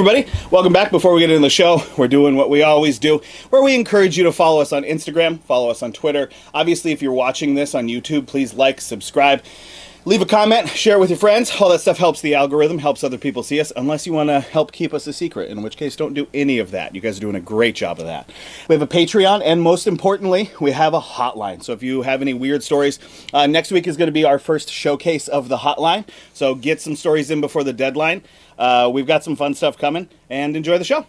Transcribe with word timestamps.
everybody. 0.00 0.26
Welcome 0.50 0.72
back. 0.72 0.90
Before 0.90 1.12
we 1.12 1.20
get 1.20 1.28
into 1.28 1.42
the 1.42 1.50
show, 1.50 1.82
we're 1.98 2.08
doing 2.08 2.34
what 2.34 2.48
we 2.48 2.62
always 2.62 2.98
do, 2.98 3.20
where 3.50 3.62
we 3.62 3.74
encourage 3.74 4.16
you 4.16 4.24
to 4.24 4.32
follow 4.32 4.62
us 4.62 4.72
on 4.72 4.82
Instagram, 4.82 5.38
follow 5.40 5.68
us 5.68 5.82
on 5.82 5.92
Twitter. 5.92 6.30
Obviously, 6.54 6.90
if 6.92 7.02
you're 7.02 7.12
watching 7.12 7.54
this 7.54 7.74
on 7.74 7.86
YouTube, 7.86 8.26
please 8.26 8.54
like, 8.54 8.80
subscribe, 8.80 9.42
leave 10.04 10.22
a 10.22 10.26
comment, 10.26 10.68
share 10.68 10.96
it 10.96 11.00
with 11.00 11.10
your 11.10 11.18
friends. 11.18 11.52
All 11.60 11.68
that 11.70 11.80
stuff 11.80 11.98
helps 11.98 12.20
the 12.20 12.34
algorithm, 12.34 12.78
helps 12.78 13.04
other 13.04 13.18
people 13.18 13.42
see 13.42 13.60
us, 13.60 13.72
unless 13.76 14.06
you 14.06 14.12
want 14.12 14.28
to 14.28 14.40
help 14.40 14.72
keep 14.72 14.94
us 14.94 15.06
a 15.06 15.12
secret, 15.12 15.50
in 15.50 15.62
which 15.62 15.76
case, 15.76 15.96
don't 15.96 16.14
do 16.14 16.26
any 16.32 16.58
of 16.58 16.70
that. 16.70 16.94
You 16.94 17.00
guys 17.00 17.18
are 17.18 17.20
doing 17.20 17.36
a 17.36 17.40
great 17.40 17.74
job 17.74 17.98
of 17.98 18.06
that. 18.06 18.30
We 18.68 18.74
have 18.74 18.82
a 18.82 18.86
Patreon, 18.86 19.42
and 19.44 19.62
most 19.62 19.86
importantly, 19.86 20.50
we 20.60 20.70
have 20.72 20.94
a 20.94 21.00
hotline. 21.00 21.62
So 21.62 21.72
if 21.72 21.82
you 21.82 22.02
have 22.02 22.22
any 22.22 22.34
weird 22.34 22.62
stories, 22.62 22.98
uh, 23.32 23.46
next 23.46 23.70
week 23.70 23.86
is 23.86 23.96
going 23.96 24.08
to 24.08 24.12
be 24.12 24.24
our 24.24 24.38
first 24.38 24.70
showcase 24.70 25.28
of 25.28 25.48
the 25.48 25.58
hotline. 25.58 26.06
So 26.32 26.54
get 26.54 26.80
some 26.80 26.96
stories 26.96 27.30
in 27.30 27.40
before 27.40 27.64
the 27.64 27.72
deadline. 27.72 28.22
Uh, 28.58 28.90
we've 28.92 29.06
got 29.06 29.24
some 29.24 29.36
fun 29.36 29.54
stuff 29.54 29.76
coming, 29.78 30.08
and 30.28 30.56
enjoy 30.56 30.78
the 30.78 30.84
show. 30.84 31.06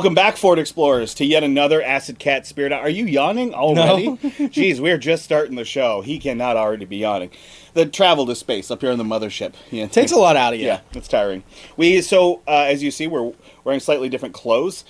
Welcome 0.00 0.14
back, 0.14 0.38
Ford 0.38 0.58
Explorers, 0.58 1.12
to 1.16 1.26
yet 1.26 1.44
another 1.44 1.82
Acid 1.82 2.18
Cat 2.18 2.46
Spirit. 2.46 2.72
Are 2.72 2.88
you 2.88 3.04
yawning 3.04 3.52
already? 3.52 4.06
No. 4.06 4.16
Jeez, 4.48 4.80
we're 4.80 4.96
just 4.96 5.22
starting 5.22 5.56
the 5.56 5.64
show. 5.66 6.00
He 6.00 6.18
cannot 6.18 6.56
already 6.56 6.86
be 6.86 6.96
yawning. 6.96 7.30
The 7.74 7.84
travel 7.84 8.24
to 8.24 8.34
space 8.34 8.70
up 8.70 8.80
here 8.80 8.92
on 8.92 8.96
the 8.96 9.04
mothership. 9.04 9.52
Yeah, 9.70 9.88
Takes 9.88 10.12
a 10.12 10.16
lot 10.16 10.36
out 10.36 10.54
of 10.54 10.58
you. 10.58 10.64
Yeah, 10.64 10.80
it's 10.92 11.06
tiring. 11.06 11.42
We 11.76 12.00
so 12.00 12.40
uh, 12.48 12.62
as 12.62 12.82
you 12.82 12.90
see, 12.90 13.08
we're 13.08 13.34
wearing 13.62 13.80
slightly 13.80 14.08
different 14.08 14.34
clothes. 14.34 14.86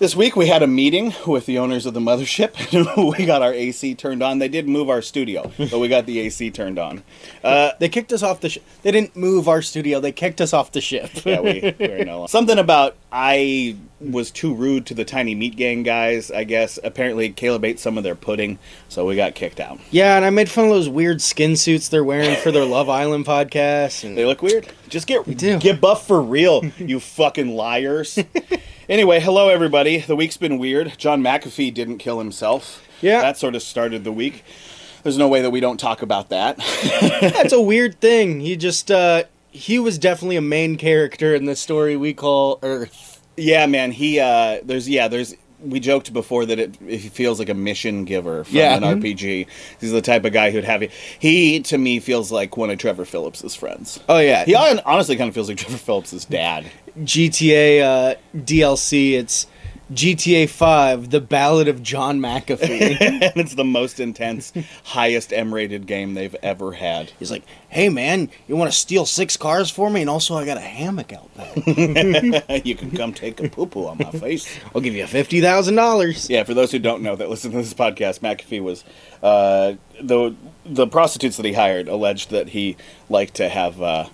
This 0.00 0.16
week 0.16 0.34
we 0.34 0.48
had 0.48 0.60
a 0.62 0.66
meeting 0.66 1.14
with 1.24 1.46
the 1.46 1.58
owners 1.58 1.86
of 1.86 1.94
the 1.94 2.00
mothership. 2.00 3.16
we 3.16 3.24
got 3.24 3.42
our 3.42 3.52
AC 3.52 3.94
turned 3.94 4.24
on. 4.24 4.40
They 4.40 4.48
did 4.48 4.68
move 4.68 4.90
our 4.90 5.00
studio, 5.00 5.52
but 5.56 5.78
we 5.78 5.86
got 5.86 6.04
the 6.04 6.18
AC 6.18 6.50
turned 6.50 6.80
on. 6.80 7.04
Uh, 7.44 7.70
They 7.78 7.88
kicked 7.88 8.12
us 8.12 8.20
off 8.22 8.40
the 8.40 8.48
ship. 8.48 8.64
They 8.82 8.90
didn't 8.90 9.14
move 9.14 9.46
our 9.48 9.62
studio. 9.62 10.00
They 10.00 10.10
kicked 10.10 10.40
us 10.40 10.52
off 10.52 10.72
the 10.72 10.80
ship. 10.80 11.10
yeah, 11.24 11.40
we, 11.40 11.74
we're 11.78 12.04
no 12.04 12.26
Something 12.28 12.58
about 12.58 12.96
I 13.12 13.76
was 14.00 14.32
too 14.32 14.52
rude 14.52 14.84
to 14.86 14.94
the 14.94 15.04
Tiny 15.04 15.32
Meat 15.36 15.54
Gang 15.54 15.84
guys. 15.84 16.28
I 16.32 16.42
guess 16.42 16.76
apparently 16.82 17.30
Caleb 17.30 17.64
ate 17.64 17.78
some 17.78 17.96
of 17.96 18.02
their 18.02 18.16
pudding, 18.16 18.58
so 18.88 19.06
we 19.06 19.14
got 19.14 19.36
kicked 19.36 19.60
out. 19.60 19.78
Yeah, 19.92 20.16
and 20.16 20.24
I 20.24 20.30
made 20.30 20.50
fun 20.50 20.64
of 20.64 20.70
those 20.72 20.88
weird 20.88 21.22
skin 21.22 21.54
suits 21.54 21.88
they're 21.88 22.02
wearing 22.04 22.34
for 22.36 22.50
their 22.50 22.64
Love 22.64 22.88
Island 22.88 23.26
podcast. 23.26 24.02
And 24.02 24.18
They 24.18 24.24
look 24.26 24.42
weird. 24.42 24.66
Just 24.88 25.06
get 25.06 25.24
get 25.60 25.80
buff 25.80 26.04
for 26.04 26.20
real, 26.20 26.64
you 26.78 26.98
fucking 26.98 27.54
liars. 27.54 28.18
Anyway, 28.88 29.20
hello 29.20 29.48
everybody. 29.48 29.98
The 29.98 30.16
week's 30.16 30.36
been 30.36 30.58
weird. 30.58 30.98
John 30.98 31.22
McAfee 31.22 31.72
didn't 31.72 31.98
kill 31.98 32.18
himself. 32.18 32.86
Yeah. 33.00 33.20
that 33.20 33.36
sort 33.36 33.54
of 33.54 33.62
started 33.62 34.04
the 34.04 34.12
week. 34.12 34.44
There's 35.02 35.18
no 35.18 35.28
way 35.28 35.42
that 35.42 35.50
we 35.50 35.60
don't 35.60 35.78
talk 35.78 36.00
about 36.00 36.30
that. 36.30 36.56
that's 37.20 37.52
a 37.52 37.60
weird 37.60 38.00
thing. 38.00 38.40
He 38.40 38.56
just 38.56 38.90
uh 38.90 39.24
he 39.50 39.78
was 39.78 39.98
definitely 39.98 40.36
a 40.36 40.40
main 40.42 40.76
character 40.76 41.34
in 41.34 41.44
the 41.44 41.54
story 41.54 41.96
we 41.96 42.12
call 42.14 42.58
Earth. 42.62 43.20
yeah, 43.36 43.66
man. 43.66 43.92
He 43.92 44.18
uh, 44.18 44.60
there's 44.64 44.88
yeah 44.88 45.08
there's. 45.08 45.34
We 45.64 45.80
joked 45.80 46.12
before 46.12 46.44
that 46.46 46.58
it, 46.58 46.76
he 46.86 46.98
feels 47.08 47.38
like 47.38 47.48
a 47.48 47.54
mission 47.54 48.04
giver 48.04 48.44
from 48.44 48.56
Yeah. 48.56 48.76
an 48.76 48.82
RPG. 48.82 49.46
He's 49.80 49.92
the 49.92 50.02
type 50.02 50.24
of 50.24 50.32
guy 50.32 50.50
who'd 50.50 50.64
have 50.64 50.82
you. 50.82 50.90
He 51.18 51.60
to 51.60 51.78
me 51.78 52.00
feels 52.00 52.30
like 52.30 52.56
one 52.56 52.70
of 52.70 52.78
Trevor 52.78 53.04
Philips's 53.04 53.54
friends. 53.54 53.98
Oh 54.08 54.18
yeah. 54.18 54.44
He 54.44 54.54
honestly 54.54 55.16
kind 55.16 55.28
of 55.28 55.34
feels 55.34 55.48
like 55.48 55.58
Trevor 55.58 55.78
Philips's 55.78 56.24
dad. 56.24 56.66
GTA 56.98 57.80
uh 57.82 58.14
DLC, 58.36 59.12
it's 59.14 59.46
GTA 59.92 60.48
5, 60.48 61.10
The 61.10 61.20
Ballad 61.20 61.68
of 61.68 61.82
John 61.82 62.20
McAfee. 62.20 63.00
and 63.00 63.36
it's 63.36 63.54
the 63.54 63.64
most 63.64 64.00
intense, 64.00 64.52
highest 64.84 65.32
M-rated 65.32 65.86
game 65.86 66.14
they've 66.14 66.34
ever 66.42 66.72
had. 66.72 67.10
He's 67.18 67.30
like, 67.30 67.44
"Hey 67.68 67.88
man, 67.88 68.30
you 68.48 68.56
want 68.56 68.72
to 68.72 68.76
steal 68.76 69.04
six 69.04 69.36
cars 69.36 69.70
for 69.70 69.90
me 69.90 70.00
and 70.00 70.10
also 70.10 70.36
I 70.36 70.46
got 70.46 70.56
a 70.56 70.60
hammock 70.60 71.12
out 71.12 71.34
back. 71.34 71.56
you 72.64 72.74
can 72.74 72.90
come 72.92 73.12
take 73.12 73.40
a 73.40 73.48
poo 73.48 73.66
poo 73.66 73.86
on 73.86 73.98
my 73.98 74.10
face. 74.10 74.48
I'll 74.74 74.80
give 74.80 74.94
you 74.94 75.04
$50,000." 75.04 76.30
Yeah, 76.30 76.44
for 76.44 76.54
those 76.54 76.72
who 76.72 76.78
don't 76.78 77.02
know 77.02 77.16
that 77.16 77.28
listen 77.28 77.50
to 77.50 77.58
this 77.58 77.74
podcast, 77.74 78.20
McAfee 78.20 78.62
was 78.62 78.84
uh, 79.22 79.74
the 80.00 80.34
the 80.64 80.86
prostitutes 80.86 81.36
that 81.36 81.44
he 81.44 81.52
hired 81.52 81.88
alleged 81.88 82.30
that 82.30 82.48
he 82.48 82.76
liked 83.10 83.34
to 83.34 83.48
have 83.48 83.82
uh, 83.82 84.06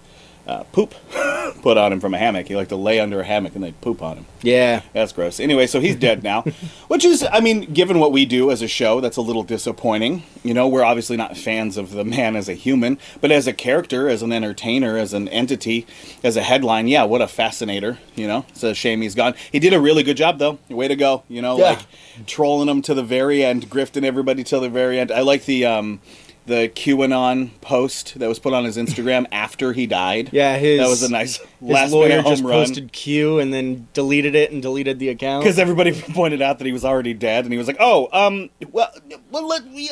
uh, 0.47 0.65
poop 0.73 0.95
put 1.62 1.77
on 1.77 1.93
him 1.93 2.01
from 2.01 2.15
a 2.15 2.19
hammock. 2.19 2.47
He 2.49 2.56
liked 2.56 2.71
to 2.71 2.77
lay 2.77 3.01
under 3.01 3.21
a 3.21 3.25
hammock 3.25 3.55
and 3.55 3.62
they'd 3.65 3.81
poop 3.81 4.03
on 4.03 4.19
him. 4.19 4.27
Yeah. 4.43 4.83
That's 4.93 5.12
gross. 5.12 5.39
Anyway, 5.41 5.67
so 5.67 5.81
he's 5.81 5.97
dead 5.97 6.23
now, 6.23 6.43
which 6.89 7.05
is, 7.05 7.25
I 7.31 7.41
mean, 7.41 7.73
given 7.73 7.99
what 7.99 8.12
we 8.12 8.25
do 8.25 8.51
as 8.51 8.62
a 8.62 8.69
show, 8.69 9.01
that's 9.01 9.17
a 9.17 9.21
little 9.23 9.43
disappointing. 9.43 10.23
You 10.43 10.55
know, 10.55 10.67
we're 10.69 10.84
obviously 10.84 11.17
not 11.17 11.37
fans 11.37 11.77
of 11.77 11.91
the 11.93 12.05
man 12.05 12.37
as 12.37 12.49
a 12.49 12.55
human, 12.55 12.99
but 13.21 13.31
as 13.31 13.47
a 13.47 13.53
character, 13.53 14.09
as 14.09 14.23
an 14.23 14.33
entertainer, 14.33 14.97
as 14.97 15.12
an 15.12 15.28
entity, 15.28 15.87
as 16.25 16.37
a 16.37 16.43
headline, 16.43 16.89
yeah, 16.89 17.05
what 17.05 17.21
a 17.21 17.28
fascinator. 17.28 17.99
You 18.17 18.27
know, 18.27 18.47
it's 18.49 18.62
a 18.62 18.75
shame 18.75 19.03
he's 19.03 19.15
gone. 19.15 19.34
He 19.53 19.59
did 19.59 19.75
a 19.75 19.81
really 19.81 20.03
good 20.03 20.17
job, 20.17 20.39
though. 20.39 20.59
Way 20.69 20.89
to 20.89 20.97
go. 20.97 21.25
You 21.28 21.43
know, 21.43 21.59
Yeah. 21.59 21.71
like 21.71 21.81
trolling 22.27 22.67
them 22.69 22.81
to 22.83 22.95
the 22.95 23.03
very 23.03 23.45
end, 23.45 23.69
grifting 23.69 24.05
everybody 24.05 24.43
till 24.45 24.61
the 24.61 24.69
very 24.71 24.99
end. 24.99 25.11
I 25.12 25.21
like 25.21 25.45
the, 25.45 25.67
um, 25.67 26.01
the 26.50 26.69
QAnon 26.69 27.50
post 27.61 28.19
that 28.19 28.28
was 28.28 28.38
put 28.41 28.53
on 28.53 28.65
his 28.65 28.77
Instagram 28.77 29.25
after 29.33 29.72
he 29.72 29.87
died. 29.87 30.31
Yeah, 30.33 30.59
his 30.59 30.81
that 30.81 30.88
was 30.88 31.03
a 31.05 31.09
nice 31.11 31.38
last 31.61 31.93
lawyer 31.93 32.22
just 32.22 32.43
run. 32.43 32.53
posted 32.53 32.93
Q 32.93 33.38
and 33.38 33.55
then 33.55 33.87
deleted 33.94 34.34
it 34.34 34.50
and 34.50 34.60
deleted 34.60 34.99
the 34.99 35.09
account. 35.10 35.44
because 35.44 35.59
everybody 35.59 35.93
pointed 36.12 36.43
out 36.43 36.59
that 36.59 36.66
he 36.66 36.72
was 36.72 36.84
already 36.84 37.15
dead, 37.15 37.44
and 37.44 37.53
he 37.53 37.59
was 37.59 37.66
like, 37.69 37.77
"Oh, 37.78 38.09
um, 38.12 38.50
well, 38.72 38.91
well 39.31 39.47
let 39.47 39.65
me 39.71 39.89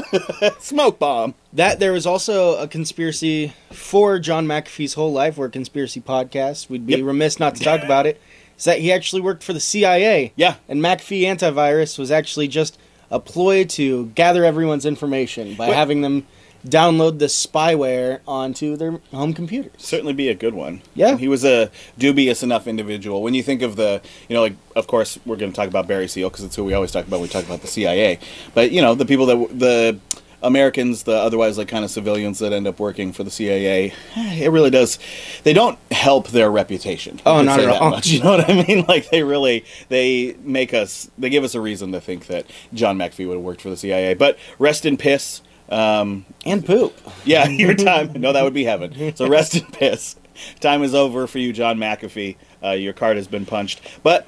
smoke 0.58 0.98
bomb." 0.98 1.34
that 1.54 1.78
there 1.80 1.92
was 1.92 2.06
also 2.06 2.56
a 2.56 2.66
conspiracy 2.66 3.52
for 3.70 4.18
John 4.18 4.46
McAfee's 4.46 4.94
whole 4.94 5.12
life. 5.12 5.36
We're 5.36 5.46
a 5.46 5.50
conspiracy 5.50 6.00
podcast. 6.00 6.68
We'd 6.70 6.86
be 6.86 6.94
Yep. 6.96 7.04
remiss 7.04 7.38
not 7.38 7.54
to 7.56 7.62
talk 7.62 7.82
about 7.82 8.06
it. 8.06 8.20
Is 8.58 8.64
that 8.64 8.78
he 8.80 8.90
actually 8.90 9.20
worked 9.22 9.42
for 9.44 9.52
the 9.52 9.60
CIA? 9.60 10.32
Yeah. 10.36 10.56
And 10.68 10.80
McAfee 10.80 11.22
antivirus 11.22 11.98
was 11.98 12.10
actually 12.10 12.48
just 12.48 12.78
a 13.12 13.20
ploy 13.20 13.62
to 13.64 14.06
gather 14.16 14.44
everyone's 14.44 14.84
information 14.86 15.54
by 15.54 15.68
What- 15.68 15.76
having 15.76 16.00
them 16.00 16.26
download 16.68 17.18
the 17.18 17.26
spyware 17.26 18.20
onto 18.26 18.76
their 18.76 19.00
home 19.10 19.32
computers. 19.34 19.72
Certainly 19.78 20.12
be 20.12 20.28
a 20.28 20.34
good 20.34 20.54
one. 20.54 20.80
Yeah. 20.94 21.16
he 21.16 21.26
was 21.26 21.44
a 21.44 21.70
dubious 21.98 22.42
enough 22.44 22.68
individual. 22.68 23.20
When 23.20 23.34
you 23.34 23.42
think 23.42 23.62
of 23.62 23.74
the, 23.74 24.00
you 24.28 24.34
know, 24.36 24.42
like 24.42 24.54
of 24.76 24.86
course 24.86 25.18
we're 25.26 25.34
going 25.36 25.50
to 25.50 25.56
talk 25.56 25.66
about 25.68 25.88
Barry 25.88 26.06
Seal 26.08 26.30
because 26.30 26.44
it's 26.44 26.54
who 26.56 26.62
we 26.64 26.72
always 26.72 26.92
talk 26.92 27.04
about. 27.06 27.16
when 27.18 27.22
We 27.22 27.28
talk 27.32 27.44
about 27.44 27.62
the 27.62 27.66
CIA, 27.66 28.20
but 28.54 28.70
you 28.70 28.80
know 28.80 28.94
the 28.94 29.04
people 29.04 29.26
that 29.26 29.34
w- 29.34 29.52
the 29.58 29.98
Americans, 30.42 31.04
the 31.04 31.12
otherwise 31.14 31.56
like 31.58 31.68
kind 31.68 31.84
of 31.84 31.90
civilians 31.90 32.38
that 32.40 32.52
end 32.52 32.66
up 32.66 32.78
working 32.80 33.12
for 33.12 33.22
the 33.24 33.30
CIA, 33.30 33.92
it 34.16 34.50
really 34.50 34.70
does. 34.70 34.98
They 35.44 35.52
don't 35.52 35.78
help 35.90 36.28
their 36.28 36.50
reputation. 36.50 37.20
Oh, 37.24 37.42
not 37.42 37.60
at 37.60 37.68
all. 37.68 37.90
Much, 37.90 38.08
you 38.08 38.22
know 38.22 38.30
what 38.36 38.50
I 38.50 38.64
mean? 38.66 38.84
Like 38.88 39.08
they 39.10 39.22
really 39.22 39.64
they 39.88 40.36
make 40.42 40.74
us 40.74 41.10
they 41.16 41.30
give 41.30 41.44
us 41.44 41.54
a 41.54 41.60
reason 41.60 41.92
to 41.92 42.00
think 42.00 42.26
that 42.26 42.46
John 42.74 42.98
McAfee 42.98 43.26
would 43.28 43.34
have 43.34 43.42
worked 43.44 43.60
for 43.62 43.70
the 43.70 43.76
CIA. 43.76 44.14
But 44.14 44.38
rest 44.58 44.84
in 44.84 44.96
piss. 44.96 45.40
Um, 45.68 46.26
And 46.44 46.66
poop. 46.66 46.94
yeah, 47.24 47.46
your 47.48 47.74
time. 47.90 48.12
No, 48.14 48.32
that 48.32 48.42
would 48.44 48.52
be 48.54 48.64
heaven. 48.64 49.14
So 49.16 49.28
rest 49.28 49.54
in 49.56 49.64
piss. 49.66 50.16
Time 50.60 50.82
is 50.82 50.94
over 50.94 51.26
for 51.26 51.38
you, 51.38 51.52
John 51.52 51.78
McAfee. 51.78 52.36
Uh, 52.62 52.70
your 52.70 52.92
card 52.92 53.16
has 53.16 53.28
been 53.28 53.46
punched. 53.46 53.80
But 54.02 54.26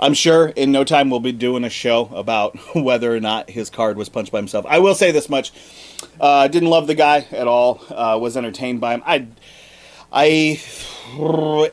I'm 0.00 0.14
sure 0.14 0.48
in 0.48 0.72
no 0.72 0.84
time 0.84 1.10
we'll 1.10 1.20
be 1.20 1.32
doing 1.32 1.64
a 1.64 1.70
show 1.70 2.10
about 2.14 2.56
whether 2.74 3.14
or 3.14 3.20
not 3.20 3.50
his 3.50 3.70
card 3.70 3.96
was 3.96 4.08
punched 4.08 4.32
by 4.32 4.38
himself. 4.38 4.66
I 4.68 4.78
will 4.78 4.94
say 4.94 5.10
this 5.10 5.28
much: 5.28 5.52
uh, 6.20 6.48
didn't 6.48 6.70
love 6.70 6.86
the 6.86 6.94
guy 6.94 7.26
at 7.30 7.46
all. 7.46 7.80
Uh, 7.88 8.18
was 8.20 8.36
entertained 8.36 8.80
by 8.80 8.94
him. 8.94 9.02
I, 9.06 9.26
I, 10.12 10.60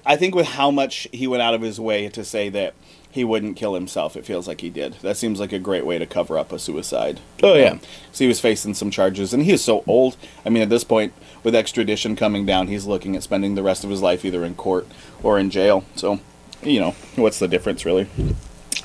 I 0.05 0.15
think 0.15 0.35
with 0.35 0.47
how 0.47 0.71
much 0.71 1.07
he 1.11 1.27
went 1.27 1.41
out 1.41 1.53
of 1.53 1.61
his 1.61 1.79
way 1.79 2.09
to 2.09 2.23
say 2.23 2.49
that 2.49 2.73
he 3.13 3.23
wouldn't 3.23 3.57
kill 3.57 3.75
himself, 3.75 4.17
it 4.17 4.25
feels 4.25 4.47
like 4.47 4.61
he 4.61 4.71
did. 4.71 4.93
That 5.03 5.17
seems 5.17 5.39
like 5.39 5.53
a 5.53 5.59
great 5.59 5.85
way 5.85 5.99
to 5.99 6.05
cover 6.07 6.35
up 6.35 6.51
a 6.51 6.57
suicide. 6.57 7.19
Oh, 7.43 7.53
yeah. 7.53 7.73
Um, 7.73 7.81
so 8.11 8.23
he 8.23 8.27
was 8.27 8.39
facing 8.39 8.73
some 8.73 8.89
charges, 8.89 9.35
and 9.35 9.43
he 9.43 9.51
is 9.51 9.63
so 9.63 9.83
old. 9.85 10.17
I 10.43 10.49
mean, 10.49 10.63
at 10.63 10.69
this 10.69 10.83
point, 10.83 11.13
with 11.43 11.53
extradition 11.53 12.15
coming 12.15 12.43
down, 12.43 12.67
he's 12.67 12.87
looking 12.87 13.15
at 13.15 13.21
spending 13.21 13.53
the 13.53 13.61
rest 13.61 13.83
of 13.83 13.91
his 13.91 14.01
life 14.01 14.25
either 14.25 14.43
in 14.43 14.55
court 14.55 14.87
or 15.21 15.37
in 15.37 15.51
jail. 15.51 15.83
So, 15.95 16.21
you 16.65 16.79
know, 16.79 16.91
what's 17.15 17.39
the 17.39 17.47
difference, 17.47 17.85
really? 17.85 18.07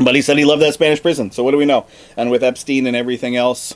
But 0.01 0.15
he 0.15 0.23
said 0.23 0.39
he 0.39 0.45
loved 0.45 0.63
that 0.63 0.75
Spanish 0.75 1.03
prison. 1.03 1.31
So 1.33 1.43
what 1.43 1.51
do 1.53 1.57
we 1.57 1.65
know? 1.65 1.87
And 2.17 2.31
with 2.31 2.43
Epstein 2.45 2.87
and 2.87 2.95
everything 2.97 3.37
else, 3.37 3.75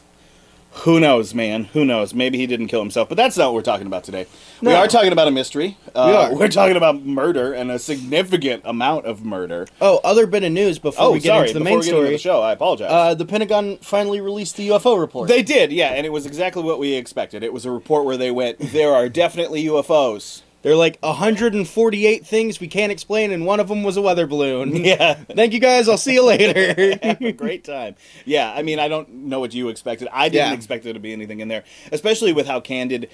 Who 0.86 0.98
knows, 1.00 1.34
man? 1.34 1.64
Who 1.74 1.84
knows? 1.84 2.14
Maybe 2.14 2.38
he 2.38 2.46
didn't 2.46 2.68
kill 2.68 2.80
himself, 2.80 3.06
but 3.10 3.16
that's 3.18 3.36
not 3.36 3.48
what 3.48 3.54
we're 3.56 3.60
talking 3.62 3.86
about 3.86 4.04
today. 4.04 4.26
We 4.62 4.72
are 4.72 4.88
talking 4.88 5.12
about 5.12 5.28
a 5.28 5.30
mystery. 5.30 5.76
Uh, 5.94 6.06
We 6.08 6.16
are. 6.16 6.34
We're 6.34 6.48
talking 6.48 6.76
about 6.78 7.02
murder 7.04 7.52
and 7.52 7.70
a 7.70 7.78
significant 7.78 8.62
amount 8.64 9.04
of 9.04 9.22
murder. 9.22 9.66
Oh, 9.82 10.00
other 10.02 10.26
bit 10.26 10.44
of 10.44 10.50
news 10.52 10.78
before 10.78 11.04
Oh, 11.08 11.12
we 11.12 11.20
get 11.20 11.28
sorry. 11.28 11.48
into 11.48 11.58
the 11.58 11.64
main 11.64 11.80
get 11.80 11.88
into 11.94 12.08
the 12.10 12.16
show, 12.16 12.40
I 12.40 12.52
apologize. 12.52 12.90
Uh, 12.90 13.12
the 13.12 13.26
Pentagon 13.26 13.76
finally 13.82 14.22
released 14.22 14.56
the 14.56 14.68
UFO 14.70 14.98
report. 14.98 15.28
they 15.28 15.42
did, 15.42 15.72
yeah, 15.72 15.88
and 15.88 16.06
it 16.06 16.10
was 16.10 16.24
exactly 16.24 16.62
what 16.62 16.78
we 16.78 16.94
expected. 16.94 17.42
It 17.42 17.52
was 17.52 17.66
a 17.66 17.70
report 17.70 18.06
where 18.06 18.16
they 18.16 18.30
went, 18.30 18.58
"There 18.58 18.94
are 18.94 19.10
definitely 19.10 19.64
UFOs." 19.64 20.40
They're 20.62 20.76
like 20.76 20.98
148 21.00 22.24
things 22.26 22.60
we 22.60 22.68
can't 22.68 22.92
explain, 22.92 23.32
and 23.32 23.44
one 23.44 23.58
of 23.60 23.68
them 23.68 23.82
was 23.82 23.96
a 23.96 24.02
weather 24.02 24.26
balloon. 24.26 24.76
Yeah. 24.84 25.14
Thank 25.14 25.52
you 25.52 25.60
guys. 25.60 25.88
I'll 25.88 25.98
see 25.98 26.14
you 26.14 26.24
later. 26.24 26.98
Have 27.02 27.20
a 27.20 27.32
great 27.44 27.64
time. 27.64 27.96
Yeah, 28.24 28.52
I 28.52 28.62
mean, 28.62 28.78
I 28.78 28.88
don't 28.88 29.08
know 29.10 29.40
what 29.40 29.52
you 29.54 29.68
expected. 29.68 30.08
I 30.12 30.28
didn't 30.28 30.48
Yeah. 30.50 30.54
expect 30.54 30.84
there 30.84 30.92
to 30.92 31.00
be 31.00 31.12
anything 31.12 31.40
in 31.40 31.48
there, 31.48 31.64
especially 31.90 32.32
with 32.32 32.46
how 32.46 32.60
candid. 32.60 33.10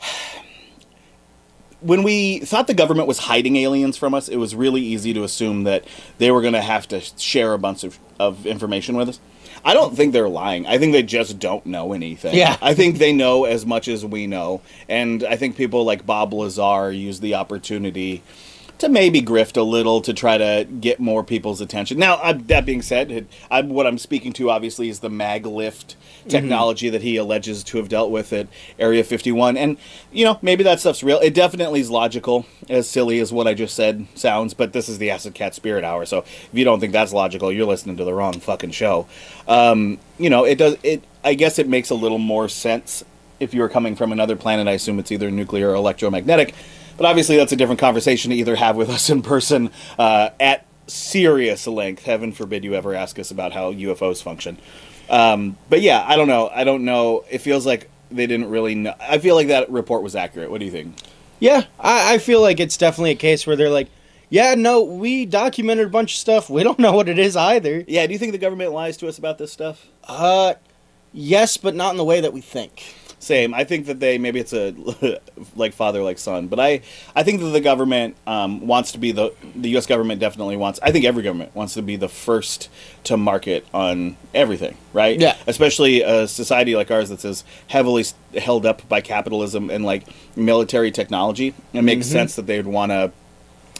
When 1.80 2.02
we 2.02 2.38
thought 2.40 2.66
the 2.68 2.74
government 2.74 3.06
was 3.06 3.18
hiding 3.18 3.56
aliens 3.56 3.98
from 3.98 4.14
us, 4.14 4.28
it 4.28 4.36
was 4.38 4.54
really 4.54 4.80
easy 4.80 5.12
to 5.12 5.24
assume 5.24 5.64
that 5.64 5.84
they 6.16 6.30
were 6.30 6.40
going 6.40 6.54
to 6.54 6.62
have 6.62 6.88
to 6.88 7.00
share 7.00 7.52
a 7.52 7.58
bunch 7.58 7.84
of, 7.84 7.98
of 8.18 8.46
information 8.46 8.96
with 8.96 9.10
us. 9.10 9.20
I 9.66 9.74
don't 9.74 9.96
think 9.96 10.12
they're 10.12 10.28
lying. 10.28 10.64
I 10.68 10.78
think 10.78 10.92
they 10.92 11.02
just 11.02 11.40
don't 11.40 11.66
know 11.66 11.92
anything. 11.92 12.36
Yeah. 12.36 12.56
I 12.62 12.72
think 12.72 12.98
they 12.98 13.12
know 13.12 13.46
as 13.46 13.66
much 13.66 13.88
as 13.88 14.06
we 14.06 14.28
know. 14.28 14.60
And 14.88 15.24
I 15.24 15.34
think 15.34 15.56
people 15.56 15.84
like 15.84 16.06
Bob 16.06 16.32
Lazar 16.32 16.92
use 16.92 17.18
the 17.18 17.34
opportunity 17.34 18.22
to 18.78 18.88
maybe 18.88 19.22
grift 19.22 19.56
a 19.56 19.62
little 19.62 20.00
to 20.02 20.12
try 20.12 20.36
to 20.36 20.66
get 20.80 21.00
more 21.00 21.24
people's 21.24 21.60
attention. 21.60 21.98
Now, 21.98 22.16
uh, 22.16 22.34
that 22.46 22.66
being 22.66 22.82
said, 22.82 23.10
it, 23.10 23.26
I, 23.50 23.62
what 23.62 23.86
I'm 23.86 23.98
speaking 23.98 24.32
to 24.34 24.50
obviously 24.50 24.88
is 24.88 25.00
the 25.00 25.08
mag 25.08 25.46
lift 25.46 25.96
technology 26.28 26.88
that 26.90 27.02
he 27.02 27.16
alleges 27.16 27.64
to 27.64 27.78
have 27.78 27.88
dealt 27.88 28.10
with 28.10 28.32
at 28.32 28.48
Area 28.78 29.02
51. 29.02 29.56
And, 29.56 29.76
you 30.12 30.24
know, 30.24 30.38
maybe 30.42 30.64
that 30.64 30.80
stuff's 30.80 31.02
real. 31.02 31.18
It 31.20 31.34
definitely 31.34 31.80
is 31.80 31.90
logical, 31.90 32.46
as 32.68 32.88
silly 32.88 33.20
as 33.20 33.32
what 33.32 33.46
I 33.46 33.54
just 33.54 33.74
said 33.74 34.06
sounds, 34.14 34.52
but 34.52 34.72
this 34.72 34.88
is 34.88 34.98
the 34.98 35.10
Acid 35.10 35.34
Cat 35.34 35.54
Spirit 35.54 35.84
Hour. 35.84 36.04
So 36.04 36.18
if 36.18 36.50
you 36.52 36.64
don't 36.64 36.80
think 36.80 36.92
that's 36.92 37.12
logical, 37.12 37.52
you're 37.52 37.66
listening 37.66 37.96
to 37.96 38.04
the 38.04 38.12
wrong 38.12 38.40
fucking 38.40 38.72
show. 38.72 39.06
Um, 39.48 39.98
you 40.18 40.30
know, 40.30 40.44
it 40.44 40.56
does, 40.56 40.76
it, 40.82 41.04
I 41.24 41.34
guess 41.34 41.58
it 41.58 41.68
makes 41.68 41.90
a 41.90 41.94
little 41.94 42.18
more 42.18 42.48
sense 42.48 43.04
if 43.40 43.54
you 43.54 43.60
were 43.60 43.68
coming 43.68 43.96
from 43.96 44.12
another 44.12 44.36
planet. 44.36 44.68
I 44.68 44.72
assume 44.72 44.98
it's 44.98 45.12
either 45.12 45.30
nuclear 45.30 45.70
or 45.70 45.74
electromagnetic. 45.74 46.54
But 46.96 47.06
obviously, 47.06 47.36
that's 47.36 47.52
a 47.52 47.56
different 47.56 47.80
conversation 47.80 48.30
to 48.30 48.36
either 48.36 48.56
have 48.56 48.76
with 48.76 48.90
us 48.96 49.10
in 49.10 49.22
person 49.22 49.70
uh, 49.98 50.30
at 50.40 50.66
serious 50.86 51.66
length. 51.66 52.04
Heaven 52.04 52.32
forbid 52.32 52.64
you 52.64 52.74
ever 52.74 52.94
ask 52.94 53.18
us 53.18 53.30
about 53.30 53.52
how 53.52 53.72
UFOs 53.72 54.22
function. 54.22 54.58
Um, 55.08 55.56
but 55.68 55.82
yeah, 55.82 56.04
I 56.06 56.16
don't 56.16 56.28
know. 56.28 56.48
I 56.52 56.64
don't 56.64 56.84
know. 56.84 57.24
It 57.30 57.38
feels 57.38 57.66
like 57.66 57.90
they 58.10 58.26
didn't 58.26 58.50
really 58.50 58.74
know. 58.74 58.94
I 59.00 59.18
feel 59.18 59.34
like 59.34 59.48
that 59.48 59.70
report 59.70 60.02
was 60.02 60.16
accurate. 60.16 60.50
What 60.50 60.58
do 60.58 60.64
you 60.64 60.72
think? 60.72 60.96
yeah, 61.38 61.64
I, 61.78 62.14
I 62.14 62.18
feel 62.18 62.40
like 62.40 62.60
it's 62.60 62.76
definitely 62.76 63.10
a 63.12 63.16
case 63.16 63.46
where 63.46 63.56
they're 63.56 63.70
like, 63.70 63.88
yeah, 64.28 64.54
no, 64.54 64.82
we 64.82 65.26
documented 65.26 65.86
a 65.86 65.90
bunch 65.90 66.14
of 66.14 66.18
stuff. 66.18 66.50
We 66.50 66.62
don't 66.62 66.78
know 66.80 66.92
what 66.92 67.08
it 67.08 67.18
is 67.18 67.36
either. 67.36 67.84
Yeah, 67.86 68.06
do 68.06 68.12
you 68.12 68.18
think 68.18 68.32
the 68.32 68.38
government 68.38 68.72
lies 68.72 68.96
to 68.98 69.08
us 69.08 69.18
about 69.18 69.38
this 69.38 69.52
stuff? 69.52 69.86
Uh, 70.04 70.54
yes, 71.12 71.56
but 71.56 71.74
not 71.74 71.90
in 71.92 71.96
the 71.96 72.04
way 72.04 72.20
that 72.20 72.32
we 72.32 72.40
think. 72.40 72.95
Same. 73.18 73.54
I 73.54 73.64
think 73.64 73.86
that 73.86 73.98
they 73.98 74.18
maybe 74.18 74.40
it's 74.40 74.52
a 74.52 74.74
like 75.56 75.72
father 75.72 76.02
like 76.02 76.18
son, 76.18 76.48
but 76.48 76.60
I 76.60 76.82
I 77.14 77.22
think 77.22 77.40
that 77.40 77.48
the 77.48 77.60
government 77.60 78.14
um, 78.26 78.66
wants 78.66 78.92
to 78.92 78.98
be 78.98 79.10
the 79.10 79.32
the 79.54 79.70
U.S. 79.70 79.86
government 79.86 80.20
definitely 80.20 80.56
wants. 80.56 80.78
I 80.82 80.92
think 80.92 81.04
every 81.06 81.22
government 81.22 81.54
wants 81.54 81.74
to 81.74 81.82
be 81.82 81.96
the 81.96 82.08
first 82.08 82.68
to 83.04 83.16
market 83.16 83.66
on 83.72 84.16
everything, 84.34 84.76
right? 84.92 85.18
Yeah. 85.18 85.36
Especially 85.46 86.02
a 86.02 86.28
society 86.28 86.76
like 86.76 86.90
ours 86.90 87.08
that's 87.08 87.24
as 87.24 87.42
heavily 87.68 88.04
held 88.36 88.66
up 88.66 88.86
by 88.88 89.00
capitalism 89.00 89.70
and 89.70 89.84
like 89.84 90.04
military 90.36 90.90
technology. 90.90 91.54
It 91.72 91.82
makes 91.82 92.06
sense 92.06 92.36
that 92.36 92.46
they'd 92.46 92.66
want 92.66 92.92
to 92.92 93.12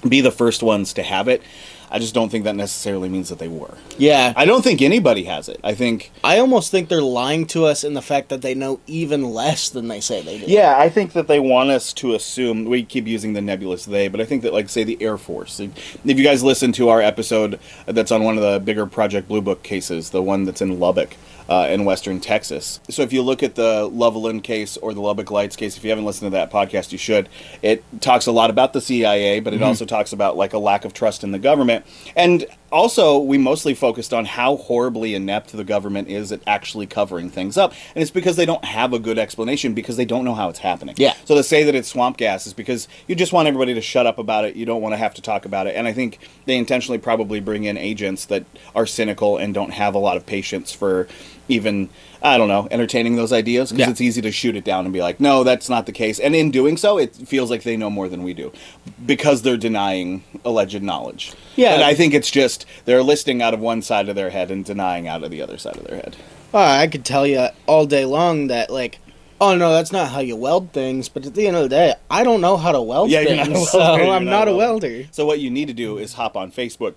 be 0.08 0.20
the 0.20 0.30
first 0.30 0.62
ones 0.62 0.92
to 0.94 1.02
have 1.02 1.28
it. 1.28 1.42
I 1.90 1.98
just 1.98 2.14
don't 2.14 2.28
think 2.28 2.44
that 2.44 2.56
necessarily 2.56 3.08
means 3.08 3.28
that 3.28 3.38
they 3.38 3.48
were. 3.48 3.74
Yeah, 3.98 4.32
I 4.36 4.44
don't 4.44 4.62
think 4.62 4.82
anybody 4.82 5.24
has 5.24 5.48
it. 5.48 5.60
I 5.62 5.74
think 5.74 6.10
I 6.24 6.38
almost 6.38 6.70
think 6.70 6.88
they're 6.88 7.00
lying 7.02 7.46
to 7.48 7.64
us 7.64 7.84
in 7.84 7.94
the 7.94 8.02
fact 8.02 8.28
that 8.28 8.42
they 8.42 8.54
know 8.54 8.80
even 8.86 9.32
less 9.32 9.68
than 9.68 9.88
they 9.88 10.00
say 10.00 10.22
they 10.22 10.38
do. 10.38 10.46
Yeah, 10.46 10.76
I 10.78 10.88
think 10.88 11.12
that 11.12 11.28
they 11.28 11.40
want 11.40 11.70
us 11.70 11.92
to 11.94 12.14
assume. 12.14 12.64
We 12.64 12.84
keep 12.84 13.06
using 13.06 13.32
the 13.32 13.40
nebulous 13.40 13.84
they, 13.84 14.08
but 14.08 14.20
I 14.20 14.24
think 14.24 14.42
that, 14.42 14.52
like, 14.52 14.68
say, 14.68 14.84
the 14.84 15.00
Air 15.00 15.18
Force. 15.18 15.60
If 15.60 15.98
if 16.04 16.18
you 16.18 16.24
guys 16.24 16.42
listen 16.42 16.72
to 16.72 16.88
our 16.88 17.00
episode 17.00 17.60
that's 17.86 18.10
on 18.10 18.24
one 18.24 18.36
of 18.36 18.42
the 18.42 18.60
bigger 18.60 18.86
Project 18.86 19.28
Blue 19.28 19.40
Book 19.40 19.62
cases, 19.62 20.10
the 20.10 20.22
one 20.22 20.44
that's 20.44 20.62
in 20.62 20.80
Lubbock. 20.80 21.16
Uh, 21.48 21.68
in 21.70 21.84
western 21.84 22.18
Texas. 22.18 22.80
So, 22.88 23.02
if 23.02 23.12
you 23.12 23.22
look 23.22 23.44
at 23.44 23.54
the 23.54 23.86
Loveland 23.86 24.42
case 24.42 24.76
or 24.76 24.92
the 24.92 25.00
Lubbock 25.00 25.30
Lights 25.30 25.54
case, 25.54 25.76
if 25.76 25.84
you 25.84 25.90
haven't 25.90 26.04
listened 26.04 26.32
to 26.32 26.34
that 26.34 26.50
podcast, 26.50 26.90
you 26.90 26.98
should. 26.98 27.28
It 27.62 27.84
talks 28.00 28.26
a 28.26 28.32
lot 28.32 28.50
about 28.50 28.72
the 28.72 28.80
CIA, 28.80 29.38
but 29.38 29.54
it 29.54 29.62
also 29.62 29.84
talks 29.84 30.12
about 30.12 30.36
like 30.36 30.54
a 30.54 30.58
lack 30.58 30.84
of 30.84 30.92
trust 30.92 31.22
in 31.22 31.30
the 31.30 31.38
government. 31.38 31.86
And 32.16 32.46
also, 32.72 33.18
we 33.18 33.38
mostly 33.38 33.74
focused 33.74 34.12
on 34.12 34.24
how 34.24 34.56
horribly 34.56 35.14
inept 35.14 35.52
the 35.52 35.64
government 35.64 36.08
is 36.08 36.32
at 36.32 36.40
actually 36.46 36.86
covering 36.86 37.30
things 37.30 37.56
up. 37.56 37.72
And 37.94 38.02
it's 38.02 38.10
because 38.10 38.36
they 38.36 38.46
don't 38.46 38.64
have 38.64 38.92
a 38.92 38.98
good 38.98 39.18
explanation 39.18 39.72
because 39.72 39.96
they 39.96 40.04
don't 40.04 40.24
know 40.24 40.34
how 40.34 40.48
it's 40.48 40.58
happening. 40.58 40.96
Yeah. 40.98 41.14
So 41.24 41.34
to 41.36 41.42
say 41.42 41.62
that 41.64 41.74
it's 41.74 41.88
swamp 41.88 42.16
gas 42.16 42.46
is 42.46 42.54
because 42.54 42.88
you 43.06 43.14
just 43.14 43.32
want 43.32 43.46
everybody 43.46 43.74
to 43.74 43.80
shut 43.80 44.06
up 44.06 44.18
about 44.18 44.44
it. 44.44 44.56
You 44.56 44.66
don't 44.66 44.82
want 44.82 44.94
to 44.94 44.96
have 44.96 45.14
to 45.14 45.22
talk 45.22 45.44
about 45.44 45.66
it. 45.66 45.76
And 45.76 45.86
I 45.86 45.92
think 45.92 46.18
they 46.44 46.56
intentionally 46.56 46.98
probably 46.98 47.40
bring 47.40 47.64
in 47.64 47.76
agents 47.76 48.24
that 48.26 48.44
are 48.74 48.86
cynical 48.86 49.36
and 49.36 49.54
don't 49.54 49.70
have 49.70 49.94
a 49.94 49.98
lot 49.98 50.16
of 50.16 50.26
patience 50.26 50.72
for 50.72 51.06
even 51.48 51.88
I 52.22 52.38
don't 52.38 52.48
know 52.48 52.66
entertaining 52.70 53.16
those 53.16 53.32
ideas 53.32 53.70
because 53.70 53.86
Yeah. 53.86 53.90
it's 53.90 54.00
easy 54.00 54.20
to 54.22 54.32
shoot 54.32 54.56
it 54.56 54.64
down 54.64 54.84
and 54.84 54.92
be 54.92 55.00
like, 55.00 55.20
no, 55.20 55.44
that's 55.44 55.68
not 55.68 55.86
the 55.86 55.92
case. 55.92 56.18
And 56.18 56.34
in 56.34 56.50
doing 56.50 56.76
so, 56.76 56.98
it 56.98 57.14
feels 57.14 57.50
like 57.50 57.62
they 57.62 57.76
know 57.76 57.90
more 57.90 58.08
than 58.08 58.22
we 58.22 58.34
do 58.34 58.52
because 59.04 59.42
they're 59.42 59.56
denying 59.56 60.24
alleged 60.44 60.82
knowledge. 60.82 61.32
Yeah. 61.54 61.74
And 61.74 61.82
I 61.84 61.94
think 61.94 62.14
it's 62.14 62.30
just 62.30 62.66
they're 62.84 63.02
listing 63.02 63.42
out 63.42 63.54
of 63.54 63.60
one 63.60 63.82
side 63.82 64.08
of 64.08 64.16
their 64.16 64.30
head 64.30 64.50
and 64.50 64.64
denying 64.64 65.06
out 65.06 65.22
of 65.22 65.30
the 65.30 65.40
other 65.42 65.58
side 65.58 65.76
of 65.76 65.84
their 65.84 65.96
head. 65.96 66.16
Uh, 66.54 66.58
I 66.58 66.86
could 66.86 67.04
tell 67.04 67.26
you 67.26 67.48
all 67.66 67.86
day 67.86 68.04
long 68.04 68.46
that 68.48 68.70
like, 68.70 68.98
oh 69.40 69.54
no, 69.54 69.72
that's 69.72 69.92
not 69.92 70.08
how 70.10 70.20
you 70.20 70.34
weld 70.36 70.72
things. 70.72 71.08
But 71.08 71.26
at 71.26 71.34
the 71.34 71.46
end 71.46 71.56
of 71.56 71.62
the 71.64 71.68
day, 71.68 71.94
I 72.10 72.24
don't 72.24 72.40
know 72.40 72.56
how 72.56 72.72
to 72.72 72.80
weld 72.80 73.10
Yeah, 73.10 73.20
you're 73.20 73.36
not 73.36 73.48
a 73.50 73.56
so 73.66 73.78
welder, 73.78 74.04
you're 74.04 74.14
I'm 74.14 74.24
not 74.24 74.30
not 74.30 74.48
a 74.48 74.52
a 74.52 74.56
welder. 74.56 74.88
welder. 74.88 75.08
So 75.12 75.26
what 75.26 75.38
you 75.40 75.50
need 75.50 75.68
to 75.68 75.74
do 75.74 75.98
is 75.98 76.14
hop 76.14 76.36
on 76.36 76.50
Facebook, 76.50 76.94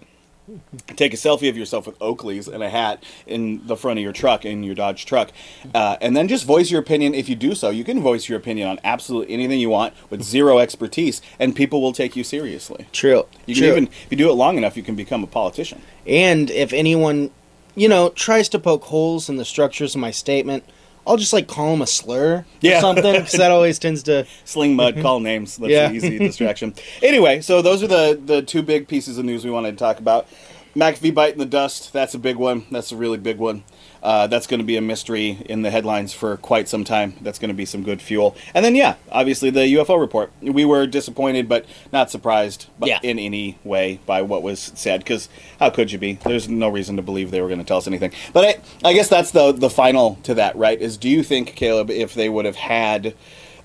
take 0.96 1.14
a 1.14 1.18
selfie 1.18 1.50
of 1.50 1.58
yourself 1.58 1.86
with 1.86 1.98
Oakleys 2.00 2.52
and 2.52 2.64
a 2.64 2.70
hat 2.70 3.04
in 3.28 3.66
the 3.68 3.76
front 3.76 4.00
of 4.00 4.04
your 4.04 4.14
truck 4.14 4.46
in 4.46 4.64
your 4.64 4.76
Dodge 4.76 5.06
truck, 5.06 5.32
uh, 5.74 5.98
and 6.02 6.16
then 6.16 6.28
just 6.28 6.46
voice 6.46 6.72
your 6.72 6.82
opinion. 6.82 7.14
If 7.14 7.30
you 7.30 7.36
do 7.36 7.56
so, 7.56 7.70
you 7.70 7.84
can 7.84 8.02
voice 8.02 8.30
your 8.30 8.38
opinion 8.38 8.68
on 8.68 8.80
absolutely 8.84 9.34
anything 9.34 9.60
you 9.60 9.70
want 9.70 9.94
with 10.10 10.22
zero 10.22 10.60
expertise, 10.60 11.22
and 11.40 11.56
people 11.56 11.82
will 11.82 11.94
take 11.94 12.16
you 12.16 12.24
seriously. 12.24 12.88
True. 12.92 13.26
You 13.46 13.56
can 13.56 13.64
True. 13.64 13.72
even, 13.72 13.84
if 13.88 14.08
you 14.10 14.18
do 14.18 14.30
it 14.30 14.34
long 14.34 14.58
enough, 14.58 14.78
you 14.78 14.84
can 14.84 14.96
become 14.96 15.24
a 15.24 15.28
politician. 15.28 15.82
And 16.06 16.50
if 16.50 16.74
anyone, 16.74 17.32
you 17.76 17.88
know, 17.88 18.10
tries 18.10 18.50
to 18.50 18.60
poke 18.60 18.86
holes 18.86 19.30
in 19.30 19.38
the 19.38 19.46
structures 19.46 19.96
of 19.96 20.02
my 20.02 20.12
statement, 20.12 20.64
I'll 21.10 21.18
just 21.18 21.34
like 21.34 21.48
call 21.48 21.74
him 21.74 21.82
a 21.82 21.88
slur 21.88 22.46
Yeah. 22.62 22.78
or 22.78 22.82
something 22.82 23.14
because 23.14 23.32
that 23.32 23.50
always 23.50 23.80
tends 23.80 24.04
to. 24.04 24.28
Sling 24.46 24.76
mud, 24.76 24.94
mm-hmm. 24.94 25.02
call 25.02 25.20
names. 25.20 25.58
That's 25.58 25.72
Yeah. 25.72 25.90
an 25.90 25.96
easy 25.96 26.20
distraction. 26.20 26.76
Anyway, 27.02 27.42
so 27.42 27.62
those 27.64 27.82
are 27.82 27.88
the 27.88 28.20
the 28.24 28.42
two 28.44 28.62
big 28.62 28.88
pieces 28.88 29.18
of 29.18 29.26
news 29.26 29.44
we 29.44 29.50
wanted 29.52 29.72
to 29.72 29.78
talk 29.78 29.98
about. 30.00 30.28
McAfee 30.76 31.14
biting 31.14 31.40
the 31.40 31.46
dust. 31.46 31.92
That's 31.94 32.14
a 32.14 32.20
big 32.20 32.36
one. 32.36 32.66
That's 32.70 32.92
a 32.92 32.96
really 32.96 33.18
big 33.18 33.38
one. 33.40 33.64
Uh, 34.02 34.28
that's 34.28 34.48
going 34.48 34.60
to 34.60 34.66
be 34.66 34.78
a 34.78 34.82
mystery 34.82 35.42
in 35.50 35.62
the 35.62 35.72
headlines 35.72 36.14
for 36.14 36.38
quite 36.38 36.68
some 36.70 36.84
time. 36.84 37.16
That's 37.22 37.38
going 37.40 37.50
to 37.50 37.56
be 37.56 37.66
some 37.66 37.84
good 37.84 38.02
fuel. 38.02 38.36
And 38.54 38.64
then, 38.64 38.76
yeah, 38.76 38.96
obviously 39.12 39.50
the 39.50 39.62
UFO 39.76 40.00
report. 40.00 40.32
We 40.42 40.64
were 40.66 40.88
disappointed, 40.88 41.50
but 41.50 41.66
not 41.92 42.10
surprised 42.10 42.68
but 42.80 42.90
Yeah. 42.90 43.00
in 43.04 43.20
any 43.20 43.58
way 43.64 44.00
by 44.06 44.22
what 44.22 44.42
was 44.42 44.72
said. 44.76 45.02
Because 45.02 45.28
how 45.60 45.70
could 45.70 45.92
you 45.92 45.98
be? 45.98 46.14
There's 46.24 46.48
no 46.48 46.70
reason 46.70 46.96
to 46.96 47.02
believe 47.02 47.32
they 47.32 47.42
were 47.42 47.48
going 47.50 47.60
to 47.60 47.66
tell 47.66 47.78
us 47.78 47.88
anything. 47.88 48.14
But 48.34 48.46
I, 48.84 48.90
I 48.90 48.94
guess 48.94 49.10
that's 49.10 49.32
the 49.32 49.52
the 49.52 49.70
final 49.70 50.16
to 50.24 50.34
that, 50.36 50.56
right? 50.56 50.80
Is 50.80 50.98
do 50.98 51.10
you 51.10 51.22
think, 51.24 51.56
Caleb, 51.56 51.90
if 51.90 52.14
they 52.14 52.30
would 52.30 52.46
have 52.46 52.56
had 52.56 53.16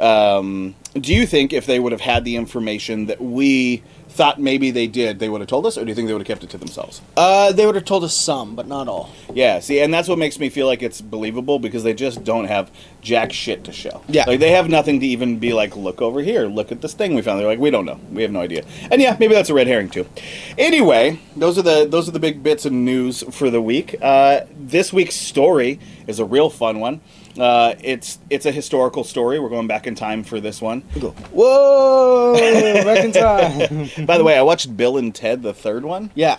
um, 0.00 0.74
do 0.94 1.14
you 1.14 1.26
think 1.26 1.52
if 1.52 1.66
they 1.66 1.78
would 1.78 1.92
have 1.92 2.00
had 2.00 2.24
the 2.24 2.36
information 2.36 3.06
that 3.06 3.20
we 3.20 3.82
thought 4.14 4.40
maybe 4.40 4.70
they 4.70 4.86
did, 4.86 5.18
they 5.18 5.28
would 5.28 5.40
have 5.40 5.48
told 5.48 5.66
us, 5.66 5.76
or 5.76 5.82
do 5.82 5.88
you 5.88 5.94
think 5.94 6.06
they 6.06 6.14
would 6.14 6.20
have 6.20 6.28
kept 6.28 6.44
it 6.44 6.50
to 6.50 6.58
themselves? 6.58 7.02
Uh, 7.16 7.50
they 7.52 7.66
would 7.66 7.74
have 7.74 7.84
told 7.84 8.04
us 8.04 8.14
some, 8.14 8.54
but 8.54 8.68
not 8.68 8.86
all. 8.86 9.10
Yeah, 9.34 9.58
see, 9.58 9.80
and 9.80 9.92
that's 9.92 10.08
what 10.08 10.18
makes 10.18 10.38
me 10.38 10.48
feel 10.48 10.68
like 10.68 10.82
it's 10.82 11.00
believable 11.00 11.58
because 11.58 11.82
they 11.82 11.94
just 11.94 12.22
don't 12.22 12.44
have 12.44 12.70
jack 13.00 13.32
shit 13.32 13.64
to 13.64 13.72
show. 13.72 14.02
Yeah. 14.08 14.24
like 14.26 14.38
they 14.38 14.52
have 14.52 14.68
nothing 14.68 15.00
to 15.00 15.06
even 15.06 15.40
be 15.40 15.52
like, 15.52 15.74
look 15.74 16.00
over 16.00 16.20
here, 16.20 16.46
look 16.46 16.70
at 16.70 16.80
this 16.80 16.94
thing 16.94 17.14
we 17.14 17.22
found. 17.22 17.40
They're 17.40 17.48
like, 17.48 17.58
we 17.58 17.70
don't 17.70 17.84
know, 17.84 17.98
we 18.12 18.22
have 18.22 18.30
no 18.30 18.40
idea. 18.40 18.64
And 18.90 19.02
yeah, 19.02 19.16
maybe 19.18 19.34
that's 19.34 19.50
a 19.50 19.54
red 19.54 19.66
herring 19.66 19.90
too. 19.90 20.06
Anyway, 20.56 21.18
those 21.36 21.58
are 21.58 21.62
the 21.62 21.86
those 21.90 22.08
are 22.08 22.12
the 22.12 22.20
big 22.20 22.42
bits 22.42 22.64
of 22.64 22.72
news 22.72 23.24
for 23.32 23.50
the 23.50 23.60
week. 23.60 23.96
Uh, 24.00 24.42
this 24.56 24.92
week's 24.92 25.16
story 25.16 25.80
is 26.06 26.20
a 26.20 26.24
real 26.24 26.50
fun 26.50 26.78
one. 26.78 27.00
Uh, 27.38 27.74
it's 27.82 28.18
it's 28.30 28.46
a 28.46 28.52
historical 28.52 29.02
story. 29.04 29.38
We're 29.40 29.48
going 29.48 29.66
back 29.66 29.86
in 29.86 29.94
time 29.94 30.22
for 30.24 30.40
this 30.40 30.60
one. 30.62 30.82
Whoa! 31.32 32.34
Back 32.84 33.04
in 33.04 33.12
time. 33.12 33.90
By 34.06 34.18
the 34.18 34.24
way, 34.24 34.36
I 34.38 34.42
watched 34.42 34.76
Bill 34.76 34.96
and 34.96 35.14
Ted, 35.14 35.42
the 35.42 35.54
third 35.54 35.84
one. 35.84 36.10
yeah. 36.14 36.38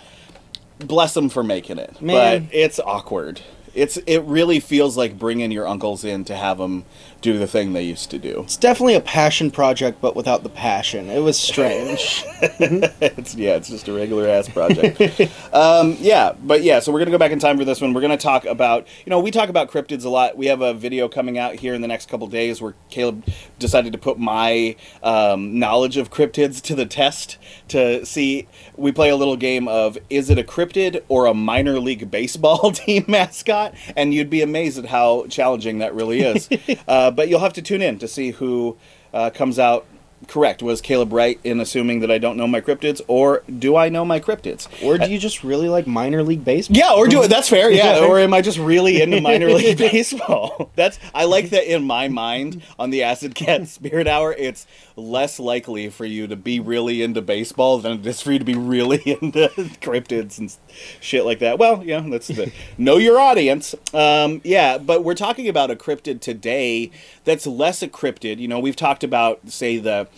Bless 0.78 1.14
them 1.14 1.30
for 1.30 1.42
making 1.42 1.78
it, 1.78 2.02
Man. 2.02 2.44
but 2.44 2.54
it's 2.54 2.78
awkward. 2.78 3.40
It's 3.74 3.96
it 3.98 4.18
really 4.24 4.60
feels 4.60 4.94
like 4.94 5.18
bringing 5.18 5.50
your 5.50 5.66
uncles 5.66 6.04
in 6.04 6.24
to 6.26 6.36
have 6.36 6.58
them 6.58 6.84
do 7.26 7.38
the 7.38 7.46
thing 7.48 7.72
they 7.72 7.82
used 7.82 8.08
to 8.08 8.20
do. 8.20 8.42
It's 8.44 8.56
definitely 8.56 8.94
a 8.94 9.00
passion 9.00 9.50
project, 9.50 10.00
but 10.00 10.14
without 10.14 10.44
the 10.44 10.48
passion. 10.48 11.10
It 11.10 11.18
was 11.18 11.36
strange. 11.36 12.24
it's 12.40 13.34
yeah, 13.34 13.56
it's 13.56 13.68
just 13.68 13.88
a 13.88 13.92
regular 13.92 14.28
ass 14.28 14.48
project. 14.48 15.00
um, 15.52 15.96
yeah, 15.98 16.34
but 16.44 16.62
yeah, 16.62 16.78
so 16.78 16.92
we're 16.92 17.00
gonna 17.00 17.10
go 17.10 17.18
back 17.18 17.32
in 17.32 17.40
time 17.40 17.58
for 17.58 17.64
this 17.64 17.80
one. 17.80 17.92
We're 17.94 18.00
gonna 18.00 18.16
talk 18.16 18.44
about 18.44 18.86
you 19.04 19.10
know 19.10 19.18
we 19.18 19.32
talk 19.32 19.48
about 19.48 19.72
cryptids 19.72 20.04
a 20.04 20.08
lot. 20.08 20.36
We 20.36 20.46
have 20.46 20.60
a 20.60 20.72
video 20.72 21.08
coming 21.08 21.36
out 21.36 21.56
here 21.56 21.74
in 21.74 21.80
the 21.80 21.88
next 21.88 22.08
couple 22.08 22.28
days 22.28 22.62
where 22.62 22.74
Caleb 22.90 23.24
decided 23.58 23.92
to 23.92 23.98
put 23.98 24.20
my 24.20 24.76
um, 25.02 25.58
knowledge 25.58 25.96
of 25.96 26.12
cryptids 26.12 26.62
to 26.62 26.76
the 26.76 26.86
test 26.86 27.38
to 27.68 28.06
see. 28.06 28.46
We 28.76 28.92
play 28.92 29.08
a 29.08 29.16
little 29.16 29.36
game 29.36 29.66
of 29.66 29.98
is 30.10 30.30
it 30.30 30.38
a 30.38 30.44
cryptid 30.44 31.02
or 31.08 31.26
a 31.26 31.34
minor 31.34 31.80
league 31.80 32.08
baseball 32.08 32.70
team 32.72 33.04
mascot, 33.08 33.74
and 33.96 34.14
you'd 34.14 34.30
be 34.30 34.42
amazed 34.42 34.78
at 34.78 34.84
how 34.84 35.26
challenging 35.26 35.78
that 35.78 35.92
really 35.92 36.20
is. 36.20 36.48
uh, 36.86 37.10
but 37.16 37.28
you'll 37.28 37.40
have 37.40 37.54
to 37.54 37.62
tune 37.62 37.82
in 37.82 37.98
to 37.98 38.06
see 38.06 38.30
who 38.32 38.76
uh, 39.12 39.30
comes 39.30 39.58
out 39.58 39.86
correct. 40.28 40.62
Was 40.62 40.80
Caleb 40.80 41.12
right 41.12 41.38
in 41.44 41.60
assuming 41.60 42.00
that 42.00 42.10
I 42.10 42.18
don't 42.18 42.36
know 42.36 42.46
my 42.46 42.60
cryptids, 42.60 43.00
or 43.06 43.42
do 43.58 43.76
I 43.76 43.88
know 43.88 44.04
my 44.04 44.20
cryptids? 44.20 44.68
or 44.82 44.98
do 44.98 45.10
you 45.10 45.18
just 45.18 45.44
really 45.44 45.68
like 45.68 45.86
minor 45.86 46.22
league 46.22 46.44
baseball? 46.44 46.76
Yeah, 46.76 46.92
or 46.92 47.06
do 47.06 47.22
it. 47.22 47.28
That's 47.28 47.48
fair. 47.48 47.70
Yeah, 47.70 47.98
or 48.06 48.18
am 48.18 48.34
I 48.34 48.40
just 48.40 48.58
really 48.58 49.00
into 49.00 49.20
minor 49.20 49.48
league 49.48 49.78
baseball? 49.90 50.70
That's 50.76 50.98
I 51.14 51.24
like 51.24 51.50
that 51.50 51.70
in 51.70 51.84
my 51.84 52.08
mind 52.08 52.62
on 52.78 52.90
the 52.90 53.02
Acid 53.02 53.34
Cat 53.34 53.66
Spirit 53.68 54.06
Hour. 54.06 54.32
It's 54.32 54.66
less 54.96 55.38
likely 55.38 55.90
for 55.90 56.06
you 56.06 56.26
to 56.26 56.34
be 56.36 56.58
really 56.58 57.02
into 57.02 57.20
baseball 57.20 57.78
than 57.78 58.00
it 58.00 58.06
is 58.06 58.22
for 58.22 58.32
you 58.32 58.38
to 58.38 58.44
be 58.44 58.54
really 58.54 58.96
into 59.20 59.48
cryptids 59.80 60.38
and 60.38 60.54
shit 61.00 61.24
like 61.24 61.38
that. 61.40 61.58
Well, 61.58 61.84
yeah, 61.84 62.00
that's 62.08 62.28
the 62.28 62.50
know 62.78 62.96
your 62.96 63.20
audience. 63.20 63.74
Um, 63.92 64.40
yeah, 64.42 64.78
but 64.78 65.04
we're 65.04 65.14
talking 65.14 65.48
about 65.48 65.70
a 65.70 65.76
cryptid 65.76 66.20
today 66.20 66.90
that's 67.24 67.46
less 67.46 67.82
a 67.82 67.88
cryptid. 67.88 68.38
You 68.38 68.48
know, 68.48 68.58
we've 68.58 68.76
talked 68.76 69.04
about 69.04 69.50
say 69.50 69.76
the 69.78 70.08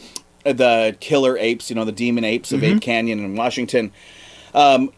the 0.45 0.97
killer 1.01 1.37
apes. 1.37 1.69
You 1.69 1.77
know, 1.77 1.85
the 1.85 1.93
demon 1.93 2.25
apes 2.25 2.53
of 2.53 2.63
Ape 2.63 2.81
Canyon 2.81 3.19
in 3.19 3.35
Washington. 3.35 3.93
Um, 4.55 4.93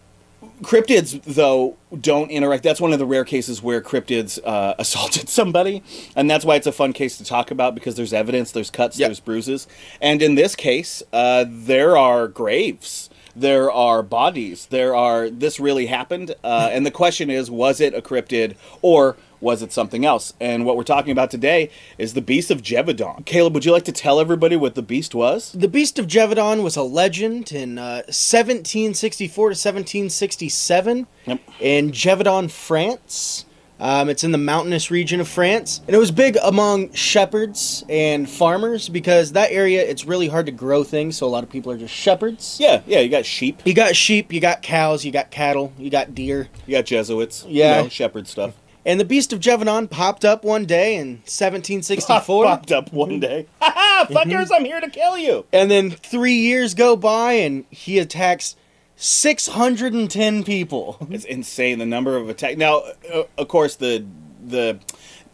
cryptids 0.63 1.21
though 1.25 1.77
don't 2.01 2.31
interact 2.31 2.63
that's 2.63 2.81
one 2.81 2.93
of 2.93 2.99
the 2.99 3.07
rare 3.07 3.25
cases 3.25 3.63
where 3.63 3.81
cryptids 3.81 4.39
uh, 4.45 4.75
assaulted 4.81 5.29
somebody 5.29 5.83
and 6.17 6.31
that's 6.31 6.45
why 6.45 6.57
it's 6.57 6.67
a 6.67 6.73
fun 6.73 6.93
case 6.93 7.19
to 7.19 7.25
talk 7.25 7.51
about 7.51 7.75
because 7.75 7.95
there's 7.97 8.13
evidence 8.13 8.53
there's 8.53 8.71
cuts 8.71 8.99
Yep. 8.99 9.09
there's 9.09 9.21
bruises 9.21 9.67
and 10.01 10.23
in 10.23 10.35
this 10.37 10.57
case 10.57 11.03
uh, 11.13 11.45
there 11.49 11.97
are 11.97 12.29
graves 12.29 13.10
there 13.37 13.71
are 13.71 14.03
bodies 14.03 14.67
there 14.67 14.95
are 14.95 15.31
this 15.31 15.59
really 15.61 15.87
happened 15.87 16.35
uh, 16.45 16.69
and 16.73 16.85
the 16.85 16.91
question 16.91 17.31
is 17.31 17.51
was 17.51 17.81
it 17.81 17.95
a 17.95 18.03
cryptid 18.03 18.55
or 18.83 19.17
was 19.41 19.63
it 19.63 19.73
something 19.73 20.05
else 20.05 20.35
and 20.41 20.67
what 20.67 20.77
we're 20.77 20.83
talking 20.85 21.13
about 21.13 21.31
today 21.31 21.71
is 21.97 22.13
the 22.15 22.21
beast 22.21 22.51
of 22.51 22.61
Gévaudan 22.61 23.25
caleb 23.25 23.55
would 23.55 23.65
you 23.65 23.73
like 23.73 23.85
to 23.85 23.93
tell 23.93 24.21
everybody 24.21 24.57
what 24.57 24.75
the 24.75 24.83
beast 24.83 25.15
was 25.15 25.53
The 25.53 25.69
Beast 25.69 25.99
of 25.99 26.07
Gévaudan 26.07 26.63
was 26.63 26.77
a 26.77 26.83
legend 26.83 27.51
in 27.53 27.79
uh, 27.79 28.03
1764 28.07 29.45
to 29.45 29.53
1767 29.53 31.07
Yep. 31.27 31.41
in 31.61 31.91
Gévaudan, 31.93 32.51
France. 32.51 33.45
Um, 33.81 34.09
it's 34.11 34.25
in 34.25 34.31
the 34.33 34.39
mountainous 34.39 34.91
region 34.91 35.21
of 35.21 35.29
France, 35.29 35.81
and 35.87 35.97
it 35.97 35.99
was 35.99 36.11
big 36.11 36.37
among 36.43 36.93
shepherds 36.93 37.85
and 37.89 38.29
farmers 38.29 38.89
because 38.89 39.33
that 39.33 39.51
area 39.53 39.83
it's 39.83 40.05
really 40.05 40.29
hard 40.29 40.47
to 40.47 40.53
grow 40.53 40.85
things, 40.85 41.17
so 41.17 41.27
a 41.27 41.29
lot 41.29 41.43
of 41.45 41.51
people 41.51 41.73
are 41.73 41.79
just 41.79 41.95
shepherds. 41.95 42.59
yeah 42.61 42.83
yeah 42.87 43.01
you 43.01 43.09
got 43.09 43.25
sheep 43.25 43.63
You 43.65 43.73
got 43.75 43.97
sheep, 43.97 44.33
you 44.33 44.41
got 44.41 44.63
cows, 44.63 45.05
you 45.05 45.13
got 45.13 45.31
cattle, 45.31 45.73
you 45.79 45.89
got 45.91 46.15
deer. 46.15 46.49
you 46.67 46.77
got 46.77 46.85
jesuits 46.85 47.45
Yeah. 47.49 47.79
you 47.79 47.83
know, 47.85 47.89
shepherd 47.89 48.29
stuff 48.29 48.55
And 48.85 48.99
the 49.01 49.05
Beast 49.05 49.33
of 49.33 49.41
Gévaudan 49.41 49.89
popped 49.91 50.25
up 50.25 50.45
one 50.45 50.65
day 50.67 50.97
in 50.97 51.07
1764. 51.27 52.45
popped 52.45 52.73
up 52.73 52.93
one 52.93 53.21
day. 53.21 53.47
Ha 53.61 53.73
ha! 53.77 54.07
Fuckers, 54.11 54.49
I'm 54.55 54.65
here 54.65 54.81
to 54.81 54.89
kill 54.91 55.19
you. 55.19 55.45
And 55.53 55.71
then 55.71 55.91
three 55.91 56.35
years 56.35 56.73
go 56.75 56.97
by, 56.97 57.33
and 57.35 57.65
he 57.71 57.99
attacks 57.99 58.57
610 59.01 60.45
people. 60.45 60.99
It's 61.11 61.25
insane 61.25 61.79
the 61.79 61.87
number 61.87 62.17
of 62.17 62.29
attacks. 62.29 62.57
Now, 62.59 62.83
uh, 63.13 63.23
of 63.39 63.49
course, 63.49 63.75
the 63.77 64.05
the 64.47 64.79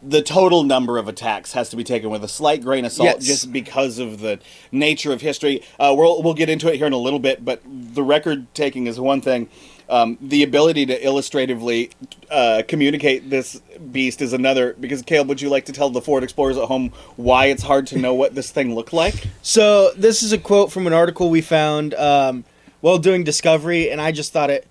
the 0.01 0.21
total 0.21 0.63
number 0.63 0.97
of 0.97 1.07
attacks 1.07 1.51
has 1.53 1.69
to 1.69 1.75
be 1.75 1.83
taken 1.83 2.09
with 2.09 2.23
a 2.23 2.27
slight 2.27 2.61
grain 2.63 2.85
of 2.85 2.91
salt, 2.91 3.15
Yes. 3.17 3.25
just 3.25 3.51
because 3.51 3.97
of 3.99 4.19
the 4.21 4.39
nature 4.71 5.11
of 5.11 5.21
history. 5.21 5.61
Uh, 5.79 5.93
we'll 5.97 6.23
we'll 6.23 6.33
get 6.33 6.49
into 6.49 6.71
it 6.71 6.77
here 6.77 6.87
in 6.87 6.93
a 6.93 6.97
little 6.97 7.19
bit, 7.19 7.43
but 7.43 7.61
the 7.65 8.03
record 8.03 8.47
taking 8.53 8.87
is 8.87 8.99
one 8.99 9.21
thing. 9.21 9.49
Um, 9.89 10.17
the 10.21 10.43
ability 10.43 10.85
to 10.87 11.05
illustratively 11.05 11.91
uh, 12.29 12.63
communicate 12.67 13.29
this 13.29 13.61
beast 13.91 14.21
is 14.21 14.33
another. 14.33 14.73
Because 14.79 15.01
Caleb, 15.01 15.29
would 15.29 15.41
you 15.41 15.49
like 15.49 15.65
to 15.65 15.71
tell 15.73 15.89
the 15.89 16.01
Ford 16.01 16.23
Explorers 16.23 16.57
at 16.57 16.65
home 16.65 16.91
why 17.15 17.45
it's 17.47 17.63
hard 17.63 17.87
to 17.87 17.97
know 17.97 18.13
what 18.13 18.35
this 18.35 18.49
thing 18.51 18.75
looked 18.75 18.93
like? 18.93 19.27
So, 19.41 19.91
this 19.95 20.23
is 20.23 20.31
a 20.33 20.37
quote 20.37 20.71
from 20.71 20.87
an 20.87 20.93
article 20.93 21.29
we 21.29 21.41
found 21.41 21.93
um, 21.95 22.43
while 22.81 22.97
doing 22.97 23.23
Discovery, 23.23 23.89
and 23.89 24.01
I 24.01 24.11
just 24.11 24.33
thought 24.33 24.49
it 24.49 24.67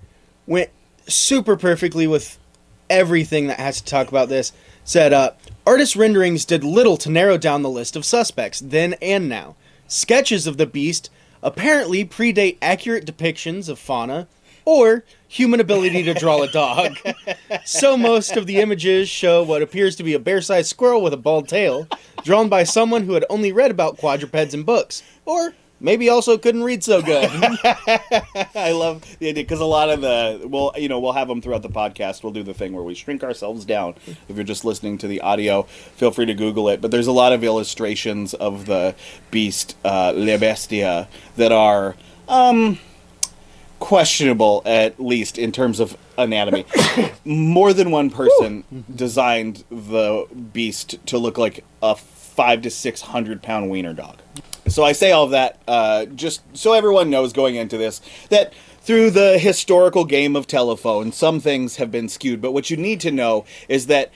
went 0.46 0.70
super 1.06 1.56
perfectly 1.56 2.06
with 2.06 2.38
everything 2.88 3.48
that 3.48 3.60
has 3.60 3.80
to 3.80 3.84
talk 3.84 4.08
about 4.08 4.28
this. 4.28 4.52
Said, 4.84 5.12
uh, 5.12 5.32
artist 5.66 5.96
renderings 5.96 6.44
did 6.44 6.62
little 6.62 6.96
to 6.98 7.10
narrow 7.10 7.38
down 7.38 7.62
the 7.62 7.68
list 7.68 7.96
of 7.96 8.04
suspects, 8.04 8.60
then 8.60 8.94
and 9.02 9.28
now. 9.28 9.56
Sketches 9.88 10.46
of 10.46 10.56
the 10.56 10.66
beast 10.66 11.10
apparently 11.42 12.04
predate 12.04 12.58
accurate 12.62 13.06
depictions 13.06 13.68
of 13.68 13.78
fauna 13.78 14.28
or 14.64 15.04
human 15.28 15.60
ability 15.60 16.02
to 16.02 16.14
draw 16.14 16.42
a 16.42 16.50
dog. 16.50 16.96
so 17.64 17.96
most 17.96 18.36
of 18.36 18.46
the 18.46 18.58
images 18.58 19.08
show 19.08 19.42
what 19.42 19.62
appears 19.62 19.96
to 19.96 20.02
be 20.02 20.12
a 20.12 20.18
bear-sized 20.18 20.68
squirrel 20.68 21.02
with 21.02 21.12
a 21.12 21.16
bald 21.16 21.48
tail, 21.48 21.86
drawn 22.25 22.48
by 22.48 22.64
someone 22.64 23.04
who 23.04 23.14
had 23.14 23.25
only 23.30 23.52
read 23.52 23.70
about 23.70 23.96
quadrupeds 23.96 24.54
in 24.54 24.64
books, 24.64 25.02
or 25.25 25.54
maybe 25.80 26.09
also 26.09 26.38
couldn't 26.38 26.62
read 26.62 26.83
so 26.83 27.02
good. 27.02 27.30
I 28.54 28.73
love 28.73 29.02
the 29.18 29.28
idea 29.28 29.45
because 29.45 29.61
a 29.61 29.64
lot 29.64 29.90
of 29.90 30.00
the 30.00 30.47
well, 30.47 30.73
you 30.76 30.88
know, 30.88 31.00
we'll 31.00 31.12
have 31.12 31.28
them 31.28 31.40
throughout 31.40 31.62
the 31.62 31.68
podcast. 31.68 32.23
We'll 32.23 32.33
do 32.33 32.42
the 32.42 32.54
thing 32.54 32.73
where 32.73 32.85
we 32.85 32.95
shrink 32.95 33.23
ourselves 33.23 33.64
down. 33.64 33.95
If 34.28 34.37
you're 34.37 34.45
just 34.45 34.64
listening 34.64 34.99
to 34.99 35.09
the 35.09 35.21
audio, 35.21 35.62
feel 35.62 36.11
free 36.11 36.26
to 36.26 36.35
Google 36.35 36.68
it. 36.68 36.80
But 36.80 36.90
there's 36.90 37.06
a 37.06 37.12
lot 37.12 37.33
of 37.33 37.45
illustrations 37.45 38.35
of 38.35 38.66
the 38.66 38.95
beast, 39.30 39.76
uh, 39.85 40.12
Le 40.14 40.38
Bestia, 40.38 41.09
that 41.37 41.52
are 41.52 41.97
um, 42.28 42.78
questionable, 43.78 44.62
at 44.64 44.99
least 44.99 45.38
in 45.38 45.52
terms 45.52 45.80
of 45.80 45.97
anatomy. 46.18 46.64
More 47.25 47.73
than 47.73 47.90
one 47.90 48.11
person 48.11 48.64
designed 48.95 49.64
the 49.71 50.26
beast 50.52 51.04
to 51.06 51.18
look 51.18 51.38
like 51.38 51.64
a 51.83 51.97
five 51.97 52.62
to 52.62 52.71
six 52.71 53.00
hundred 53.00 53.42
pound 53.42 53.71
wiener 53.71 53.92
dog. 53.95 54.18
So 54.68 54.85
I 54.85 54.92
say 54.92 55.12
all 55.12 55.25
of 55.25 55.30
that 55.30 55.61
uh, 55.66 56.06
just 56.06 56.42
so 56.56 56.73
everyone 56.73 57.11
knows 57.11 57.32
going 57.32 57.56
into 57.56 57.76
this 57.78 58.00
that 58.30 58.52
through 58.80 59.11
the 59.11 59.38
historical 59.38 60.04
game 60.04 60.37
of 60.37 60.46
telephone, 60.46 61.11
some 61.12 61.40
things 61.40 61.76
have 61.76 61.90
been 61.90 62.08
skewed. 62.08 62.40
But 62.40 62.52
what 62.52 62.70
you 62.70 62.76
need 62.76 63.00
to 63.00 63.11
know 63.11 63.44
is 63.68 63.87
that 63.88 64.12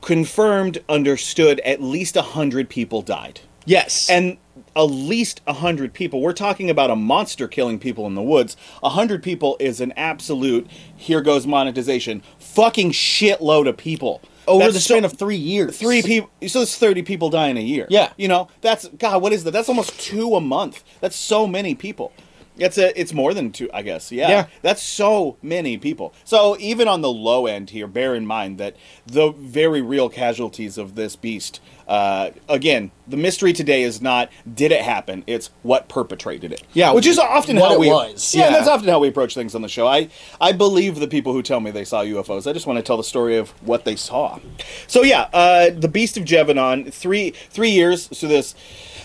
confirmed, 0.00 0.82
understood, 0.88 1.60
at 1.60 1.80
least 1.80 2.16
a 2.16 2.22
hundred 2.22 2.68
people 2.68 3.02
died 3.02 3.40
yes. 3.64 4.08
and 4.10 4.38
at 4.74 4.82
least 4.82 5.40
a 5.46 5.52
hundred 5.52 5.92
people. 5.92 6.20
We're 6.20 6.32
talking 6.32 6.70
about 6.70 6.90
a 6.90 6.96
monster 6.96 7.46
killing 7.48 7.78
people 7.78 8.06
in 8.06 8.14
the 8.14 8.22
woods. 8.22 8.56
A 8.82 8.90
hundred 8.90 9.22
people 9.22 9.56
is 9.60 9.80
an 9.80 9.92
absolute. 9.96 10.66
Here 10.96 11.20
goes 11.20 11.46
monetization. 11.46 12.22
Fucking 12.38 12.92
shitload 12.92 13.68
of 13.68 13.76
people 13.76 14.22
over 14.46 14.64
That's 14.64 14.74
the 14.74 14.80
span 14.80 15.02
so- 15.02 15.06
of 15.06 15.18
three 15.18 15.36
years. 15.36 15.78
Three 15.78 16.02
people. 16.02 16.30
So 16.48 16.62
it's 16.62 16.76
thirty 16.76 17.02
people 17.02 17.30
dying 17.30 17.56
a 17.56 17.60
year. 17.60 17.86
Yeah. 17.90 18.12
You 18.16 18.28
know 18.28 18.48
that's 18.60 18.88
God. 18.88 19.22
What 19.22 19.32
is 19.32 19.44
that? 19.44 19.50
That's 19.52 19.68
almost 19.68 19.98
two 20.00 20.34
a 20.34 20.40
month. 20.40 20.82
That's 21.00 21.16
so 21.16 21.46
many 21.46 21.74
people. 21.74 22.12
It's 22.58 22.76
a. 22.76 22.98
It's 23.00 23.14
more 23.14 23.32
than 23.32 23.50
two. 23.50 23.70
I 23.72 23.80
guess. 23.82 24.12
Yeah. 24.12 24.28
Yeah. 24.28 24.46
That's 24.60 24.82
so 24.82 25.38
many 25.42 25.78
people. 25.78 26.12
So 26.24 26.56
even 26.58 26.86
on 26.86 27.00
the 27.00 27.08
low 27.08 27.46
end 27.46 27.70
here, 27.70 27.86
bear 27.86 28.14
in 28.14 28.26
mind 28.26 28.58
that 28.58 28.76
the 29.06 29.30
very 29.32 29.80
real 29.80 30.08
casualties 30.10 30.76
of 30.76 30.94
this 30.94 31.16
beast. 31.16 31.60
Uh, 31.88 32.30
again, 32.48 32.90
the 33.08 33.16
mystery 33.16 33.52
today 33.52 33.82
is 33.82 34.00
not 34.00 34.30
did 34.54 34.72
it 34.72 34.82
happen. 34.82 35.24
It's 35.26 35.50
what 35.62 35.88
perpetrated 35.88 36.52
it. 36.52 36.62
Yeah, 36.72 36.92
Which 36.92 37.06
is 37.06 37.18
often 37.18 37.56
how 37.56 37.74
it 37.74 37.80
we. 37.80 37.88
was. 37.88 38.34
Yeah, 38.34 38.44
Yeah. 38.44 38.50
that's 38.52 38.68
often 38.68 38.88
how 38.88 38.98
we 39.00 39.08
approach 39.08 39.34
things 39.34 39.54
on 39.54 39.62
the 39.62 39.68
show. 39.68 39.86
I 39.86 40.08
I 40.40 40.52
believe 40.52 40.98
the 41.00 41.08
people 41.08 41.32
who 41.32 41.42
tell 41.42 41.60
me 41.60 41.70
they 41.70 41.84
saw 41.84 42.02
UFOs. 42.02 42.48
I 42.48 42.52
just 42.52 42.66
want 42.66 42.78
to 42.78 42.82
tell 42.82 42.96
the 42.96 43.04
story 43.04 43.36
of 43.36 43.50
what 43.66 43.84
they 43.84 43.96
saw. 43.96 44.38
So 44.86 45.02
yeah, 45.02 45.28
uh, 45.32 45.70
the 45.70 45.88
Beast 45.88 46.16
of 46.16 46.24
Gévaudan, 46.24 46.92
three 46.92 47.30
three 47.50 47.70
years. 47.70 48.08
So 48.12 48.26
this 48.28 48.54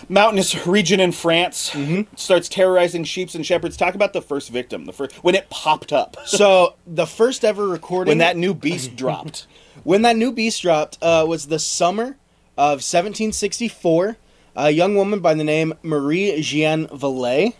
mountainous 0.08 0.66
region 0.66 1.00
in 1.00 1.12
France 1.12 1.70
Mm-hmm. 1.70 2.14
starts 2.16 2.48
terrorizing 2.48 3.04
sheep 3.04 3.34
and 3.34 3.44
shepherds. 3.44 3.76
Talk 3.76 3.94
about 3.94 4.12
the 4.12 4.22
first 4.22 4.50
victim, 4.50 4.84
the 4.84 4.92
first 4.92 5.12
when 5.24 5.34
it 5.34 5.48
popped 5.50 5.92
up, 5.92 6.16
So 6.26 6.74
the 6.86 7.06
first 7.06 7.44
ever 7.44 7.66
recording 7.66 8.10
when 8.12 8.18
that 8.18 8.36
new 8.36 8.54
beast 8.54 8.94
dropped. 9.02 9.46
when 9.84 10.02
that 10.02 10.16
new 10.16 10.30
beast 10.32 10.62
dropped 10.62 10.98
uh, 11.02 11.24
was 11.28 11.46
the 11.46 11.58
summer 11.58 12.16
of 12.58 12.82
1764. 12.82 14.16
A 14.56 14.70
young 14.70 14.96
woman 14.96 15.20
by 15.20 15.32
the 15.32 15.44
name 15.44 15.74
Marie 15.84 16.40
Jeanne 16.42 16.88
Valet. 16.88 17.54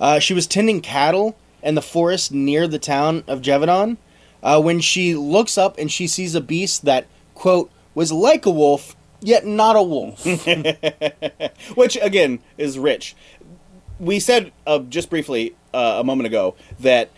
Uh, 0.00 0.18
she 0.18 0.32
was 0.32 0.46
tending 0.46 0.80
cattle 0.80 1.36
in 1.62 1.74
the 1.74 1.82
forest 1.82 2.32
near 2.32 2.66
the 2.66 2.78
town 2.78 3.22
of 3.28 3.42
Gévaudan. 3.42 3.98
uh, 4.42 4.60
when 4.60 4.80
she 4.80 5.14
looks 5.14 5.58
up 5.58 5.76
and 5.78 5.92
she 5.92 6.06
sees 6.06 6.34
a 6.34 6.40
beast 6.40 6.86
that 6.86 7.06
quote 7.34 7.70
was 7.94 8.10
like 8.10 8.46
a 8.46 8.50
wolf 8.50 8.96
yet 9.20 9.44
not 9.46 9.76
a 9.76 9.82
wolf. 9.82 10.24
which 11.76 11.98
again 12.00 12.38
is 12.56 12.78
rich. 12.78 13.14
We 13.98 14.18
said 14.18 14.52
uh, 14.66 14.78
just 14.80 15.10
briefly 15.10 15.54
uh, 15.74 15.98
a 16.00 16.04
moment 16.04 16.26
ago 16.26 16.54
that 16.80 17.10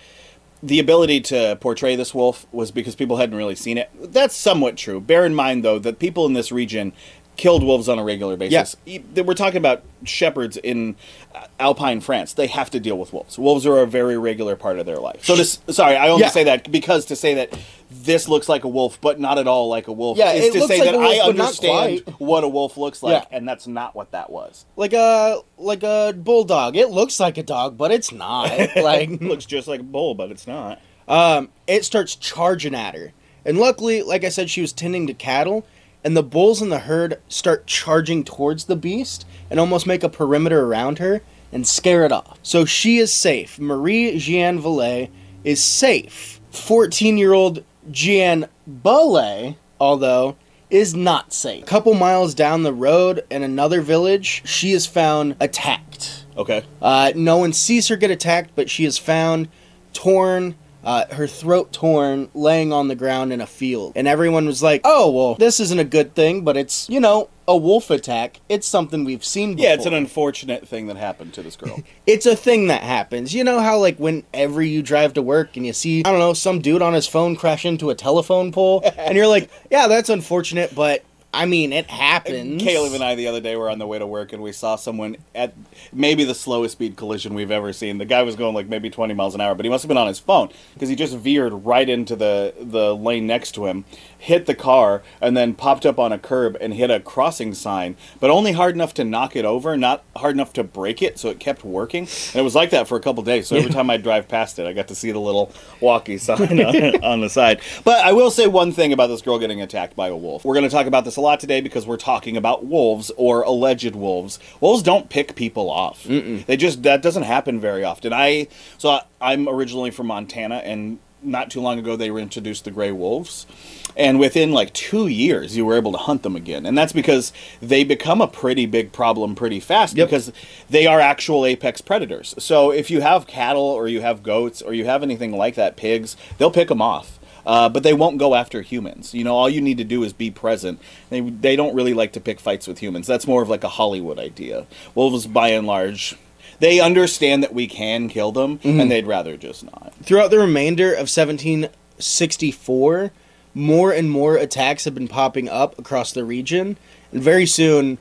the 0.63 0.79
ability 0.79 1.21
to 1.21 1.59
portray 1.61 1.97
this 1.97 2.15
wolf 2.15 2.47
was 2.53 2.71
because 2.71 2.95
people 2.95 3.17
hadn't 3.17 3.37
really 3.37 3.57
seen 3.57 3.79
it. 3.79 3.91
That's 4.01 4.37
somewhat 4.37 4.77
true. 4.77 5.01
Bear 5.01 5.27
in 5.27 5.35
mind, 5.35 5.65
though, 5.65 5.79
that 5.81 5.99
people 5.99 6.25
in 6.27 6.35
this 6.35 6.53
region 6.53 6.93
killed 7.37 7.63
wolves 7.65 7.89
on 7.89 7.99
a 7.99 8.05
regular 8.05 8.37
basis. 8.37 8.77
E- 8.87 9.01
We're 9.17 9.35
talking 9.35 9.57
about 9.59 9.83
shepherds 10.05 10.57
in 10.59 10.97
uh, 11.35 11.47
Alpine 11.59 12.01
France. 12.01 12.35
They 12.35 12.47
have 12.49 12.71
to 12.71 12.81
deal 12.81 12.99
with 12.99 13.13
wolves. 13.13 13.39
Wolves 13.39 13.67
are 13.67 13.79
a 13.79 13.87
very 13.87 14.19
regular 14.19 14.55
part 14.55 14.79
of 14.79 14.87
their 14.87 14.97
life. 14.99 15.25
So 15.25 15.35
this, 15.37 15.59
sorry, 15.71 15.97
I 15.97 16.09
only 16.09 16.23
Yeah. 16.25 16.29
say 16.31 16.45
that 16.45 16.71
because 16.71 17.07
to 17.07 17.17
say 17.17 17.35
that 17.35 17.59
this 17.91 18.29
looks 18.29 18.49
like 18.49 18.65
a 18.65 18.69
wolf, 18.69 19.01
but 19.01 19.19
not 19.19 19.39
at 19.39 19.47
all 19.47 19.69
like 19.69 19.89
a 19.89 19.93
wolf, 19.93 20.19
Yeah, 20.19 20.33
is 20.33 20.53
to 20.53 20.61
say 20.67 20.79
like 20.81 20.91
that 20.91 20.99
wolf, 20.99 21.07
I 21.15 21.19
understand 21.21 22.01
what 22.19 22.45
a 22.45 22.49
wolf 22.49 22.77
looks 22.77 23.03
like, 23.03 23.23
Yeah. 23.31 23.37
and 23.39 23.49
that's 23.49 23.67
not 23.67 23.95
what 23.95 24.11
that 24.13 24.31
was. 24.31 24.65
like 24.77 24.93
a 24.93 25.41
like 25.59 25.83
a 25.83 26.13
bulldog. 26.17 26.77
It 26.77 26.91
looks 26.91 27.19
like 27.21 27.39
a 27.39 27.43
dog, 27.43 27.77
but 27.79 27.91
it's 27.93 28.13
not. 28.13 28.51
Like 28.77 29.11
It 29.11 29.23
looks 29.23 29.47
just 29.47 29.69
like 29.69 29.81
a 29.81 29.85
bull, 29.85 30.15
but 30.15 30.31
it's 30.31 30.47
not. 30.47 30.81
um, 31.09 31.49
it 31.67 31.85
starts 31.85 32.15
charging 32.17 32.75
at 32.75 32.95
her. 32.95 33.13
And 33.45 33.59
luckily, 33.59 34.03
like 34.03 34.23
I 34.25 34.29
said, 34.29 34.49
she 34.51 34.61
was 34.61 34.73
tending 34.73 35.07
to 35.09 35.15
cattle, 35.15 35.65
and 36.05 36.17
the 36.17 36.23
bulls 36.23 36.61
in 36.61 36.69
the 36.69 36.81
herd 36.81 37.21
start 37.29 37.67
charging 37.67 38.25
towards 38.25 38.65
the 38.65 38.77
beast 38.77 39.27
and 39.51 39.61
almost 39.61 39.87
make 39.87 40.03
a 40.03 40.09
perimeter 40.09 40.65
around 40.65 40.99
her 40.99 41.23
and 41.53 41.67
scare 41.67 42.05
it 42.05 42.13
off. 42.13 42.39
So 42.43 42.65
she 42.65 42.99
is 42.99 43.13
safe. 43.13 43.59
Marie 43.59 44.19
Jeanne 44.19 44.59
Valet 44.59 45.11
is 45.45 45.63
safe. 45.63 46.41
14 46.51 47.19
year 47.19 47.33
old 47.33 47.65
Jeanne 47.91 48.49
Boulet, 48.67 49.57
although, 49.81 50.37
is 50.71 50.95
not 50.95 51.33
safe. 51.33 51.63
A 51.63 51.67
couple 51.67 51.95
miles 51.95 52.35
down 52.35 52.63
the 52.63 52.73
road 52.73 53.25
in 53.31 53.43
another 53.43 53.83
village, 53.83 54.43
she 54.47 54.73
is 54.73 54.87
found 54.87 55.37
attacked. 55.39 56.25
Okay. 56.37 56.65
Uh, 56.81 57.13
no 57.15 57.37
one 57.37 57.53
sees 57.53 57.89
her 57.89 57.97
get 57.97 58.11
attacked, 58.11 58.53
but 58.55 58.71
she 58.71 58.87
is 58.87 58.97
found 58.97 59.49
torn, 59.93 60.55
uh, 60.85 61.07
her 61.15 61.27
throat 61.27 61.73
torn, 61.73 62.29
laying 62.35 62.73
on 62.73 62.89
the 62.89 62.95
ground 62.95 63.33
in 63.33 63.41
a 63.41 63.47
field. 63.47 63.93
And 63.97 64.09
everyone 64.09 64.47
was 64.47 64.63
like, 64.63 64.81
oh, 64.85 65.11
well, 65.11 65.35
this 65.37 65.61
isn't 65.61 65.79
a 65.79 65.85
good 65.85 66.15
thing, 66.15 66.43
but 66.43 66.57
it's, 66.57 66.89
you 66.89 67.01
know, 67.01 67.29
a 67.49 67.57
wolf 67.57 67.91
attack. 67.91 68.41
It's 68.49 68.67
something 68.67 69.05
we've 69.05 69.25
seen 69.25 69.55
before. 69.55 69.69
Yeah, 69.69 69.75
it's 69.75 69.87
an 69.87 69.95
unfortunate 69.95 70.67
thing 70.67 70.87
that 70.87 70.97
happened 70.97 71.35
to 71.35 71.43
this 71.43 71.57
girl. 71.57 71.83
It's 72.05 72.27
a 72.27 72.35
thing 72.35 72.67
that 72.67 72.83
happens. 72.83 73.33
You 73.33 73.45
know 73.45 73.61
how, 73.61 73.79
like, 73.79 73.97
whenever 73.97 74.61
you 74.61 74.83
drive 74.83 75.15
to 75.15 75.23
work 75.23 75.57
and 75.57 75.65
you 75.65 75.73
see, 75.73 76.01
I 76.05 76.11
don't 76.11 76.19
know, 76.19 76.33
some 76.33 76.61
dude 76.61 76.83
on 76.83 76.95
his 76.95 77.07
phone 77.07 77.37
crash 77.37 77.65
into 77.65 77.91
a 77.91 77.95
telephone 77.95 78.51
pole, 78.51 78.83
and 78.99 79.17
you're 79.17 79.29
like, 79.29 79.49
yeah, 79.71 79.87
that's 79.87 80.09
unfortunate, 80.09 80.75
but 80.75 81.05
I 81.35 81.47
mean, 81.47 81.73
it 81.73 81.89
happens. 81.89 82.63
Caleb 82.63 82.93
and 82.93 83.03
I 83.03 83.15
the 83.15 83.27
other 83.27 83.41
day 83.41 83.57
were 83.57 83.71
on 83.71 83.79
the 83.79 83.87
way 83.87 83.99
to 83.99 84.07
work 84.07 84.33
and 84.33 84.43
we 84.43 84.53
saw 84.53 84.77
someone 84.77 85.17
at 85.35 85.55
maybe 85.93 86.25
the 86.25 86.35
slowest 86.35 86.73
speed 86.73 86.97
collision 86.97 87.33
we've 87.33 87.51
ever 87.51 87.73
seen. 87.73 87.97
The 87.99 88.05
guy 88.05 88.23
was 88.23 88.37
going 88.37 88.55
like 88.55 88.69
maybe 88.69 88.91
20 88.91 89.15
miles 89.15 89.35
an 89.35 89.41
hour, 89.41 89.55
but 89.55 89.65
he 89.65 89.71
must 89.71 89.83
have 89.83 89.89
been 89.89 89.97
on 89.97 90.09
his 90.09 90.19
phone 90.19 90.51
because 90.75 90.91
he 90.91 90.95
just 90.95 91.17
veered 91.17 91.53
right 91.65 91.89
into 91.89 92.17
the 92.17 92.55
the 92.61 92.95
lane 92.95 93.27
next 93.27 93.53
to 93.53 93.67
him, 93.67 93.85
hit 94.23 94.47
the 94.47 94.55
car, 94.55 95.03
and 95.21 95.37
then 95.37 95.53
popped 95.53 95.85
up 95.85 95.99
on 95.99 96.13
a 96.13 96.19
curb 96.19 96.57
and 96.61 96.75
hit 96.75 96.93
a 96.93 97.01
crossing 97.01 97.53
sign, 97.53 97.97
but 98.21 98.31
only 98.31 98.53
hard 98.53 98.73
enough 98.73 98.95
to 98.95 99.03
knock 99.03 99.35
it 99.35 99.45
over, 99.45 99.77
not 99.77 100.05
hard 100.15 100.37
enough 100.37 100.53
to 100.53 100.63
break 100.63 101.03
it, 101.03 101.19
so 101.19 101.29
it 101.29 101.41
kept 101.41 101.65
working. 101.65 102.05
And 102.05 102.37
it 102.37 102.43
was 102.43 102.55
like 102.55 102.71
that 102.71 102.87
for 102.87 102.97
a 102.97 103.01
couple 103.01 103.25
days. 103.25 103.49
So 103.49 103.57
every 103.57 103.73
time 103.73 103.91
I 103.91 103.97
drive 103.97 104.29
past 104.29 104.61
it, 104.61 104.67
I 104.67 104.75
got 104.75 104.87
to 104.89 104.95
see 104.95 105.11
the 105.11 105.19
little 105.19 105.53
walkie 105.81 106.19
sign 106.19 106.61
on, 106.65 107.05
on 107.05 107.21
the 107.21 107.29
side. 107.29 107.61
But 107.83 108.05
I 108.05 108.13
will 108.13 108.31
say 108.31 108.47
one 108.47 108.71
thing 108.71 108.93
about 108.93 109.09
this 109.09 109.23
girl 109.23 109.41
getting 109.41 109.61
attacked 109.61 109.97
by 109.97 110.07
a 110.07 110.17
wolf. 110.17 110.45
We're 110.45 110.55
going 110.55 110.69
to 110.69 110.71
talk 110.71 110.87
about 110.87 111.05
this 111.05 111.17
a 111.17 111.21
lot 111.21 111.41
today 111.41 111.61
because 111.61 111.85
we're 111.85 111.97
talking 111.97 112.37
about 112.37 112.65
wolves 112.65 113.11
or 113.17 113.43
alleged 113.43 113.97
wolves. 113.97 114.39
Wolves 114.61 114.85
don't 114.85 115.11
pick 115.11 115.35
people 115.35 115.69
off. 115.69 116.05
They 116.05 116.57
just 116.57 116.85
that 116.85 117.03
doesn't 117.03 117.25
happen 117.25 117.59
very 117.59 117.83
often. 117.83 118.13
I 118.13 118.47
so 118.79 118.91
I, 118.91 119.03
I'm 119.21 119.49
originally 119.49 119.91
from 119.91 120.07
Montana 120.07 120.57
and 120.65 121.01
not 121.23 121.51
too 121.51 121.61
long 121.61 121.79
ago 121.79 121.97
they 121.97 122.11
introduced 122.11 122.65
the 122.65 122.71
gray 122.71 122.93
wolves 122.93 123.47
and 123.97 124.19
within 124.19 124.53
like 124.53 124.73
two 124.73 125.07
years 125.07 125.57
you 125.57 125.65
were 125.65 125.77
able 125.77 125.93
to 125.93 125.99
hunt 125.99 126.23
them 126.23 126.37
again 126.37 126.67
and 126.67 126.77
that's 126.77 126.93
because 126.93 127.33
they 127.61 127.85
become 127.85 128.21
a 128.21 128.27
pretty 128.27 128.67
big 128.67 128.93
problem 128.93 129.35
pretty 129.35 129.61
fast 129.61 129.97
Yep. 129.97 130.09
because 130.09 130.33
they 130.71 130.87
are 130.87 131.01
actual 131.01 131.45
apex 131.47 131.81
predators 131.81 132.35
so 132.39 132.71
if 132.71 132.91
you 132.91 133.01
have 133.01 133.27
cattle 133.27 133.63
or 133.63 133.89
you 133.89 134.01
have 134.01 134.23
goats 134.23 134.63
or 134.63 134.73
you 134.75 134.85
have 134.85 135.03
anything 135.03 135.37
like 135.37 135.55
that 135.57 135.77
pigs 135.77 136.17
they'll 136.39 136.51
pick 136.51 136.69
them 136.69 136.83
off 136.83 137.19
uh, 137.45 137.69
but 137.69 137.83
they 137.83 137.93
won't 137.93 138.19
go 138.19 138.37
after 138.37 138.63
humans. 138.63 139.15
You 139.15 139.25
know, 139.25 139.35
all 139.35 139.51
you 139.51 139.61
need 139.61 139.77
to 139.79 139.85
do 139.85 140.05
is 140.05 140.13
be 140.13 140.31
present. 140.31 140.79
They 141.11 141.19
they 141.23 141.57
don't 141.57 141.75
really 141.75 141.93
like 141.93 142.13
to 142.13 142.21
pick 142.21 142.39
fights 142.39 142.69
with 142.69 142.79
humans. 142.79 143.09
That's 143.09 143.27
more 143.27 143.43
of 143.43 143.49
like 143.49 143.65
a 143.65 143.69
Hollywood 143.69 144.21
idea. 144.21 144.69
Wolves, 144.95 145.27
by 145.27 145.49
and 145.49 145.67
large, 145.67 146.15
they 146.61 146.79
understand 146.79 147.43
that 147.43 147.53
we 147.53 147.67
can 147.67 148.09
kill 148.09 148.31
them, 148.31 148.61
and 148.63 148.89
they'd 148.89 149.09
rather 149.09 149.37
just 149.37 149.65
not. 149.65 149.93
Throughout 150.05 150.31
the 150.31 150.39
remainder 150.39 150.93
of 150.93 151.11
1764, 151.11 153.11
more 153.55 153.93
and 153.93 154.11
more 154.11 154.37
attacks 154.37 154.85
have 154.85 154.95
been 154.95 155.09
popping 155.09 155.49
up 155.49 155.79
across 155.79 156.13
the 156.13 156.25
region, 156.25 156.77
and 157.13 157.23
very 157.23 157.47
soon, 157.47 157.99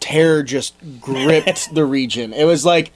terror 0.00 0.42
just 0.42 0.74
gripped 1.00 1.68
the 1.74 1.84
region. 1.84 2.32
It 2.32 2.44
was 2.44 2.64
like, 2.64 2.92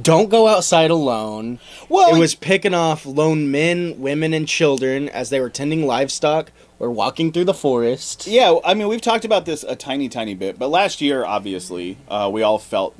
don't 0.00 0.28
go 0.28 0.48
outside 0.48 0.90
alone. 0.90 1.58
Well, 1.88 2.14
it 2.14 2.18
was 2.18 2.34
picking 2.34 2.74
off 2.74 3.06
lone 3.06 3.50
men, 3.50 3.98
women, 4.00 4.34
and 4.34 4.46
children 4.46 5.08
as 5.08 5.30
they 5.30 5.40
were 5.40 5.50
tending 5.50 5.86
livestock 5.86 6.50
or 6.78 6.90
walking 6.90 7.32
through 7.32 7.44
the 7.44 7.54
forest. 7.54 8.26
Yeah, 8.26 8.58
I 8.64 8.74
mean, 8.74 8.88
we've 8.88 9.00
talked 9.00 9.24
about 9.24 9.46
this 9.46 9.62
a 9.64 9.76
tiny, 9.76 10.08
tiny 10.08 10.34
bit, 10.34 10.58
but 10.58 10.68
last 10.68 11.00
year, 11.00 11.24
obviously, 11.24 11.98
uh, 12.08 12.30
we 12.32 12.42
all 12.42 12.58
felt 12.58 12.94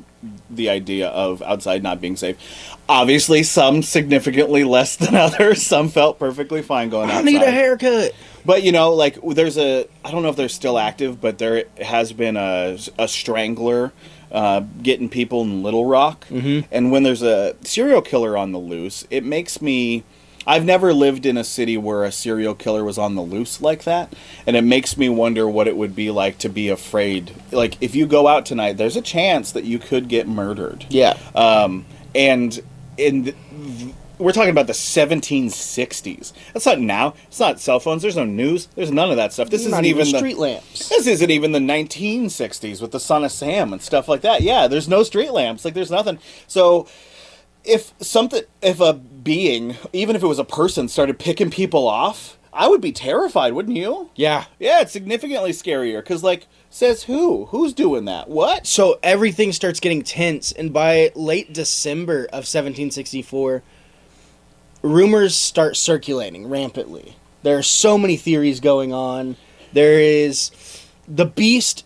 the 0.51 0.71
idea 0.71 1.09
of 1.09 1.43
outside 1.43 1.83
not 1.83 2.01
being 2.01 2.17
safe. 2.17 2.37
Obviously, 2.89 3.43
some 3.43 3.83
significantly 3.83 4.65
less 4.65 4.97
than 4.97 5.15
others. 5.15 5.63
Some 5.63 5.89
felt 5.89 6.19
perfectly 6.19 6.63
fine 6.63 6.89
going 6.89 7.11
I 7.11 7.23
need 7.23 7.43
a 7.43 7.51
haircut. 7.51 8.13
But 8.45 8.63
you 8.63 8.73
know, 8.73 8.93
like 8.93 9.19
there's 9.23 9.59
a 9.59 9.87
I 10.05 10.11
don't 10.11 10.23
know 10.23 10.29
if 10.29 10.37
they're 10.37 10.49
still 10.49 10.79
active, 10.79 11.21
but 11.21 11.39
there 11.39 11.65
has 11.81 12.13
been 12.13 12.37
a, 12.37 12.79
a 12.99 13.09
strangler 13.09 13.93
uh, 14.31 14.61
getting 14.83 15.09
people 15.09 15.43
in 15.43 15.63
Little 15.63 15.85
Rock, 15.85 16.27
mm-hmm. 16.29 16.67
and 16.73 16.93
when 16.93 17.03
there's 17.03 17.23
a 17.23 17.57
serial 17.63 18.03
killer 18.03 18.37
on 18.37 18.53
the 18.53 18.59
loose, 18.59 19.07
it 19.11 19.25
makes 19.25 19.61
me. 19.61 20.05
I've 20.47 20.65
never 20.65 20.93
lived 20.93 21.27
in 21.27 21.37
a 21.37 21.45
city 21.45 21.77
where 21.77 22.05
a 22.05 22.13
serial 22.13 22.55
killer 22.55 22.85
was 22.85 22.99
on 22.99 23.15
the 23.15 23.23
loose 23.23 23.61
like 23.61 23.85
that, 23.85 24.13
and 24.47 24.57
it 24.57 24.63
makes 24.63 24.97
me 24.97 25.09
wonder 25.09 25.49
what 25.49 25.67
it 25.67 25.77
would 25.77 25.97
be 25.97 26.11
like 26.11 26.39
to 26.39 26.49
be 26.49 26.69
afraid. 26.69 27.35
Like 27.51 27.77
if 27.81 27.95
you 27.95 28.07
go 28.07 28.29
out 28.29 28.47
tonight, 28.47 28.77
there's 28.77 28.97
a 28.97 29.03
chance 29.03 29.53
that 29.53 29.65
you 29.65 29.79
could 29.79 30.09
get 30.09 30.29
murdered. 30.29 30.87
Yeah. 30.89 31.19
Um, 31.35 31.85
and 32.15 32.61
in 32.97 33.25
th- 33.25 33.37
we're 34.19 34.33
talking 34.33 34.51
about 34.51 34.67
the 34.67 34.73
1760s. 34.73 36.33
That's 36.53 36.65
not 36.65 36.81
now. 36.81 37.15
It's 37.27 37.39
not 37.39 37.61
cell 37.61 37.81
phones. 37.81 38.03
There's 38.03 38.17
no 38.17 38.25
news. 38.25 38.67
There's 38.75 38.91
none 38.91 39.11
of 39.11 39.17
that 39.17 39.33
stuff. 39.33 39.51
This 39.51 39.67
Not 39.67 39.85
isn't 39.85 39.85
even 39.85 40.11
the, 40.11 40.19
street 40.19 40.39
lamps. 40.39 40.89
This 40.89 41.07
isn't 41.07 41.31
even 41.31 41.53
the 41.53 41.59
1960s 41.59 42.81
with 42.81 42.93
the 42.93 43.01
Son 43.01 43.25
of 43.25 43.33
Sam 43.33 43.73
and 43.73 43.83
stuff 43.83 44.09
like 44.09 44.23
that. 44.23 44.41
Yeah, 44.41 44.69
there's 44.69 44.89
no 44.89 45.03
street 45.03 45.33
lamps. 45.33 45.65
Like 45.65 45.75
there's 45.75 45.91
nothing. 45.91 46.19
So 46.47 46.89
if 47.65 47.93
something, 48.01 48.43
if 48.63 48.81
a 48.81 48.95
being, 49.27 49.77
even 49.93 50.15
if 50.17 50.23
it 50.23 50.27
was 50.27 50.39
a 50.39 50.45
person, 50.45 50.89
started 50.89 51.19
picking 51.19 51.51
people 51.51 51.89
off, 51.89 52.39
I 52.53 52.69
would 52.69 52.81
be 52.81 52.93
terrified, 52.93 53.53
wouldn't 53.53 53.77
you? 53.77 54.09
Yeah. 54.15 54.45
Yeah, 54.59 54.81
it's 54.81 54.93
significantly 54.93 55.51
scarier 55.51 55.99
because, 55.99 56.23
like, 56.23 56.47
says 56.71 57.03
who? 57.03 57.47
Who's 57.47 57.75
doing 57.75 58.07
that? 58.07 58.31
What? 58.31 58.67
So 58.67 58.99
everything 59.03 59.53
starts 59.53 59.81
getting 59.81 60.03
tense, 60.03 60.53
and 60.53 60.73
by 60.73 61.11
late 61.17 61.53
December 61.53 62.23
of 62.27 62.47
1764, 62.47 63.63
rumors 64.81 65.35
start 65.35 65.77
circulating 65.77 66.49
rampantly. 66.49 67.17
There 67.43 67.59
are 67.59 67.63
so 67.63 67.99
many 67.99 68.17
theories 68.17 68.61
going 68.61 68.93
on. 68.93 69.37
There 69.73 70.01
is 70.01 70.53
the 71.09 71.27
beast 71.27 71.85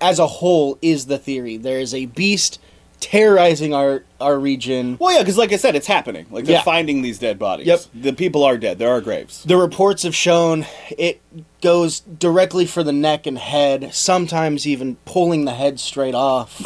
as 0.00 0.18
a 0.18 0.26
whole 0.26 0.78
is 0.82 1.06
the 1.06 1.18
theory. 1.18 1.56
There 1.56 1.78
is 1.78 1.94
a 1.94 2.06
beast 2.06 2.60
terrorizing 3.02 3.74
our 3.74 4.04
our 4.20 4.38
region. 4.38 4.96
Well, 5.00 5.12
yeah, 5.12 5.18
because 5.20 5.36
like 5.36 5.52
I 5.52 5.56
said, 5.56 5.74
it's 5.74 5.86
happening. 5.86 6.26
Like 6.30 6.44
they're 6.44 6.54
Yeah. 6.56 6.62
finding 6.62 7.02
these 7.02 7.18
dead 7.18 7.38
bodies. 7.38 7.66
Yep. 7.66 7.80
The 7.94 8.12
people 8.12 8.44
are 8.44 8.56
dead. 8.56 8.78
There 8.78 8.90
are 8.90 9.00
graves. 9.00 9.42
The 9.44 9.56
reports 9.56 10.04
have 10.04 10.14
shown 10.14 10.64
it 10.96 11.20
goes 11.60 12.00
directly 12.00 12.64
for 12.64 12.82
the 12.82 12.92
neck 12.92 13.26
and 13.26 13.36
head, 13.38 13.92
sometimes 13.92 14.66
even 14.66 14.96
pulling 15.04 15.44
the 15.44 15.54
head 15.54 15.80
straight 15.80 16.14
off. 16.14 16.62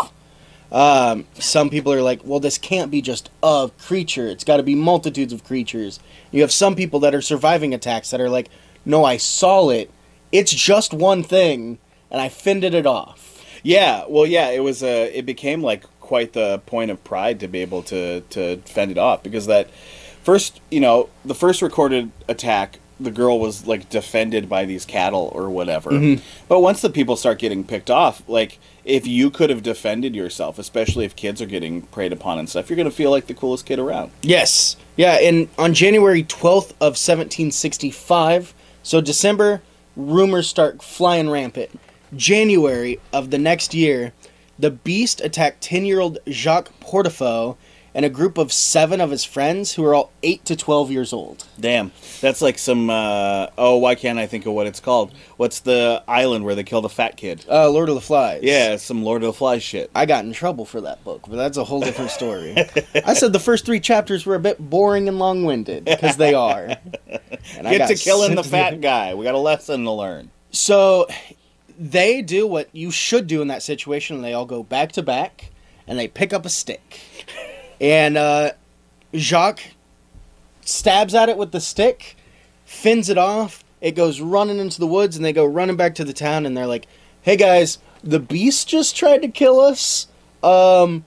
Um, 0.70 1.27
some 1.38 1.70
people 1.70 1.92
are 1.92 2.03
like, 2.03 2.20
well, 2.25 2.40
this 2.40 2.59
can't 2.59 2.90
be 2.90 3.01
just 3.01 3.31
a 3.42 3.70
creature. 3.79 4.27
It's 4.27 4.44
got 4.44 4.57
to 4.59 4.62
be 4.62 4.75
multitudes 4.75 5.33
of 5.33 5.44
creatures. 5.44 6.01
You 6.33 6.40
have 6.42 6.53
some 6.53 6.75
people 6.75 7.01
that 7.01 7.14
are 7.14 7.22
surviving 7.22 7.72
attacks 7.72 8.11
that 8.11 8.20
are 8.20 8.29
like, 8.29 8.49
no, 8.85 9.05
I 9.05 9.16
saw 9.16 9.70
it. 9.70 9.90
It's 10.33 10.53
just 10.53 10.92
one 10.92 11.22
thing, 11.22 11.79
and 12.11 12.20
I 12.20 12.29
fended 12.29 12.75
it 12.75 12.85
off. 12.85 13.22
Yeah. 13.62 14.05
Well, 14.09 14.27
yeah. 14.27 14.51
It 14.51 14.62
was. 14.62 14.83
Uh, 14.83 15.09
it 15.12 15.25
became 15.25 15.62
like 15.62 15.85
quite 16.07 16.33
the 16.33 16.61
point 16.66 16.90
of 16.90 17.03
pride 17.03 17.40
to 17.40 17.49
be 17.49 17.61
able 17.61 17.83
to 17.83 18.21
to 18.31 18.59
fend 18.59 18.92
it 18.92 18.99
off 18.99 19.23
because 19.23 19.47
that 19.47 19.69
first, 20.23 20.61
you 20.71 20.81
know, 20.81 21.09
the 21.25 21.35
first 21.35 21.62
recorded 21.62 22.11
attack 22.29 22.79
the 22.99 23.11
girl 23.11 23.38
was 23.38 23.66
like 23.66 23.90
defended 23.90 24.49
by 24.49 24.64
these 24.64 24.87
cattle 24.87 25.31
or 25.35 25.51
whatever. 25.51 25.90
Mm-hmm. 25.90 26.23
But 26.49 26.61
once 26.61 26.81
the 26.81 26.88
people 26.88 27.16
start 27.16 27.38
getting 27.38 27.62
picked 27.64 27.90
off, 27.90 28.23
like 28.27 28.59
if 28.85 29.07
you 29.07 29.31
could 29.31 29.51
have 29.51 29.62
defended 29.62 30.14
yourself, 30.14 30.59
especially 30.59 31.05
if 31.05 31.14
kids 31.14 31.42
are 31.42 31.47
getting 31.47 31.83
preyed 31.83 32.12
upon 32.12 32.38
and 32.38 32.49
stuff, 32.49 32.71
you're 32.71 32.77
gonna 32.77 32.90
feel 32.90 33.11
like 33.11 33.27
the 33.27 33.35
coolest 33.35 33.66
kid 33.66 33.79
around. 33.79 34.12
Yes. 34.23 34.77
Yeah, 34.97 35.14
and 35.21 35.49
on 35.59 35.75
January 35.75 36.23
12th 36.23 36.71
of 36.81 36.97
1765, 36.97 38.55
so 38.83 39.01
December, 39.01 39.61
rumors 39.95 40.49
start 40.49 40.83
flying 40.83 41.29
rampant. 41.29 41.79
January 42.14 43.01
of 43.12 43.31
the 43.31 43.38
next 43.38 43.75
year, 43.75 44.12
the 44.59 44.71
beast 44.71 45.21
attacked 45.21 45.62
10-year-old 45.64 46.19
Jacques 46.29 46.71
Portefeuille 46.81 47.57
and 47.97 48.05
a 48.05 48.11
group 48.11 48.37
of 48.37 48.53
7 48.53 49.01
of 49.01 49.11
his 49.11 49.25
friends 49.25 49.73
who 49.73 49.85
are 49.85 49.95
all 49.95 50.12
8 50.23 50.45
to 50.45 50.55
12 50.55 50.90
years 50.90 51.14
old. 51.14 51.47
Damn, 51.59 51.92
that's 52.21 52.42
like 52.42 52.59
some. 52.59 52.90
Uh, 52.90 53.47
oh, 53.57 53.79
why 53.79 53.95
can't 53.95 54.19
I 54.19 54.27
think 54.27 54.45
of 54.45 54.53
what 54.53 54.66
it's 54.66 54.81
called? 54.81 55.14
What's 55.38 55.61
the 55.61 56.05
island 56.07 56.45
where 56.45 56.55
they 56.55 56.62
killed 56.62 56.85
the 56.85 56.90
fat 56.90 57.16
kid? 57.16 57.47
Uh, 57.51 57.71
Lord 57.71 57.88
of 57.88 57.95
the 57.95 58.03
Flies. 58.03 58.42
Yeah, 58.42 58.77
some 58.77 59.03
Lord 59.03 59.23
of 59.23 59.29
the 59.29 59.33
Flies 59.33 59.62
shit. 59.62 59.90
I 59.95 60.05
got 60.05 60.27
in 60.27 60.35
trouble 60.35 60.66
for 60.66 60.83
that 60.83 61.03
book, 61.05 61.23
but 61.27 61.37
that's 61.37 61.57
a 61.57 61.64
whole 61.64 61.81
different 61.81 62.11
story. 62.11 62.55
I 62.95 63.14
said 63.14 63.33
the 63.33 63.40
first 63.40 63.64
three 63.64 63.81
chapters 63.81 64.27
were 64.27 64.35
a 64.35 64.40
bit 64.40 64.59
boring 64.59 65.09
and 65.09 65.19
long-winded 65.19 65.87
because 65.87 66.19
they 66.19 66.35
are. 66.35 66.77
And 67.57 67.66
I 67.66 67.79
Get 67.79 67.88
to 67.88 67.95
killing 67.95 68.35
the 68.35 68.42
fat 68.42 68.81
guy. 68.81 69.14
We 69.14 69.25
got 69.25 69.37
a 69.37 69.38
lesson 69.38 69.85
to 69.85 69.92
learn. 69.92 70.31
So 70.51 71.07
they 71.78 72.22
do 72.22 72.46
what 72.46 72.68
you 72.72 72.90
should 72.90 73.26
do 73.26 73.42
in 73.42 73.48
that 73.48 73.62
situation. 73.62 74.16
And 74.16 74.24
they 74.24 74.32
all 74.32 74.46
go 74.46 74.62
back 74.62 74.92
to 74.92 75.02
back 75.02 75.50
and 75.86 75.98
they 75.98 76.08
pick 76.08 76.32
up 76.32 76.44
a 76.44 76.48
stick. 76.48 77.00
And 77.80 78.16
uh, 78.16 78.52
Jacques 79.14 79.74
stabs 80.62 81.14
at 81.14 81.28
it 81.28 81.36
with 81.36 81.52
the 81.52 81.60
stick, 81.60 82.16
fins 82.64 83.08
it 83.08 83.18
off. 83.18 83.64
It 83.80 83.92
goes 83.92 84.20
running 84.20 84.58
into 84.58 84.80
the 84.80 84.86
woods 84.86 85.16
and 85.16 85.24
they 85.24 85.32
go 85.32 85.44
running 85.44 85.76
back 85.76 85.94
to 85.96 86.04
the 86.04 86.12
town 86.12 86.46
and 86.46 86.56
they're 86.56 86.66
like, 86.66 86.86
hey 87.22 87.36
guys, 87.36 87.78
the 88.02 88.20
beast 88.20 88.68
just 88.68 88.96
tried 88.96 89.22
to 89.22 89.28
kill 89.28 89.60
us. 89.60 90.08
Um, 90.42 91.04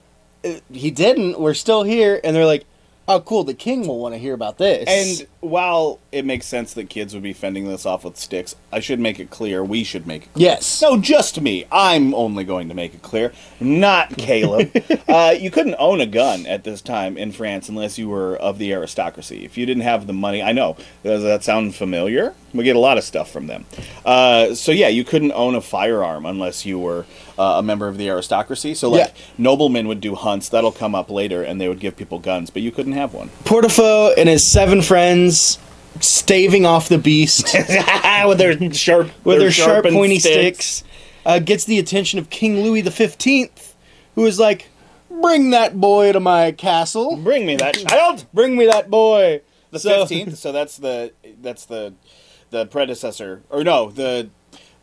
he 0.72 0.90
didn't. 0.90 1.40
We're 1.40 1.54
still 1.54 1.82
here. 1.82 2.20
And 2.22 2.34
they're 2.34 2.46
like, 2.46 2.64
oh, 3.10 3.20
cool. 3.20 3.44
The 3.44 3.54
king 3.54 3.86
will 3.86 3.98
want 3.98 4.14
to 4.14 4.18
hear 4.18 4.34
about 4.34 4.58
this. 4.58 4.84
And 4.88 5.28
while 5.40 6.00
it 6.12 6.24
makes 6.24 6.46
sense 6.46 6.74
that 6.74 6.88
kids 6.88 7.14
would 7.14 7.22
be 7.22 7.32
fending 7.32 7.66
this 7.68 7.84
off 7.84 8.04
with 8.04 8.16
sticks, 8.16 8.54
I 8.72 8.80
should 8.80 9.00
make 9.00 9.18
it 9.18 9.30
clear. 9.30 9.64
We 9.64 9.84
should 9.84 10.06
make 10.06 10.24
it 10.24 10.32
clear. 10.32 10.48
yes. 10.48 10.82
No, 10.82 10.98
just 10.98 11.40
me. 11.40 11.66
I'm 11.72 12.14
only 12.14 12.44
going 12.44 12.68
to 12.68 12.74
make 12.74 12.94
it 12.94 13.02
clear, 13.02 13.32
not 13.58 14.16
Caleb. 14.16 14.70
uh, 15.08 15.34
you 15.38 15.50
couldn't 15.50 15.76
own 15.78 16.00
a 16.00 16.06
gun 16.06 16.46
at 16.46 16.64
this 16.64 16.80
time 16.80 17.16
in 17.16 17.32
France 17.32 17.68
unless 17.68 17.98
you 17.98 18.08
were 18.08 18.36
of 18.36 18.58
the 18.58 18.72
aristocracy. 18.72 19.44
If 19.44 19.58
you 19.58 19.66
didn't 19.66 19.82
have 19.82 20.06
the 20.06 20.12
money, 20.12 20.42
I 20.42 20.52
know. 20.52 20.76
Does 21.02 21.22
that 21.22 21.42
sound 21.42 21.74
familiar? 21.74 22.34
We 22.52 22.64
get 22.64 22.76
a 22.76 22.80
lot 22.80 22.98
of 22.98 23.04
stuff 23.04 23.30
from 23.30 23.46
them. 23.46 23.64
Uh, 24.04 24.54
so 24.54 24.72
yeah, 24.72 24.88
you 24.88 25.04
couldn't 25.04 25.32
own 25.32 25.54
a 25.54 25.60
firearm 25.60 26.26
unless 26.26 26.66
you 26.66 26.78
were 26.78 27.06
uh, 27.40 27.58
a 27.58 27.62
member 27.62 27.88
of 27.88 27.96
the 27.96 28.08
aristocracy. 28.10 28.74
So 28.74 28.90
like 28.90 29.06
Yeah. 29.06 29.12
noblemen 29.38 29.88
would 29.88 30.00
do 30.00 30.14
hunts. 30.14 30.48
That'll 30.50 30.72
come 30.72 30.94
up 30.94 31.10
later, 31.10 31.42
and 31.42 31.60
they 31.60 31.68
would 31.68 31.80
give 31.80 31.96
people 31.96 32.18
guns, 32.18 32.50
but 32.50 32.60
you 32.62 32.70
couldn't 32.70 32.92
have 32.92 33.14
one. 33.14 33.30
Portefeuille 33.44 34.12
and 34.18 34.28
his 34.28 34.44
seven 34.44 34.82
friends 34.82 35.58
staving 36.00 36.66
off 36.66 36.88
the 36.88 36.98
beast 36.98 37.44
with 38.24 38.38
their 38.38 38.72
sharp, 38.72 39.10
with 39.24 39.38
their 39.38 39.50
sharp, 39.50 39.86
pointy 39.86 40.18
sticks, 40.18 40.84
uh, 41.24 41.38
gets 41.38 41.64
the 41.64 41.78
attention 41.78 42.18
of 42.18 42.28
King 42.30 42.60
Louis 42.62 42.82
the 42.82 42.90
Fifteenth, 42.90 43.74
who 44.14 44.26
is 44.26 44.38
like, 44.38 44.68
"Bring 45.10 45.50
that 45.50 45.80
boy 45.80 46.12
to 46.12 46.20
my 46.20 46.52
castle. 46.52 47.16
Bring 47.16 47.46
me 47.46 47.56
that 47.56 47.74
child. 47.74 48.26
Bring 48.34 48.56
me 48.56 48.66
that 48.66 48.90
boy." 48.90 49.40
The 49.70 49.78
So- 49.78 50.00
fifteenth. 50.06 50.36
So 50.44 50.52
that's 50.52 50.76
the 50.76 51.12
that's 51.40 51.64
the 51.64 51.94
the 52.50 52.66
predecessor, 52.66 53.42
or 53.50 53.64
no, 53.64 53.90
the 53.90 54.28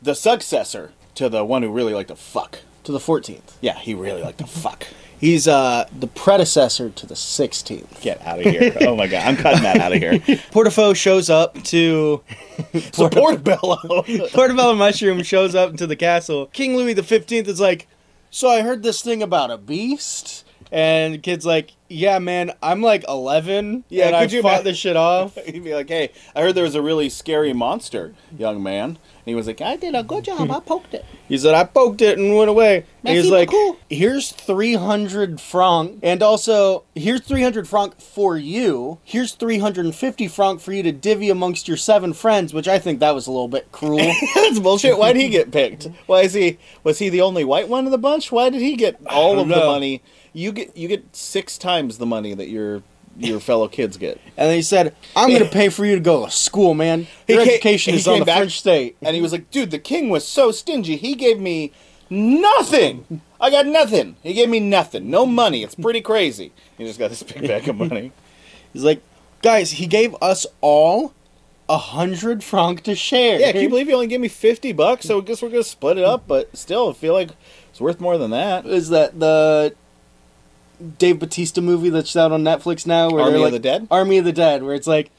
the 0.02 0.16
successor 0.16 0.92
to 1.18 1.30
the 1.30 1.44
one 1.46 1.62
who 1.64 1.70
really 1.72 1.94
liked 1.94 2.10
to 2.10 2.16
fuck. 2.16 2.60
to 2.84 2.92
the 2.92 3.00
fourteenth. 3.00 3.58
Yeah, 3.62 3.78
he 3.78 3.94
really 3.94 4.22
liked 4.24 4.38
to 4.40 4.48
fuck. 4.48 4.88
He's 5.20 5.48
uh, 5.48 5.88
the 6.00 6.06
predecessor 6.06 6.92
to 6.92 7.06
the 7.08 7.16
sixteenth. 7.16 8.02
Get 8.02 8.22
out 8.22 8.38
of 8.40 8.46
here! 8.46 8.76
Oh 8.82 8.96
my 8.96 9.08
god, 9.08 9.26
I'm 9.28 9.36
cutting 9.36 9.64
that 9.64 9.78
out 9.80 9.92
of 9.92 9.98
here. 9.98 10.14
Portefeuille 10.54 10.96
shows 10.96 11.28
up 11.30 11.56
to 11.66 12.22
Support 12.94 13.44
Bello. 13.44 14.04
Portobello 14.32 14.76
Mushroom 14.76 15.24
shows 15.24 15.56
up 15.56 15.76
to 15.78 15.88
the 15.88 15.96
castle. 15.96 16.46
King 16.54 16.76
Louis 16.76 16.94
the 16.94 17.02
Fifteenth 17.04 17.48
is 17.48 17.60
like, 17.60 17.88
"So 18.30 18.48
I 18.48 18.62
heard 18.62 18.84
this 18.84 19.02
thing 19.02 19.24
about 19.24 19.50
a 19.52 19.58
beast." 19.58 20.44
And 20.72 21.14
the 21.14 21.18
kid's 21.18 21.46
like, 21.46 21.72
"Yeah, 21.88 22.20
man, 22.20 22.52
I'm 22.62 22.82
like 22.82 23.06
11, 23.08 23.86
Yeah, 23.90 24.08
and 24.08 24.16
I 24.18 24.24
could 24.26 24.34
you 24.34 24.42
fought 24.42 24.56
ima- 24.56 24.64
this 24.66 24.78
shit 24.78 24.98
off." 24.98 25.36
He'd 25.46 25.64
be 25.64 25.74
like, 25.74 25.88
"Hey, 25.88 26.12
I 26.36 26.42
heard 26.42 26.56
there 26.56 26.64
was 26.66 26.76
a 26.76 26.82
really 26.82 27.10
scary 27.10 27.54
monster, 27.54 28.14
young 28.38 28.62
man." 28.62 28.98
He 29.28 29.36
was 29.36 29.48
like, 29.48 29.62
"I 29.62 29.76
did 29.76 29.96
a 29.96 30.04
good 30.04 30.24
job. 30.24 30.52
I 30.52 30.60
poked 30.60 30.94
it." 30.94 31.06
He 31.28 31.38
said, 31.38 31.54
"I 31.56 31.66
poked 31.66 32.02
it 32.02 32.18
and 32.18 32.38
went 32.38 32.50
away." 32.50 32.86
And 33.04 33.18
he's 33.18 33.30
like, 33.30 33.50
beaucoup. 33.50 33.82
"Here's 33.90 34.32
300 34.32 35.42
franc, 35.42 36.00
and 36.02 36.24
also 36.24 36.86
here's 36.96 37.20
300 37.20 37.68
franc 37.68 38.00
for 38.00 38.38
you. 38.38 39.00
Here's 39.04 39.34
350 39.34 40.28
franc 40.30 40.62
for 40.62 40.72
you 40.72 40.84
to 40.84 40.94
divvy 40.94 41.30
amongst 41.30 41.68
your 41.68 41.76
seven 41.76 42.14
friends." 42.14 42.54
Which 42.54 42.70
I 42.70 42.80
think 42.80 43.00
that 43.02 43.14
was 43.14 43.28
a 43.28 43.32
little 43.32 43.50
bit 43.50 43.72
cruel. 43.74 43.98
That's 44.36 44.60
bullshit. 44.60 44.98
Why'd 44.98 45.18
he 45.18 45.28
get 45.28 45.52
picked? 45.52 45.90
Why 46.06 46.22
is 46.22 46.34
he? 46.34 46.60
Was 46.84 47.00
he 47.00 47.10
the 47.10 47.22
only 47.22 47.44
white 47.44 47.68
one 47.68 47.86
in 47.86 47.92
the 47.92 47.98
bunch? 47.98 48.32
Why 48.32 48.50
did 48.50 48.62
he 48.62 48.78
get 48.78 48.98
all 49.08 49.40
of 49.40 49.50
the 49.50 49.58
money? 49.58 50.02
You 50.32 50.54
get 50.54 50.78
you 50.78 50.88
get 50.88 51.14
six 51.14 51.58
times 51.58 51.98
the 51.98 52.06
money 52.06 52.34
that 52.34 52.48
your 52.48 52.84
your 53.18 53.40
fellow 53.40 53.68
kids 53.68 53.98
get. 53.98 54.20
and 54.38 54.50
then 54.50 54.56
he 54.56 54.62
said, 54.62 54.96
"I'm 55.16 55.30
going 55.30 55.44
to 55.44 55.50
pay 55.50 55.70
for 55.70 55.86
you 55.86 55.96
to 55.96 56.02
go 56.02 56.26
to 56.26 56.32
school, 56.32 56.74
man. 56.74 57.08
Your 57.28 57.44
ca- 57.44 57.52
education 57.52 57.94
he 57.94 58.00
is 58.00 58.08
on 58.08 58.20
the 58.20 58.26
back- 58.26 58.38
French 58.38 58.60
state." 58.60 58.96
And 59.02 59.16
he 59.16 59.22
was 59.22 59.32
like, 59.32 59.50
dude, 59.52 59.72
the 59.72 59.80
king 59.80 60.10
was 60.10 60.28
so 60.28 60.52
stingy. 60.52 60.96
He 60.96 61.16
gave 61.16 61.40
me 61.40 61.72
nothing. 62.10 63.22
I 63.40 63.50
got 63.50 63.66
nothing. 63.68 64.16
He 64.24 64.34
gave 64.34 64.50
me 64.50 64.60
nothing. 64.60 65.10
No 65.10 65.26
money. 65.26 65.64
It's 65.64 65.76
pretty 65.76 66.02
crazy. 66.02 66.52
He 66.78 66.86
just 66.86 67.00
got 67.00 67.10
this 67.10 67.24
big 67.24 67.48
bag 67.48 67.68
of 67.68 67.76
money. 67.76 68.12
He's 68.74 68.84
like, 68.84 69.02
"Guys, 69.42 69.72
he 69.72 69.88
gave 69.88 70.16
us 70.22 70.46
all 70.62 71.14
a 71.70 71.78
hundred 71.78 72.44
franc 72.44 72.82
to 72.84 72.96
share." 72.96 73.40
Yeah, 73.40 73.52
can 73.52 73.62
you 73.62 73.70
believe 73.70 73.88
he 73.88 73.94
only 73.94 74.08
gave 74.08 74.22
me 74.22 74.28
50 74.28 74.72
bucks? 74.74 75.06
So 75.06 75.20
I 75.20 75.22
guess 75.22 75.42
we're 75.42 75.50
going 75.50 75.64
to 75.64 75.70
split 75.70 75.98
it 75.98 76.04
up, 76.04 76.28
but 76.28 76.56
still, 76.58 76.90
I 76.90 76.94
feel 76.94 77.14
like 77.14 77.30
it's 77.70 77.80
worth 77.82 78.00
more 78.00 78.18
than 78.18 78.32
that. 78.32 78.66
is 78.66 78.90
that 78.90 79.20
the 79.20 79.76
Dave 80.98 81.20
Batista 81.20 81.62
movie 81.62 81.90
that's 81.90 82.16
out 82.16 82.32
on 82.32 82.44
Netflix 82.44 82.86
now? 82.86 83.10
Where 83.10 83.24
Army 83.24 83.38
they're 83.38 83.48
of 83.48 83.52
the 83.54 83.60
Dead? 83.60 83.88
Army 83.90 84.18
of 84.18 84.26
the 84.26 84.34
Dead, 84.34 84.64
where 84.64 84.76
it's 84.76 84.88
like, 84.88 85.10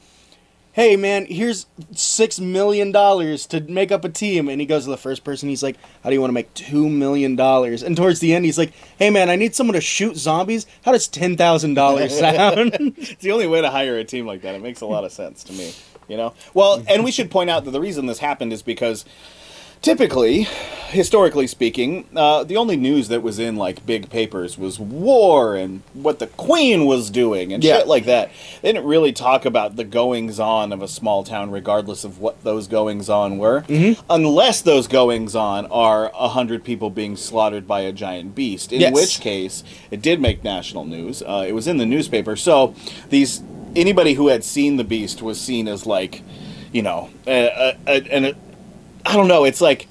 "Hey 0.72 0.96
man, 0.96 1.26
here's 1.26 1.66
six 1.92 2.38
million 2.38 2.92
dollars 2.92 3.46
to 3.46 3.60
make 3.60 3.90
up 3.90 4.04
a 4.04 4.08
team," 4.08 4.48
and 4.48 4.60
he 4.60 4.66
goes 4.66 4.84
to 4.84 4.90
the 4.90 4.96
first 4.96 5.24
person. 5.24 5.48
He's 5.48 5.62
like, 5.62 5.76
"How 6.04 6.10
do 6.10 6.14
you 6.14 6.20
want 6.20 6.30
to 6.30 6.34
make 6.34 6.52
two 6.54 6.88
million 6.88 7.34
dollars?" 7.36 7.82
And 7.82 7.96
towards 7.96 8.20
the 8.20 8.34
end, 8.34 8.44
he's 8.44 8.58
like, 8.58 8.72
"Hey 8.98 9.10
man, 9.10 9.30
I 9.30 9.36
need 9.36 9.54
someone 9.54 9.74
to 9.74 9.80
shoot 9.80 10.16
zombies. 10.16 10.66
How 10.84 10.92
does 10.92 11.08
ten 11.08 11.36
thousand 11.36 11.74
dollars 11.74 12.16
sound?" 12.18 12.76
It's 12.98 13.22
the 13.22 13.32
only 13.32 13.46
way 13.46 13.60
to 13.60 13.70
hire 13.70 13.98
a 13.98 14.04
team 14.04 14.26
like 14.26 14.42
that. 14.42 14.54
It 14.54 14.62
makes 14.62 14.80
a 14.80 14.86
lot 14.86 15.04
of 15.04 15.12
sense 15.12 15.42
to 15.44 15.52
me. 15.52 15.72
You 16.08 16.16
know? 16.16 16.32
Well, 16.54 16.82
and 16.88 17.04
we 17.04 17.10
should 17.10 17.30
point 17.30 17.50
out 17.50 17.66
that 17.66 17.70
the 17.72 17.80
reason 17.80 18.06
this 18.06 18.18
happened 18.18 18.50
is 18.54 18.62
because 18.62 19.04
typically, 19.82 20.46
historically 20.88 21.46
speaking, 21.46 22.06
uh, 22.16 22.42
the 22.44 22.56
only 22.56 22.76
news 22.76 23.08
that 23.08 23.22
was 23.22 23.38
in 23.38 23.56
like 23.56 23.84
big 23.84 24.08
papers 24.08 24.56
was 24.56 24.80
war 24.80 25.54
and 25.54 25.82
what 25.92 26.18
the 26.18 26.26
queen 26.26 26.86
was 26.86 27.10
doing 27.10 27.52
and 27.52 27.62
Yeah. 27.62 27.78
shit 27.78 27.88
like 27.88 28.06
that. 28.06 28.30
They 28.62 28.72
didn't 28.72 28.86
really 28.86 29.12
talk 29.12 29.44
about 29.44 29.76
the 29.76 29.84
goings 29.84 30.40
on 30.40 30.72
of 30.72 30.80
a 30.80 30.88
small 30.88 31.24
town, 31.24 31.50
regardless 31.50 32.04
of 32.04 32.20
what 32.20 32.42
those 32.42 32.66
goings 32.68 33.10
on 33.10 33.36
were, 33.38 33.64
unless 34.08 34.62
those 34.62 34.86
goings 34.86 35.36
on 35.36 35.66
are 35.66 36.10
a 36.18 36.28
hundred 36.28 36.64
people 36.64 36.88
being 36.90 37.16
slaughtered 37.16 37.66
by 37.68 37.80
a 37.82 37.92
giant 37.92 38.34
beast. 38.34 38.72
In 38.72 38.80
Yes. 38.80 38.94
which 38.94 39.20
case, 39.20 39.62
it 39.90 40.00
did 40.00 40.20
make 40.22 40.42
national 40.42 40.84
news. 40.86 41.22
Uh, 41.22 41.44
it 41.46 41.52
was 41.52 41.68
in 41.68 41.76
the 41.76 41.86
newspaper, 41.86 42.34
so 42.34 42.74
these 43.10 43.42
anybody 43.76 44.14
who 44.14 44.28
had 44.28 44.42
seen 44.42 44.76
the 44.78 44.84
beast 44.84 45.20
was 45.20 45.38
seen 45.38 45.68
as 45.68 45.84
like, 45.84 46.22
you 46.72 46.80
know, 46.80 47.10
a, 47.26 47.46
a, 47.46 47.76
a, 47.86 47.92
and. 48.10 48.34
I 49.06 49.14
don't 49.16 49.28
know. 49.28 49.44
It's 49.44 49.60
like 49.60 49.88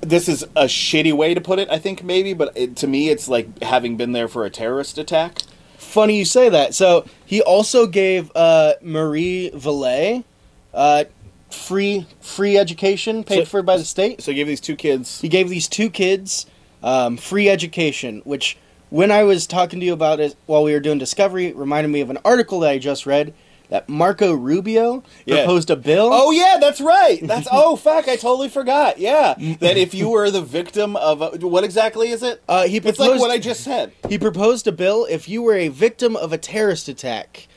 this 0.00 0.28
is 0.28 0.42
a 0.56 0.64
shitty 0.64 1.12
way 1.12 1.34
to 1.34 1.40
put 1.40 1.58
it. 1.58 1.68
I 1.70 1.78
think 1.78 2.02
maybe, 2.02 2.32
but 2.32 2.56
it, 2.56 2.76
to 2.76 2.86
me, 2.86 3.10
it's 3.10 3.28
like 3.28 3.62
having 3.62 3.96
been 3.96 4.12
there 4.12 4.28
for 4.28 4.44
a 4.44 4.50
terrorist 4.50 4.98
attack. 4.98 5.38
Funny 5.76 6.18
you 6.18 6.24
say 6.24 6.48
that. 6.48 6.74
So 6.74 7.04
he 7.26 7.42
also 7.42 7.86
gave 7.86 8.30
uh, 8.34 8.74
Marie 8.80 9.50
Valet 9.54 10.24
uh, 10.72 11.04
free 11.50 12.06
free 12.20 12.56
education 12.56 13.24
paid 13.24 13.40
So- 13.40 13.44
for 13.46 13.62
by 13.62 13.76
the 13.76 13.84
state. 13.84 14.22
So 14.22 14.32
give 14.32 14.46
these 14.48 14.60
two 14.60 14.76
kids. 14.76 15.20
He 15.20 15.28
gave 15.28 15.48
these 15.48 15.68
two 15.68 15.90
kids 15.90 16.46
um, 16.82 17.16
free 17.16 17.48
education, 17.48 18.22
which 18.24 18.56
when 18.88 19.10
I 19.10 19.22
was 19.24 19.46
talking 19.46 19.80
to 19.80 19.86
you 19.86 19.92
about 19.92 20.18
it 20.20 20.34
while 20.46 20.62
we 20.62 20.72
were 20.72 20.80
doing 20.80 20.98
Discovery, 20.98 21.52
reminded 21.52 21.88
me 21.90 22.00
of 22.00 22.10
an 22.10 22.18
article 22.24 22.60
that 22.60 22.70
I 22.70 22.78
just 22.78 23.06
read 23.06 23.34
that 23.70 23.88
Marco 23.88 24.32
Rubio 24.34 25.02
Yeah. 25.24 25.36
proposed 25.36 25.70
a 25.70 25.76
bill. 25.76 26.10
Oh 26.12 26.30
yeah, 26.30 26.58
that's 26.60 26.80
right. 26.80 27.18
That's 27.22 27.48
oh 27.52 27.76
fuck, 27.76 28.06
I 28.08 28.16
totally 28.16 28.48
forgot. 28.48 28.98
Yeah, 28.98 29.34
that 29.60 29.76
if 29.78 29.94
you 29.94 30.10
were 30.10 30.30
the 30.30 30.42
victim 30.42 30.96
of 30.96 31.22
a, 31.22 31.30
what 31.46 31.64
exactly 31.64 32.10
is 32.10 32.22
it? 32.22 32.42
Uh, 32.48 32.66
he 32.66 32.76
it's 32.76 32.98
like 32.98 33.18
what 33.18 33.30
I 33.30 33.38
just 33.38 33.64
said. 33.64 33.92
he 34.08 34.18
proposed 34.18 34.66
a 34.66 34.72
bill 34.72 35.06
if 35.08 35.28
you 35.28 35.42
were 35.42 35.54
a 35.54 35.68
victim 35.68 36.14
of 36.16 36.32
a 36.32 36.38
terrorist 36.38 36.88
attack. 36.88 37.48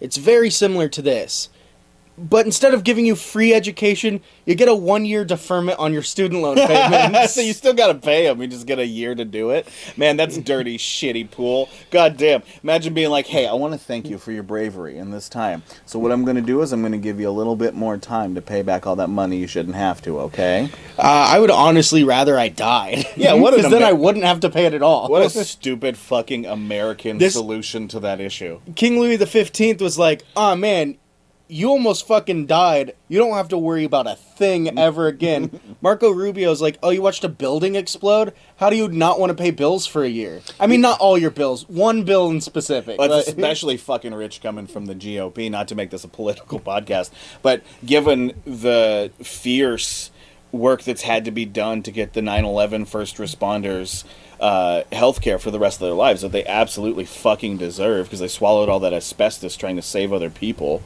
It's 0.00 0.16
very 0.16 0.50
similar 0.50 0.88
to 0.88 1.02
this. 1.02 1.48
But 2.18 2.46
instead 2.46 2.74
of 2.74 2.84
giving 2.84 3.06
you 3.06 3.14
free 3.14 3.54
education, 3.54 4.20
you 4.44 4.54
get 4.54 4.68
a 4.68 4.74
one 4.74 5.04
year 5.04 5.24
deferment 5.24 5.78
on 5.78 5.92
your 5.92 6.02
student 6.02 6.42
loan 6.42 6.56
payments. 6.56 7.32
so 7.34 7.40
you 7.40 7.52
still 7.52 7.72
gotta 7.72 7.94
pay 7.94 8.26
them. 8.26 8.40
You 8.40 8.48
just 8.48 8.66
get 8.66 8.78
a 8.78 8.86
year 8.86 9.14
to 9.14 9.24
do 9.24 9.50
it. 9.50 9.68
Man, 9.96 10.16
that's 10.16 10.36
dirty, 10.38 10.78
shitty 10.92 11.30
pool. 11.30 11.68
God 11.90 12.16
damn. 12.16 12.42
Imagine 12.62 12.94
being 12.94 13.10
like, 13.10 13.26
hey, 13.26 13.46
I 13.46 13.54
want 13.54 13.72
to 13.72 13.78
thank 13.78 14.08
you 14.08 14.18
for 14.18 14.32
your 14.32 14.42
bravery 14.42 14.98
in 14.98 15.10
this 15.10 15.28
time. 15.28 15.62
So 15.86 15.98
what 15.98 16.12
I'm 16.12 16.24
gonna 16.24 16.42
do 16.42 16.60
is 16.62 16.72
I'm 16.72 16.82
gonna 16.82 16.98
give 16.98 17.18
you 17.18 17.28
a 17.28 17.32
little 17.32 17.56
bit 17.56 17.74
more 17.74 17.96
time 17.96 18.34
to 18.34 18.42
pay 18.42 18.62
back 18.62 18.86
all 18.86 18.96
that 18.96 19.08
money 19.08 19.38
you 19.38 19.46
shouldn't 19.46 19.76
have 19.76 20.02
to. 20.02 20.20
Okay? 20.20 20.70
Uh, 20.98 21.02
I 21.02 21.38
would 21.38 21.50
honestly 21.50 22.04
rather 22.04 22.38
I 22.38 22.48
died. 22.48 23.06
Yeah, 23.16 23.34
what 23.34 23.54
because 23.54 23.70
then 23.70 23.82
Amer- 23.82 23.90
I 23.90 23.92
wouldn't 23.92 24.24
have 24.24 24.40
to 24.40 24.50
pay 24.50 24.66
it 24.66 24.74
at 24.74 24.82
all. 24.82 25.08
What 25.08 25.22
a 25.22 25.30
stupid 25.44 25.96
fucking 25.96 26.46
American 26.46 27.18
This- 27.18 27.32
solution 27.32 27.88
to 27.88 28.00
that 28.00 28.20
issue. 28.20 28.60
King 28.74 29.00
Louis 29.00 29.16
the 29.16 29.26
Fifteenth 29.26 29.80
was 29.80 29.98
like, 29.98 30.24
"Oh 30.36 30.54
man, 30.56 30.96
you 31.48 31.68
almost 31.68 32.06
fucking 32.06 32.46
died. 32.46 32.94
You 33.08 33.18
don't 33.18 33.34
have 33.34 33.48
to 33.48 33.58
worry 33.58 33.84
about 33.84 34.06
a 34.06 34.16
thing 34.16 34.78
ever 34.78 35.06
again." 35.06 35.60
Marco 35.80 36.10
Rubio's 36.10 36.60
like, 36.62 36.78
"Oh, 36.82 36.90
you 36.90 37.02
watched 37.02 37.24
a 37.24 37.28
building 37.28 37.74
explode? 37.74 38.32
How 38.56 38.70
do 38.70 38.76
you 38.76 38.88
not 38.88 39.18
want 39.20 39.30
to 39.30 39.34
pay 39.34 39.50
bills 39.50 39.86
for 39.86 40.02
a 40.02 40.08
year? 40.08 40.40
I 40.58 40.66
mean, 40.66 40.80
not 40.80 41.00
all 41.00 41.18
your 41.18 41.30
bills, 41.30 41.68
one 41.68 42.04
bill 42.04 42.30
in 42.30 42.40
specific." 42.40 42.96
But 42.96 43.08
but- 43.08 43.28
especially 43.28 43.76
fucking 43.78 44.14
rich 44.14 44.40
coming 44.42 44.66
from 44.66 44.86
the 44.86 44.94
GOP. 44.94 45.50
Not 45.50 45.68
to 45.68 45.74
make 45.74 45.90
this 45.90 46.04
a 46.04 46.08
political 46.08 46.60
podcast, 46.60 47.10
but 47.42 47.62
given 47.84 48.32
the 48.44 49.10
fierce 49.22 50.10
work 50.52 50.82
that's 50.82 51.02
had 51.02 51.24
to 51.24 51.30
be 51.30 51.46
done 51.46 51.82
to 51.82 51.90
get 51.90 52.12
the 52.12 52.20
9/11 52.20 52.86
first 52.86 53.16
responders 53.16 54.04
uh, 54.38 54.82
health 54.92 55.20
care 55.20 55.38
for 55.38 55.50
the 55.50 55.58
rest 55.58 55.80
of 55.80 55.86
their 55.86 55.94
lives 55.94 56.20
that 56.22 56.32
they 56.32 56.44
absolutely 56.46 57.04
fucking 57.04 57.56
deserve 57.56 58.06
because 58.06 58.20
they 58.20 58.28
swallowed 58.28 58.68
all 58.68 58.80
that 58.80 58.92
asbestos 58.92 59.56
trying 59.56 59.76
to 59.76 59.82
save 59.82 60.12
other 60.12 60.28
people, 60.28 60.82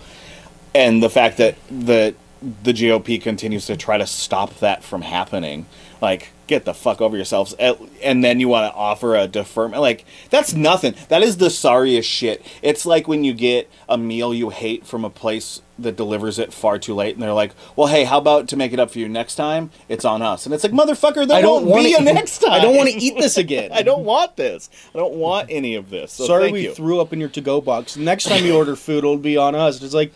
and 0.77 1.03
the 1.03 1.11
fact 1.11 1.39
that 1.39 1.57
the 1.71 2.15
the 2.63 2.73
GOP 2.73 3.21
continues 3.21 3.67
to 3.67 3.77
try 3.77 3.97
to 3.97 4.07
stop 4.07 4.59
that 4.59 4.85
from 4.85 5.03
happening, 5.03 5.67
like 6.03 6.33
get 6.47 6.65
the 6.65 6.75
fuck 6.75 7.01
over 7.01 7.17
yourselves, 7.17 7.55
and 7.55 8.23
then 8.23 8.39
you 8.39 8.47
want 8.47 8.71
to 8.71 8.77
offer 8.77 9.17
a 9.17 9.27
deferment, 9.27 9.81
like 9.81 10.05
that's 10.31 10.53
nothing. 10.53 10.95
That 11.09 11.23
is 11.23 11.39
the 11.39 11.49
sorriest 11.51 12.09
shit. 12.09 12.45
It's 12.63 12.85
like 12.85 13.09
when 13.09 13.25
you 13.25 13.33
get 13.33 13.71
a 13.89 13.97
meal 13.97 14.35
you 14.35 14.51
hate 14.51 14.87
from 14.87 15.05
a 15.05 15.11
place 15.11 15.63
that 15.79 15.97
delivers 15.97 16.39
it 16.39 16.53
far 16.53 16.79
too 16.79 16.95
late, 16.95 17.15
and 17.15 17.23
they're 17.23 17.33
like, 17.33 17.53
"Well, 17.75 17.89
hey, 17.89 18.05
how 18.05 18.19
about 18.19 18.49
to 18.49 18.57
make 18.57 18.73
it 18.75 18.79
up 18.79 18.91
for 18.91 18.99
you 18.99 19.09
next 19.09 19.37
time? 19.37 19.71
It's 19.89 20.05
on 20.05 20.21
us." 20.21 20.45
And 20.45 20.55
it's 20.55 20.63
like, 20.63 20.73
motherfucker, 20.73 21.27
there 21.27 21.39
I 21.39 21.41
don't 21.41 21.67
won't 21.67 21.85
be 21.85 21.95
a 21.95 22.01
next 22.13 22.39
time. 22.41 22.53
I 22.53 22.61
don't 22.61 22.77
want 22.77 22.91
to 22.91 22.97
eat 22.97 23.17
this 23.17 23.39
again. 23.39 23.73
I 23.73 23.83
don't 23.83 24.05
want 24.05 24.37
this. 24.37 24.69
I 24.95 24.99
don't 24.99 25.15
want 25.15 25.49
any 25.51 25.75
of 25.75 25.89
this. 25.89 26.13
So 26.13 26.27
Sorry, 26.27 26.53
we 26.53 26.65
you. 26.65 26.75
threw 26.75 27.01
up 27.01 27.13
in 27.15 27.19
your 27.21 27.31
to-go 27.31 27.61
box. 27.63 27.97
Next 27.97 28.25
time 28.25 28.45
you 28.45 28.55
order 28.57 28.77
food, 28.77 28.99
it'll 28.99 29.17
be 29.17 29.37
on 29.37 29.55
us. 29.55 29.83
It's 29.83 29.95
like, 29.95 30.13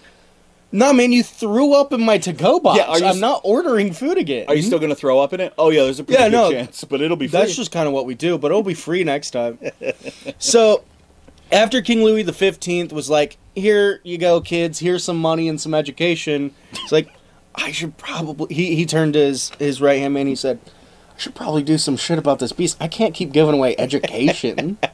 no, 0.72 0.92
man, 0.92 1.12
you 1.12 1.22
threw 1.22 1.74
up 1.74 1.92
in 1.92 2.00
my 2.02 2.18
to-go 2.18 2.61
box. 2.61 2.78
Yeah, 2.78 2.85
are 2.87 2.98
you 2.98 3.04
I'm 3.06 3.11
s- 3.16 3.18
not 3.20 3.40
ordering 3.44 3.92
food 3.92 4.18
again. 4.18 4.46
Are 4.48 4.54
you 4.54 4.62
still 4.62 4.78
going 4.78 4.90
to 4.90 4.96
throw 4.96 5.18
up 5.18 5.33
in 5.33 5.40
it? 5.40 5.52
Oh 5.59 5.70
yeah, 5.70 5.83
there's 5.85 5.98
a 6.00 6.04
pretty 6.04 6.22
Yeah, 6.22 6.28
good 6.28 6.33
no. 6.37 6.50
chance, 6.50 6.85
but 6.85 7.00
it'll 7.00 7.16
be 7.16 7.26
free. 7.28 7.40
That's 7.40 7.56
just 7.56 7.72
kind 7.72 7.87
of 7.88 7.92
what 7.92 8.06
we 8.06 8.14
do, 8.14 8.38
but 8.38 8.50
it'll 8.50 8.62
be 8.62 8.74
free 8.74 9.02
next 9.04 9.30
time. 9.33 9.59
so, 10.38 10.85
after 11.52 11.83
King 11.83 12.02
Louis 12.04 12.22
the 12.22 12.33
Fifteenth 12.33 12.92
was 12.92 13.11
like, 13.11 13.37
"Here 13.54 14.00
you 14.04 14.18
go, 14.18 14.40
kids. 14.40 14.78
Here's 14.78 15.02
some 15.04 15.18
money 15.18 15.48
and 15.48 15.61
some 15.61 15.74
education," 15.74 16.54
it's 16.72 16.92
like, 16.92 17.09
I 17.54 17.72
should 17.72 17.96
probably. 17.96 18.54
He 18.54 18.76
he 18.76 18.87
turned 18.87 19.14
to 19.14 19.20
his 19.20 19.50
his 19.59 19.80
right 19.80 19.98
hand 19.98 20.14
man. 20.14 20.26
He 20.28 20.37
said, 20.37 20.61
"I 21.14 21.18
should 21.18 21.35
probably 21.35 21.62
do 21.64 21.78
some 21.78 21.96
shit 21.96 22.18
about 22.18 22.38
this 22.38 22.52
beast. 22.52 22.76
I 22.80 22.87
can't 22.88 23.14
keep 23.14 23.33
giving 23.33 23.54
away 23.54 23.74
education." 23.78 24.78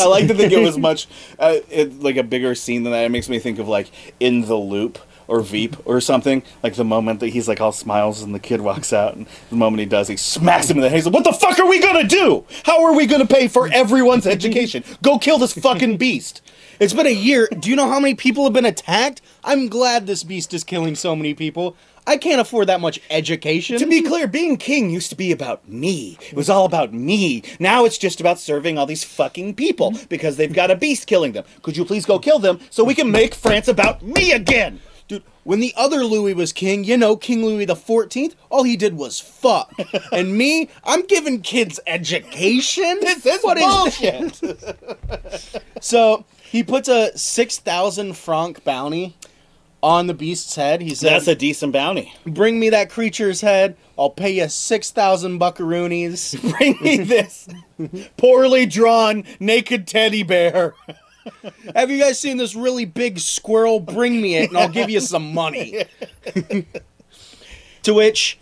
I 0.00 0.06
like 0.06 0.28
to 0.28 0.34
think 0.34 0.52
it 0.52 0.60
was 0.60 0.78
much 0.78 1.06
uh, 1.38 1.56
it, 1.70 2.00
like 2.00 2.16
a 2.16 2.22
bigger 2.22 2.54
scene 2.54 2.82
than 2.82 2.92
that. 2.92 3.04
It 3.04 3.10
makes 3.10 3.28
me 3.28 3.38
think 3.38 3.58
of 3.58 3.68
like 3.68 3.90
in 4.20 4.42
the 4.42 4.56
loop 4.56 4.98
or 5.26 5.40
Veep 5.40 5.76
or 5.86 6.00
something. 6.00 6.42
Like 6.62 6.74
the 6.74 6.84
moment 6.84 7.20
that 7.20 7.28
he's 7.28 7.48
like 7.48 7.60
all 7.60 7.72
smiles 7.72 8.22
and 8.22 8.34
the 8.34 8.38
kid 8.38 8.60
walks 8.60 8.92
out, 8.92 9.14
and 9.14 9.26
the 9.50 9.56
moment 9.56 9.80
he 9.80 9.86
does, 9.86 10.08
he 10.08 10.16
smacks 10.16 10.68
him 10.70 10.76
in 10.76 10.82
the 10.82 10.88
head. 10.88 10.96
He's 10.96 11.06
like, 11.06 11.14
"What 11.14 11.24
the 11.24 11.32
fuck 11.32 11.58
are 11.58 11.66
we 11.66 11.80
gonna 11.80 12.04
do? 12.04 12.44
How 12.64 12.84
are 12.84 12.94
we 12.94 13.06
gonna 13.06 13.26
pay 13.26 13.48
for 13.48 13.68
everyone's 13.72 14.26
education? 14.26 14.84
Go 15.02 15.18
kill 15.18 15.38
this 15.38 15.54
fucking 15.54 15.96
beast." 15.96 16.42
It's 16.80 16.92
been 16.92 17.06
a 17.06 17.10
year. 17.10 17.48
Do 17.58 17.70
you 17.70 17.76
know 17.76 17.88
how 17.88 18.00
many 18.00 18.14
people 18.14 18.44
have 18.44 18.52
been 18.52 18.64
attacked? 18.64 19.22
I'm 19.44 19.68
glad 19.68 20.06
this 20.06 20.24
beast 20.24 20.52
is 20.52 20.64
killing 20.64 20.96
so 20.96 21.14
many 21.14 21.32
people. 21.32 21.76
I 22.06 22.16
can't 22.16 22.40
afford 22.40 22.68
that 22.68 22.80
much 22.80 23.00
education. 23.10 23.78
To 23.78 23.86
be 23.86 24.02
clear, 24.02 24.26
being 24.26 24.56
king 24.56 24.90
used 24.90 25.10
to 25.10 25.16
be 25.16 25.32
about 25.32 25.66
me. 25.68 26.18
It 26.20 26.34
was 26.34 26.50
all 26.50 26.66
about 26.66 26.92
me. 26.92 27.42
Now 27.58 27.84
it's 27.84 27.98
just 27.98 28.20
about 28.20 28.38
serving 28.38 28.76
all 28.76 28.86
these 28.86 29.04
fucking 29.04 29.54
people 29.54 29.94
because 30.08 30.36
they've 30.36 30.52
got 30.52 30.70
a 30.70 30.76
beast 30.76 31.06
killing 31.06 31.32
them. 31.32 31.44
Could 31.62 31.76
you 31.76 31.84
please 31.84 32.04
go 32.04 32.18
kill 32.18 32.38
them 32.38 32.60
so 32.70 32.84
we 32.84 32.94
can 32.94 33.10
make 33.10 33.34
France 33.34 33.68
about 33.68 34.02
me 34.02 34.32
again? 34.32 34.80
Dude, 35.06 35.22
when 35.42 35.60
the 35.60 35.74
other 35.76 36.02
Louis 36.04 36.32
was 36.32 36.52
king, 36.52 36.82
you 36.84 36.96
know, 36.96 37.14
King 37.16 37.44
Louis 37.44 37.66
the 37.66 37.76
Fourteenth, 37.76 38.34
all 38.50 38.62
he 38.62 38.76
did 38.76 38.96
was 38.96 39.20
fuck. 39.20 39.70
and 40.12 40.36
me, 40.36 40.70
I'm 40.82 41.02
giving 41.06 41.42
kids 41.42 41.78
education. 41.86 42.98
This 43.00 43.26
is 43.26 43.42
What 43.42 43.58
is 43.58 43.64
bullshit. 43.64 45.62
So 45.80 46.24
he 46.42 46.62
puts 46.62 46.88
a 46.88 47.16
six 47.18 47.58
thousand 47.58 48.16
franc 48.16 48.64
bounty 48.64 49.16
on 49.84 50.06
the 50.06 50.14
beast's 50.14 50.56
head. 50.56 50.80
He 50.80 50.94
said, 50.94 51.12
That's 51.12 51.28
a 51.28 51.34
decent 51.34 51.74
bounty. 51.74 52.14
"Bring 52.26 52.58
me 52.58 52.70
that 52.70 52.88
creature's 52.88 53.42
head. 53.42 53.76
I'll 53.98 54.08
pay 54.08 54.30
you 54.30 54.48
six 54.48 54.90
thousand 54.90 55.38
buckaroonies." 55.38 56.40
Bring 56.58 56.78
me 56.80 56.96
this 57.04 57.46
poorly 58.16 58.64
drawn 58.64 59.24
naked 59.38 59.86
teddy 59.86 60.22
bear. 60.22 60.72
Have 61.76 61.90
you 61.90 61.98
guys 61.98 62.18
seen 62.18 62.38
this 62.38 62.54
really 62.54 62.86
big 62.86 63.18
squirrel? 63.18 63.78
Bring 63.78 64.22
me 64.22 64.36
it, 64.36 64.48
and 64.48 64.56
I'll 64.58 64.70
give 64.70 64.88
you 64.88 65.00
some 65.00 65.34
money. 65.34 65.84
to 67.82 67.94
which, 67.94 68.38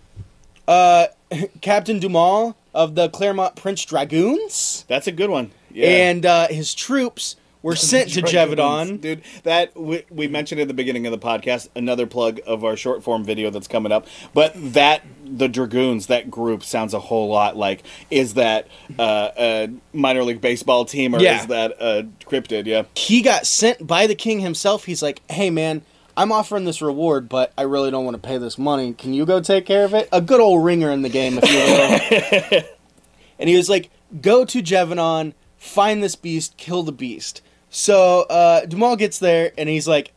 uh, 0.68 1.09
Captain 1.61 1.98
Duhamel 1.98 2.57
of 2.72 2.94
the 2.94 3.09
Clermont 3.09 3.57
Prince 3.57 3.85
Dragoons 3.85 4.85
That's 4.88 5.07
a 5.09 5.12
good 5.12 5.28
one. 5.28 5.50
Yeah. 5.72 5.88
and 5.88 6.24
uh, 6.26 6.48
his 6.48 6.74
troops 6.74 7.37
were 7.62 7.77
sent 7.77 8.11
to 8.14 8.22
Gévaudan. 8.22 9.01
Dude, 9.01 9.22
that 9.44 9.77
we, 9.79 10.05
we 10.11 10.29
mentioned 10.29 10.61
at 10.61 10.68
the 10.68 10.75
beginning 10.75 11.07
of 11.07 11.12
the 11.12 11.18
podcast, 11.18 11.68
another 11.77 12.07
plug 12.07 12.40
of 12.46 12.64
our 12.64 12.77
short 12.77 13.03
form 13.03 13.25
video 13.25 13.51
that's 13.51 13.68
coming 13.68 13.92
up. 13.92 14.07
But 14.35 14.53
that 14.75 15.03
the 15.25 15.48
Dragoons, 15.48 16.09
that 16.09 16.31
group 16.31 16.62
sounds 16.64 16.92
a 16.92 17.01
whole 17.01 17.29
lot 17.29 17.57
like 17.57 17.83
is 18.11 18.35
that 18.35 18.68
uh, 18.98 19.31
a 19.38 19.70
minor 19.92 20.25
league 20.25 20.40
baseball 20.40 20.85
team 20.85 21.14
or 21.14 21.20
Yeah. 21.20 21.40
is 21.40 21.46
that 21.46 21.81
uh, 21.81 22.03
cryptid? 22.27 22.66
Yeah. 22.66 22.83
He 22.96 23.22
got 23.22 23.46
sent 23.46 23.87
by 23.87 24.07
the 24.07 24.14
king 24.14 24.40
himself. 24.40 24.85
He's 24.85 25.03
like, 25.03 25.20
"Hey, 25.31 25.51
man." 25.51 25.83
I'm 26.14 26.31
offering 26.31 26.66
this 26.66 26.83
reward, 26.83 27.31
but 27.31 27.55
I 27.57 27.62
really 27.62 27.90
don't 27.90 28.05
want 28.05 28.22
to 28.22 28.29
pay 28.29 28.37
this 28.37 28.59
money. 28.59 28.92
Can 28.92 29.14
you 29.14 29.25
go 29.25 29.40
take 29.40 29.64
care 29.64 29.87
of 29.87 29.94
it? 29.94 30.11
A 30.12 30.20
good 30.20 30.40
old 30.40 30.62
ringer 30.62 30.90
in 30.90 31.01
the 31.01 31.09
game, 31.09 31.38
if 31.42 31.51
you 31.51 32.53
will. 32.59 32.62
and 33.38 33.48
he 33.48 33.57
was 33.57 33.70
like, 33.70 33.88
"Go 34.20 34.44
to 34.44 34.62
Gévaudan, 34.62 35.33
find 35.57 36.03
this 36.03 36.14
beast, 36.14 36.59
kill 36.59 36.83
the 36.83 36.92
beast." 36.92 37.40
So 37.72 38.20
uh, 38.24 38.66
Duhamel 38.66 38.96
gets 38.96 39.18
there, 39.18 39.52
and 39.56 39.68
he's 39.68 39.88
like, 39.88 40.12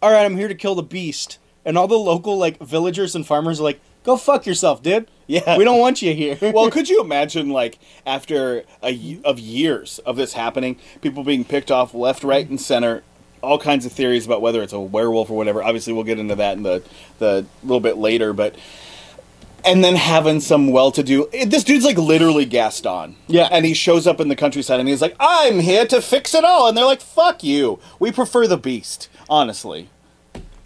"All 0.00 0.10
right, 0.10 0.24
I'm 0.24 0.36
here 0.36 0.48
to 0.48 0.54
kill 0.54 0.76
the 0.76 0.84
beast." 0.84 1.38
And 1.64 1.76
all 1.76 1.88
the 1.88 1.98
local 1.98 2.38
like 2.38 2.58
villagers 2.60 3.14
and 3.14 3.26
farmers 3.26 3.60
are 3.60 3.64
like, 3.64 3.80
"Go 4.04 4.16
fuck 4.16 4.46
yourself, 4.46 4.82
dude. 4.82 5.08
Yeah. 5.26 5.58
we 5.58 5.64
don't 5.64 5.80
want 5.80 6.00
you 6.00 6.14
here." 6.14 6.38
well, 6.54 6.70
could 6.70 6.88
you 6.88 7.00
imagine, 7.00 7.50
like, 7.50 7.80
after 8.06 8.62
a 8.84 9.20
of 9.24 9.40
years 9.40 9.98
of 10.06 10.16
this 10.16 10.34
happening, 10.34 10.78
people 11.00 11.24
being 11.24 11.44
picked 11.44 11.72
off 11.72 11.92
left, 11.92 12.22
right, 12.22 12.48
and 12.48 12.60
center, 12.60 13.02
all 13.42 13.58
kinds 13.58 13.84
of 13.84 13.90
theories 13.90 14.24
about 14.24 14.40
whether 14.40 14.62
it's 14.62 14.72
a 14.72 14.80
werewolf 14.80 15.28
or 15.28 15.36
whatever. 15.36 15.60
Obviously, 15.60 15.92
we'll 15.92 16.04
get 16.04 16.20
into 16.20 16.36
that 16.36 16.56
in 16.56 16.62
the 16.62 16.84
the 17.18 17.44
little 17.64 17.80
bit 17.80 17.96
later, 17.96 18.32
but 18.32 18.54
and 19.64 19.82
then 19.84 19.94
having 19.96 20.40
some 20.40 20.68
well-to-do. 20.70 21.28
This 21.46 21.64
dude's 21.64 21.84
like 21.84 21.98
literally 21.98 22.44
Gaston. 22.44 23.16
Yeah. 23.28 23.48
and 23.50 23.64
he 23.64 23.74
shows 23.74 24.06
up 24.06 24.20
in 24.20 24.28
the 24.28 24.36
countryside 24.36 24.80
and 24.80 24.88
he's 24.88 25.02
like, 25.02 25.16
"I'm 25.20 25.60
here 25.60 25.86
to 25.86 26.00
fix 26.02 26.34
it 26.34 26.44
all," 26.44 26.68
and 26.68 26.76
they're 26.76 26.84
like, 26.84 27.00
"Fuck 27.00 27.42
you. 27.44 27.78
We 27.98 28.12
prefer 28.12 28.46
the 28.46 28.56
Beast." 28.56 29.08
Honestly, 29.28 29.88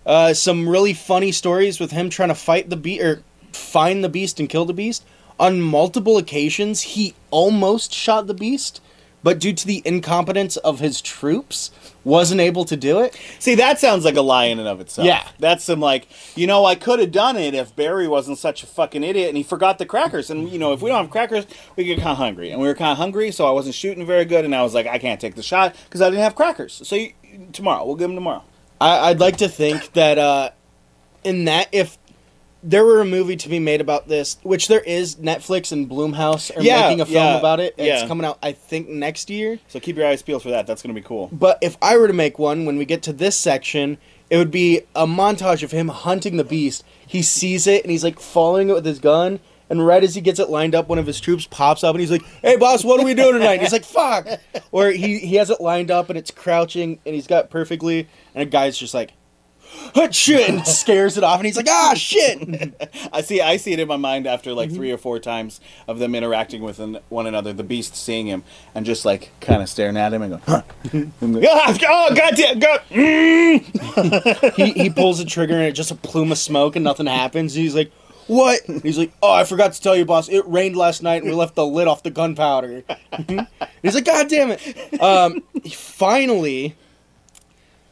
Uh, 0.04 0.32
some 0.32 0.68
really 0.68 0.92
funny 0.92 1.32
stories 1.32 1.80
with 1.80 1.90
him 1.90 2.08
trying 2.08 2.28
to 2.28 2.34
fight 2.34 2.70
the 2.70 2.76
beast 2.76 3.02
or 3.02 3.22
find 3.52 4.04
the 4.04 4.08
beast 4.08 4.38
and 4.38 4.48
kill 4.48 4.64
the 4.64 4.72
beast. 4.72 5.04
On 5.40 5.60
multiple 5.60 6.16
occasions, 6.16 6.82
he 6.94 7.14
almost 7.32 7.92
shot 7.92 8.26
the 8.28 8.32
beast, 8.34 8.80
but 9.22 9.38
due 9.38 9.52
to 9.52 9.66
the 9.66 9.82
incompetence 9.84 10.56
of 10.58 10.80
his 10.80 11.00
troops, 11.00 11.70
wasn't 12.04 12.40
able 12.40 12.64
to 12.64 12.76
do 12.76 13.00
it. 13.00 13.18
See, 13.40 13.56
that 13.56 13.80
sounds 13.80 14.04
like 14.04 14.14
a 14.14 14.22
lie 14.22 14.44
in 14.44 14.60
and 14.60 14.68
of 14.68 14.80
itself. 14.80 15.06
Yeah. 15.06 15.26
That's 15.40 15.64
some 15.64 15.80
like, 15.80 16.06
you 16.36 16.46
know, 16.46 16.64
I 16.64 16.76
could 16.76 17.00
have 17.00 17.10
done 17.10 17.36
it 17.36 17.52
if 17.52 17.74
Barry 17.74 18.06
wasn't 18.06 18.38
such 18.38 18.62
a 18.62 18.66
fucking 18.66 19.02
idiot 19.02 19.28
and 19.28 19.36
he 19.36 19.42
forgot 19.42 19.78
the 19.78 19.86
crackers. 19.86 20.30
And, 20.30 20.48
you 20.48 20.58
know, 20.58 20.72
if 20.72 20.80
we 20.80 20.90
don't 20.90 21.02
have 21.02 21.10
crackers, 21.10 21.46
we 21.74 21.84
get 21.84 21.98
kind 21.98 22.10
of 22.10 22.18
hungry. 22.18 22.52
And 22.52 22.60
we 22.60 22.68
were 22.68 22.74
kind 22.74 22.92
of 22.92 22.98
hungry, 22.98 23.32
so 23.32 23.46
I 23.46 23.50
wasn't 23.50 23.74
shooting 23.74 24.06
very 24.06 24.24
good. 24.24 24.44
And 24.44 24.54
I 24.54 24.62
was 24.62 24.72
like, 24.72 24.86
I 24.86 24.98
can't 24.98 25.20
take 25.20 25.34
the 25.34 25.42
shot 25.42 25.74
because 25.84 26.00
I 26.00 26.08
didn't 26.10 26.22
have 26.22 26.36
crackers. 26.36 26.80
So 26.84 26.94
you, 26.94 27.12
tomorrow, 27.52 27.84
we'll 27.84 27.96
give 27.96 28.08
them 28.08 28.16
tomorrow. 28.16 28.44
I, 28.80 29.10
I'd 29.10 29.18
like 29.18 29.38
to 29.38 29.48
think 29.48 29.92
that 29.94 30.18
uh, 30.18 30.50
in 31.24 31.46
that 31.46 31.68
if 31.72 31.98
there 32.66 32.84
were 32.84 33.00
a 33.00 33.04
movie 33.04 33.36
to 33.36 33.48
be 33.48 33.60
made 33.60 33.80
about 33.80 34.08
this, 34.08 34.38
which 34.42 34.66
there 34.66 34.80
is, 34.80 35.14
Netflix 35.16 35.70
and 35.70 35.88
Blumhouse 35.88 36.54
are 36.56 36.60
Yeah, 36.62 36.82
making 36.88 37.00
a 37.00 37.06
film 37.06 37.24
yeah, 37.24 37.38
about 37.38 37.60
it. 37.60 37.74
It's 37.78 38.02
yeah. 38.02 38.08
coming 38.08 38.26
out, 38.26 38.38
I 38.42 38.52
think, 38.52 38.88
next 38.88 39.30
year. 39.30 39.60
So 39.68 39.78
keep 39.78 39.96
your 39.96 40.06
eyes 40.06 40.20
peeled 40.20 40.42
for 40.42 40.50
that. 40.50 40.66
That's 40.66 40.82
going 40.82 40.92
to 40.94 41.00
be 41.00 41.06
cool. 41.06 41.28
But 41.32 41.58
if 41.62 41.76
I 41.80 41.96
were 41.96 42.08
to 42.08 42.12
make 42.12 42.40
one, 42.40 42.64
when 42.64 42.76
we 42.76 42.84
get 42.84 43.02
to 43.04 43.12
this 43.12 43.38
section, 43.38 43.98
it 44.30 44.36
would 44.36 44.50
be 44.50 44.80
a 44.96 45.06
montage 45.06 45.62
of 45.62 45.70
him 45.70 45.88
hunting 45.88 46.36
the 46.38 46.44
beast. 46.44 46.84
He 47.06 47.22
sees 47.22 47.68
it 47.68 47.84
and 47.84 47.90
he's 47.92 48.02
like 48.02 48.18
following 48.18 48.68
it 48.68 48.74
with 48.74 48.84
his 48.84 48.98
gun. 48.98 49.38
And 49.70 49.84
right 49.84 50.02
as 50.02 50.14
he 50.16 50.20
gets 50.20 50.38
it 50.40 50.50
lined 50.50 50.74
up, 50.74 50.88
one 50.88 50.98
of 50.98 51.06
his 51.06 51.20
troops 51.20 51.46
pops 51.48 51.82
up 51.84 51.94
and 51.94 52.00
he's 52.00 52.10
like, 52.10 52.22
"Hey, 52.40 52.56
boss, 52.56 52.84
what 52.84 53.00
are 53.00 53.04
we 53.04 53.14
doing 53.14 53.32
tonight?" 53.32 53.54
And 53.54 53.62
he's 53.62 53.72
like, 53.72 53.84
"Fuck!" 53.84 54.28
Or 54.70 54.90
he 54.90 55.18
he 55.18 55.34
has 55.36 55.50
it 55.50 55.60
lined 55.60 55.90
up 55.90 56.08
and 56.08 56.16
it's 56.16 56.30
crouching 56.30 57.00
and 57.04 57.14
he's 57.16 57.26
got 57.26 57.46
it 57.46 57.50
perfectly, 57.50 58.06
and 58.34 58.42
a 58.42 58.46
guy's 58.46 58.78
just 58.78 58.94
like, 58.94 59.08
"Hut 59.08 59.16
shit!" 60.10 60.48
and 60.48 60.66
scares 60.66 61.16
it 61.16 61.24
off, 61.24 61.38
and 61.38 61.46
he's 61.46 61.56
like, 61.56 61.68
"Ah, 61.68 61.94
shit!" 61.94 62.74
I 63.12 63.20
see. 63.22 63.40
I 63.40 63.56
see 63.56 63.72
it 63.72 63.80
in 63.80 63.88
my 63.88 63.96
mind 63.96 64.26
after 64.26 64.52
like 64.52 64.72
three 64.72 64.90
or 64.90 64.98
four 64.98 65.18
times 65.18 65.60
of 65.88 65.98
them 65.98 66.14
interacting 66.14 66.62
with 66.62 66.78
an- 66.78 66.98
one 67.08 67.26
another. 67.26 67.52
The 67.52 67.64
beast 67.64 67.96
seeing 67.96 68.26
him 68.26 68.44
and 68.74 68.86
just 68.86 69.04
like 69.04 69.30
kind 69.40 69.62
of 69.62 69.68
staring 69.68 69.96
at 69.96 70.12
him 70.12 70.22
and 70.22 70.32
going, 70.32 70.42
huh. 70.46 70.62
and 71.20 71.34
like, 71.34 71.48
ah, 71.50 71.76
"Oh, 71.88 72.14
goddamn, 72.14 72.58
God!" 72.58 72.80
Mm. 72.90 74.54
he 74.56 74.72
he 74.72 74.90
pulls 74.90 75.18
the 75.18 75.24
trigger 75.24 75.54
and 75.54 75.64
it's 75.64 75.76
just 75.76 75.90
a 75.90 75.94
plume 75.94 76.32
of 76.32 76.38
smoke 76.38 76.76
and 76.76 76.84
nothing 76.84 77.06
happens. 77.06 77.54
He's 77.54 77.74
like, 77.74 77.90
"What?" 78.26 78.60
He's 78.82 78.98
like, 78.98 79.12
"Oh, 79.22 79.32
I 79.32 79.44
forgot 79.44 79.72
to 79.72 79.80
tell 79.82 79.96
you, 79.96 80.04
boss. 80.04 80.28
It 80.28 80.46
rained 80.46 80.76
last 80.76 81.02
night 81.02 81.22
and 81.22 81.30
we 81.30 81.36
left 81.36 81.54
the 81.54 81.66
lid 81.66 81.88
off 81.88 82.02
the 82.02 82.10
gunpowder." 82.10 82.84
He's 83.82 83.94
like, 83.94 84.04
"God 84.04 84.28
damn 84.28 84.50
it!" 84.52 85.00
Um, 85.00 85.42
finally, 85.70 86.74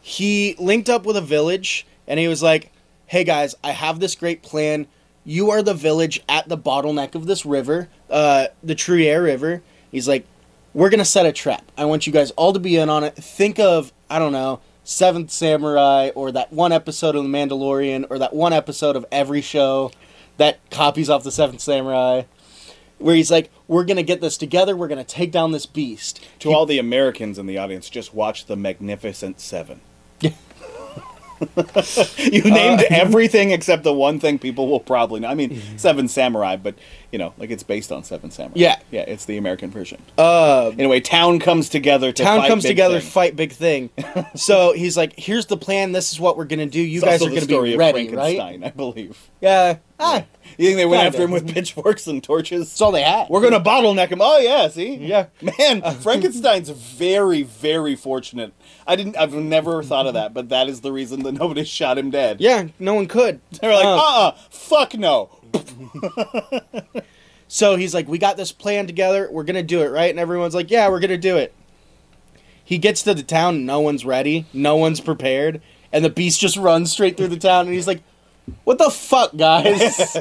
he 0.07 0.55
linked 0.59 0.90
up 0.90 1.07
with 1.07 1.17
a 1.17 1.23
village 1.23 1.87
and 2.07 2.21
he 2.21 2.29
was 2.29 2.43
like, 2.43 2.71
"Hey 3.07 3.25
guys, 3.25 3.55
I 3.64 3.71
have 3.71 4.01
this 4.01 4.14
great 4.14 4.43
plan. 4.43 4.87
You 5.25 5.51
are 5.51 5.62
the 5.62 5.73
village 5.73 6.23
at 6.29 6.47
the 6.47 6.59
bottleneck 6.59 7.14
of 7.14 7.25
this 7.25 7.47
river, 7.47 7.88
uh, 8.11 8.49
the 8.62 8.75
Truyere 8.75 9.25
River." 9.25 9.62
He's 9.90 10.07
like, 10.07 10.27
"We're 10.75 10.90
gonna 10.90 11.07
set 11.07 11.25
a 11.25 11.33
trap. 11.33 11.73
I 11.79 11.87
want 11.87 12.07
you 12.07 12.12
guys 12.12 12.33
all 12.33 12.53
to 12.53 12.59
be 12.59 12.77
in 12.77 12.90
on 12.90 13.03
it. 13.03 13.17
Think 13.17 13.59
of 13.59 13.95
I 14.11 14.19
don't 14.19 14.33
know." 14.33 14.61
Seventh 14.87 15.31
Samurai, 15.31 16.11
or 16.14 16.31
that 16.33 16.53
one 16.53 16.71
episode 16.71 17.17
of 17.17 17.23
The 17.23 17.31
Mandalorian, 17.31 18.05
or 18.11 18.19
that 18.19 18.35
one 18.35 18.53
episode 18.53 18.97
of 18.97 19.07
every 19.11 19.40
show 19.40 19.90
that 20.37 20.59
copies 20.71 21.09
off 21.09 21.25
the 21.25 21.33
Seventh 21.33 21.62
Samurai, 21.62 22.25
where 22.99 23.14
he's 23.14 23.31
like, 23.31 23.51
"We're 23.69 23.85
gonna 23.85 24.03
get 24.03 24.21
this 24.21 24.37
together. 24.37 24.77
We're 24.77 24.88
gonna 24.88 25.03
take 25.03 25.33
down 25.33 25.53
this 25.53 25.64
beast." 25.64 26.21
To 26.40 26.53
all 26.53 26.67
the 26.67 26.79
Americans 26.79 27.38
in 27.38 27.47
the 27.47 27.57
audience, 27.57 27.88
just 27.88 28.12
watch 28.12 28.45
the 28.45 28.57
Magnificent 28.57 29.40
Seven. 29.40 29.81
You 30.20 30.31
named 32.44 32.81
Uh, 32.81 32.85
everything 32.90 33.50
except 33.50 33.83
the 33.83 33.92
one 33.92 34.18
thing 34.20 34.38
people 34.38 34.68
will 34.68 34.81
probably 34.81 35.20
know. 35.20 35.29
I 35.29 35.35
mean, 35.35 35.61
Seven 35.77 36.09
Samurai, 36.09 36.57
but 36.57 36.74
you 37.12 37.18
know, 37.18 37.35
like 37.38 37.50
it's 37.50 37.62
based 37.62 37.92
on 37.92 38.05
Seven 38.05 38.31
Samurai. 38.31 38.55
Yeah. 38.57 38.77
yeah, 38.90 39.03
it's 39.03 39.24
the 39.24 39.37
American 39.37 39.70
version. 39.70 40.00
Uh, 40.16 40.72
Anyway, 40.79 41.00
town 41.00 41.38
comes 41.38 41.68
together 41.68 42.12
to 42.12 42.22
town 42.22 42.46
comes 42.46 42.64
together, 42.64 43.00
thing. 43.00 43.11
fight 43.11 43.37
big 43.37 43.53
thing. 43.53 43.90
so 44.35 44.72
he's 44.72 44.96
like, 44.96 45.14
"Here's 45.18 45.46
the 45.46 45.57
plan. 45.57 45.92
This 45.92 46.12
is 46.12 46.20
what 46.20 46.37
we're 46.37 46.44
gonna 46.46 46.66
do. 46.66 46.81
You 46.81 46.98
It's 46.98 47.05
guys 47.05 47.22
are 47.22 47.29
gonna 47.29 47.46
be 47.64 47.77
ready, 47.77 48.09
right?" 48.09 48.61
I 48.64 48.70
believe. 48.70 49.18
Yeah. 49.40 49.79
Ah, 50.05 50.25
You 50.59 50.67
think 50.67 50.77
they 50.77 50.87
went 50.87 51.03
Kinda. 51.03 51.07
after 51.17 51.23
him 51.25 51.31
with 51.31 51.49
pitchforks 51.53 52.07
and 52.07 52.23
torches? 52.23 52.69
that's 52.69 52.81
all 52.81 52.93
they 52.93 53.03
had. 53.03 53.29
We're 53.29 53.40
gonna 53.40 53.61
bottleneck 53.61 54.09
him. 54.09 54.21
Oh 54.21 54.38
yeah, 54.38 54.69
see, 54.69 54.95
Yeah. 54.97 55.27
man, 55.59 55.83
Frankenstein's 56.01 56.69
very, 56.71 57.43
very 57.43 57.97
fortunate. 57.97 58.53
I 58.87 58.97
didn't. 58.97 59.17
I've 59.17 59.33
never 59.35 59.83
thought 59.83 60.07
of 60.07 60.14
that, 60.14 60.35
but 60.35 60.51
that 60.51 60.69
is 60.69 60.83
the 60.83 60.93
reason 60.93 61.23
that 61.23 61.33
nobody 61.33 61.64
shot 61.64 61.97
him 61.99 62.11
dead. 62.11 62.40
Yeah, 62.40 62.69
no 62.79 62.95
one 62.95 63.07
could. 63.07 63.40
They 63.61 63.69
were 63.69 63.75
like, 63.75 63.85
uh, 63.87 63.97
uh 63.99 64.33
fuck 64.51 64.95
no. 64.95 65.31
So 67.47 67.77
he's 67.77 67.95
like, 67.95 68.09
"We 68.09 68.19
got 68.19 68.37
this 68.37 68.53
plan 68.53 68.87
together. 68.87 69.29
We're 69.31 69.45
gonna 69.45 69.62
do 69.62 69.83
it, 69.83 69.88
right?" 69.88 70.11
And 70.11 70.19
everyone's 70.19 70.55
like, 70.55 70.71
"Yeah, 70.71 70.88
we're 70.88 71.01
gonna 71.01 71.19
do 71.19 71.37
it." 71.37 71.55
He 72.64 72.79
gets 72.79 73.03
to 73.03 73.14
the 73.14 73.23
town. 73.23 73.64
No 73.67 73.81
one's 73.81 74.05
ready. 74.05 74.47
No 74.53 74.77
one's 74.77 75.01
prepared, 75.01 75.61
and 75.93 76.05
the 76.05 76.11
beast 76.11 76.40
just 76.40 76.57
runs 76.57 76.90
straight 76.90 77.17
through 77.17 77.29
the 77.29 77.37
town. 77.38 77.67
And 77.67 77.75
he's 77.75 77.87
like, 77.87 78.03
"What 78.64 78.78
the 78.78 78.90
fuck, 78.90 79.37
guys?" 79.37 79.96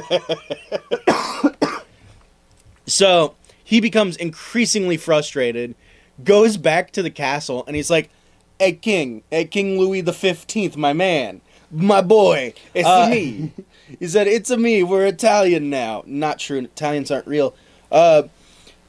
so 2.86 3.34
he 3.62 3.80
becomes 3.80 4.16
increasingly 4.16 4.96
frustrated. 4.96 5.74
Goes 6.22 6.56
back 6.56 6.92
to 6.92 7.02
the 7.02 7.10
castle, 7.10 7.64
and 7.66 7.74
he's 7.74 7.90
like, 7.90 8.10
"Hey, 8.58 8.72
King, 8.72 9.22
hey, 9.30 9.46
King 9.46 9.78
Louis 9.78 10.00
the 10.00 10.12
Fifteenth, 10.12 10.76
my 10.76 10.92
man, 10.92 11.40
my 11.70 12.00
boy, 12.00 12.54
It's 12.74 12.88
uh, 12.88 13.08
me." 13.10 13.52
He 14.00 14.08
said, 14.08 14.26
"It's 14.26 14.50
a 14.50 14.56
me. 14.56 14.82
We're 14.82 15.06
Italian 15.06 15.68
now. 15.68 16.02
Not 16.06 16.38
true. 16.38 16.58
Italians 16.58 17.10
aren't 17.10 17.26
real." 17.26 17.54
Uh, 17.92 18.24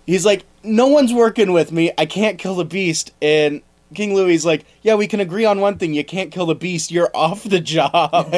he's 0.05 0.25
like, 0.25 0.45
"No 0.63 0.87
one's 0.87 1.13
working 1.13 1.51
with 1.51 1.71
me. 1.71 1.91
I 1.97 2.05
can't 2.05 2.37
kill 2.37 2.55
the 2.55 2.65
beast." 2.65 3.11
And 3.21 3.61
King 3.93 4.15
Louis's 4.15 4.45
like, 4.45 4.65
"Yeah, 4.81 4.95
we 4.95 5.07
can 5.07 5.19
agree 5.19 5.45
on 5.45 5.59
one 5.59 5.77
thing. 5.77 5.93
You 5.93 6.03
can't 6.03 6.31
kill 6.31 6.45
the 6.45 6.55
beast. 6.55 6.91
You're 6.91 7.11
off 7.15 7.43
the 7.43 7.59
job." 7.59 8.33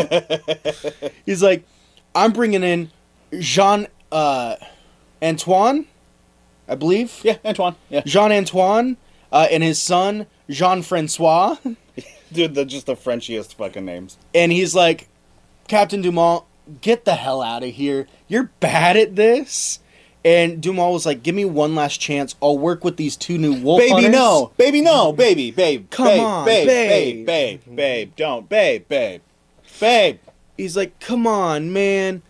he's 1.25 1.41
like, 1.41 1.65
"I'm 2.13 2.33
bringing 2.33 2.63
in 2.63 2.91
Jean 3.39 3.88
uh, 4.12 4.55
Antoine, 5.21 5.86
I 6.67 6.75
believe. 6.75 7.19
Yeah, 7.23 7.38
Antoine. 7.45 7.75
Yeah, 7.89 8.01
Jean 8.05 8.31
Antoine 8.31 8.97
uh, 9.31 9.47
and 9.51 9.63
his 9.63 9.81
son 9.81 10.27
Jean 10.49 10.81
Francois." 10.81 11.57
dude, 12.31 12.55
they're 12.55 12.65
just 12.65 12.86
the 12.86 12.95
Frenchiest 12.95 13.55
fucking 13.55 13.86
names. 13.86 14.17
and 14.36 14.51
he's 14.51 14.75
like, 14.75 15.07
Captain 15.67 16.01
Dumont, 16.01 16.43
get 16.81 17.05
the 17.05 17.15
hell 17.15 17.41
out 17.41 17.63
of 17.63 17.69
here. 17.73 18.07
You're 18.27 18.51
bad 18.60 18.97
at 18.97 19.15
this. 19.15 19.79
And 20.25 20.62
Dumont 20.62 20.91
was 20.93 21.06
like, 21.06 21.23
give 21.23 21.36
me 21.36 21.45
one 21.45 21.73
last 21.75 22.01
chance. 22.01 22.36
I'll 22.41 22.58
work 22.58 22.84
with 22.84 22.97
these 22.97 23.15
two 23.15 23.38
new 23.38 23.53
wolf 23.53 23.80
Baby, 23.80 23.91
hunters." 23.91 24.12
no, 24.12 24.51
baby, 24.58 24.82
no, 24.82 25.13
baby, 25.13 25.51
babe, 25.51 25.89
Come 25.89 26.08
babe, 26.08 26.19
on, 26.21 26.45
babe, 26.45 26.67
babe. 26.67 27.25
babe, 27.25 27.62
babe, 27.65 27.75
babe, 27.75 28.12
don't, 28.17 28.49
babe, 28.49 28.88
babe, 28.89 29.21
babe. 29.80 30.19
He's 30.58 30.75
like, 30.75 30.99
come 30.99 31.25
on, 31.27 31.71
man. 31.71 32.23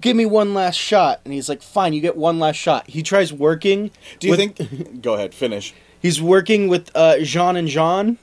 Give 0.00 0.14
me 0.16 0.24
one 0.26 0.54
last 0.54 0.76
shot. 0.76 1.20
And 1.24 1.34
he's 1.34 1.48
like, 1.48 1.62
fine, 1.62 1.92
you 1.94 2.00
get 2.00 2.16
one 2.16 2.38
last 2.38 2.56
shot. 2.56 2.88
He 2.88 3.02
tries 3.02 3.32
working. 3.32 3.90
Do 4.20 4.28
you 4.28 4.36
with- 4.36 4.56
think? 4.56 5.02
Go 5.02 5.14
ahead, 5.14 5.34
finish. 5.34 5.74
He's 6.00 6.20
working 6.20 6.68
with 6.68 6.90
uh, 6.94 7.18
Jean 7.20 7.56
and 7.56 7.68
Jean. 7.68 8.18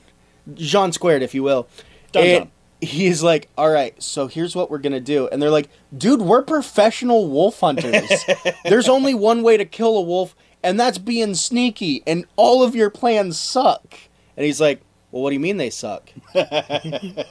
Jean 0.54 0.92
squared, 0.92 1.22
if 1.24 1.34
you 1.34 1.44
will. 1.44 1.68
Dun, 2.12 2.24
and 2.24 2.40
dun. 2.46 2.52
He's 2.82 3.22
like, 3.24 3.50
all 3.58 3.70
right, 3.70 4.02
so 4.02 4.28
here's 4.28 4.56
what 4.56 4.70
we're 4.72 4.78
going 4.78 4.94
to 4.94 5.00
do. 5.00 5.28
And 5.28 5.42
they're 5.42 5.50
like, 5.50 5.70
dude, 5.98 6.22
we're 6.22 6.42
professional 6.44 7.28
wolf 7.30 7.60
hunters. 7.60 8.10
There's 8.64 8.90
only 8.90 9.14
one 9.14 9.44
way 9.44 9.58
to 9.58 9.66
kill 9.66 9.98
a 9.98 10.02
wolf, 10.02 10.36
and 10.64 10.80
that's 10.80 10.98
being 10.98 11.36
sneaky. 11.36 12.04
And 12.08 12.26
all 12.36 12.64
of 12.64 12.76
your 12.76 12.90
plans 12.90 13.40
suck. 13.40 13.96
And 14.38 14.46
he's 14.46 14.62
like, 14.62 14.82
well, 15.12 15.24
what 15.24 15.30
do 15.32 15.34
you 15.34 15.40
mean 15.40 15.58
they 15.58 15.70
suck? 15.72 16.10
they're 16.34 17.26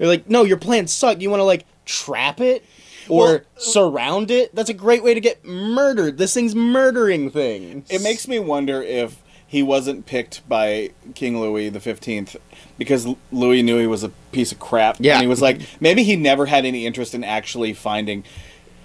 like, 0.00 0.28
no, 0.28 0.44
your 0.44 0.56
plans 0.58 0.92
suck. 0.92 1.20
You 1.20 1.30
want 1.30 1.40
to, 1.40 1.44
like, 1.44 1.64
trap 1.84 2.40
it? 2.40 2.64
Or 3.08 3.26
Well- 3.26 3.40
surround 3.56 4.30
it? 4.30 4.54
That's 4.54 4.70
a 4.70 4.74
great 4.74 5.02
way 5.02 5.14
to 5.14 5.20
get 5.20 5.44
murdered. 5.44 6.18
This 6.18 6.34
thing's 6.34 6.54
murdering 6.54 7.30
things. 7.30 7.90
It 7.90 8.02
makes 8.02 8.28
me 8.28 8.38
wonder 8.38 8.82
if 8.82 9.16
he 9.46 9.62
wasn't 9.62 10.06
picked 10.06 10.48
by 10.48 10.90
King 11.14 11.40
Louis 11.40 11.68
the 11.68 11.80
Fifteenth 11.80 12.36
because 12.78 13.06
Louis 13.30 13.62
knew 13.62 13.78
he 13.78 13.86
was 13.86 14.02
a 14.04 14.08
piece 14.32 14.52
of 14.52 14.58
crap. 14.58 14.96
Yeah. 15.00 15.14
and 15.14 15.22
he 15.22 15.28
was 15.28 15.42
like, 15.42 15.60
maybe 15.80 16.02
he 16.02 16.16
never 16.16 16.46
had 16.46 16.64
any 16.64 16.86
interest 16.86 17.14
in 17.14 17.24
actually 17.24 17.72
finding 17.74 18.24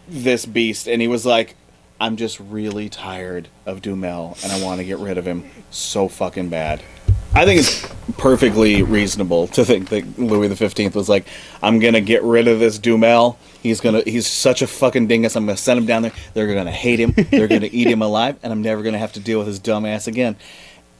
this 0.08 0.46
beast, 0.46 0.88
and 0.88 1.02
he 1.02 1.08
was 1.08 1.26
like, 1.26 1.56
I'm 2.00 2.16
just 2.16 2.40
really 2.40 2.90
tired 2.90 3.48
of 3.66 3.82
Duhamel, 3.82 4.38
and 4.44 4.52
I 4.52 4.64
want 4.64 4.80
to 4.80 4.86
get 4.86 5.00
rid 5.00 5.18
of 5.18 5.26
him 5.26 5.46
so 5.72 6.08
fucking 6.08 6.50
bad. 6.50 6.82
I 7.34 7.44
think 7.46 7.60
it's 7.60 7.86
perfectly 8.18 8.84
reasonable 8.84 9.48
to 9.50 9.66
think 9.66 9.90
that 9.90 10.18
Louis 10.18 10.48
the 10.48 10.56
Fifteenth 10.56 10.96
was 10.96 11.10
like, 11.10 11.26
"I'm 11.62 11.80
gonna 11.80 12.02
get 12.02 12.24
rid 12.24 12.48
of 12.48 12.60
this 12.60 12.80
Duhamel. 12.80 13.38
He's 13.62 13.82
gonna, 13.82 14.02
he's 14.02 14.26
such 14.28 14.62
a 14.62 14.68
fucking 14.68 15.08
dingus. 15.08 15.36
I'm 15.36 15.46
gonna 15.46 15.58
send 15.58 15.80
him 15.80 15.86
down 15.86 16.04
there. 16.04 16.14
They're 16.34 16.54
gonna 16.54 16.72
hate 16.72 17.00
him. 17.00 17.14
They're 17.32 17.48
gonna 17.48 17.70
eat 17.72 17.88
him 17.88 18.02
alive, 18.04 18.38
and 18.44 18.54
I'm 18.54 18.62
never 18.62 18.82
gonna 18.82 18.98
have 18.98 19.14
to 19.14 19.20
deal 19.20 19.40
with 19.40 19.48
his 19.48 19.60
dumb 19.60 19.86
ass 19.86 20.08
again." 20.08 20.36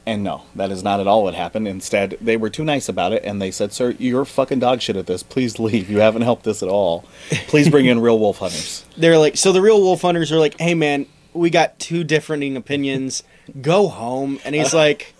And 0.08 0.24
no, 0.24 0.44
that 0.54 0.70
is 0.70 0.82
not 0.82 1.00
at 1.00 1.06
all 1.06 1.22
what 1.22 1.34
happened. 1.34 1.68
Instead, 1.68 2.16
they 2.18 2.38
were 2.38 2.48
too 2.48 2.64
nice 2.64 2.88
about 2.88 3.12
it, 3.12 3.24
and 3.24 3.42
they 3.42 3.50
said, 3.50 3.74
"Sir, 3.74 3.94
you're 3.98 4.24
fucking 4.24 4.58
dog 4.58 4.80
shit 4.80 4.96
at 4.96 5.06
this. 5.06 5.22
Please 5.22 5.58
leave. 5.58 5.90
You 5.90 5.98
haven't 5.98 6.22
helped 6.22 6.46
us 6.46 6.62
at 6.62 6.68
all. 6.70 7.04
Please 7.48 7.68
bring 7.68 7.84
in 7.84 8.00
real 8.00 8.18
wolf 8.18 8.38
hunters." 8.38 8.86
they're 8.96 9.18
like 9.18 9.36
so 9.36 9.52
the 9.52 9.60
real 9.60 9.80
wolf 9.82 10.00
hunters 10.00 10.32
are 10.32 10.38
like 10.38 10.58
hey 10.58 10.74
man 10.74 11.04
we 11.34 11.50
got 11.50 11.78
two 11.78 12.04
differing 12.04 12.56
opinions 12.56 13.22
go 13.60 13.88
home 13.88 14.40
and 14.44 14.54
he's 14.54 14.74
like 14.84 15.14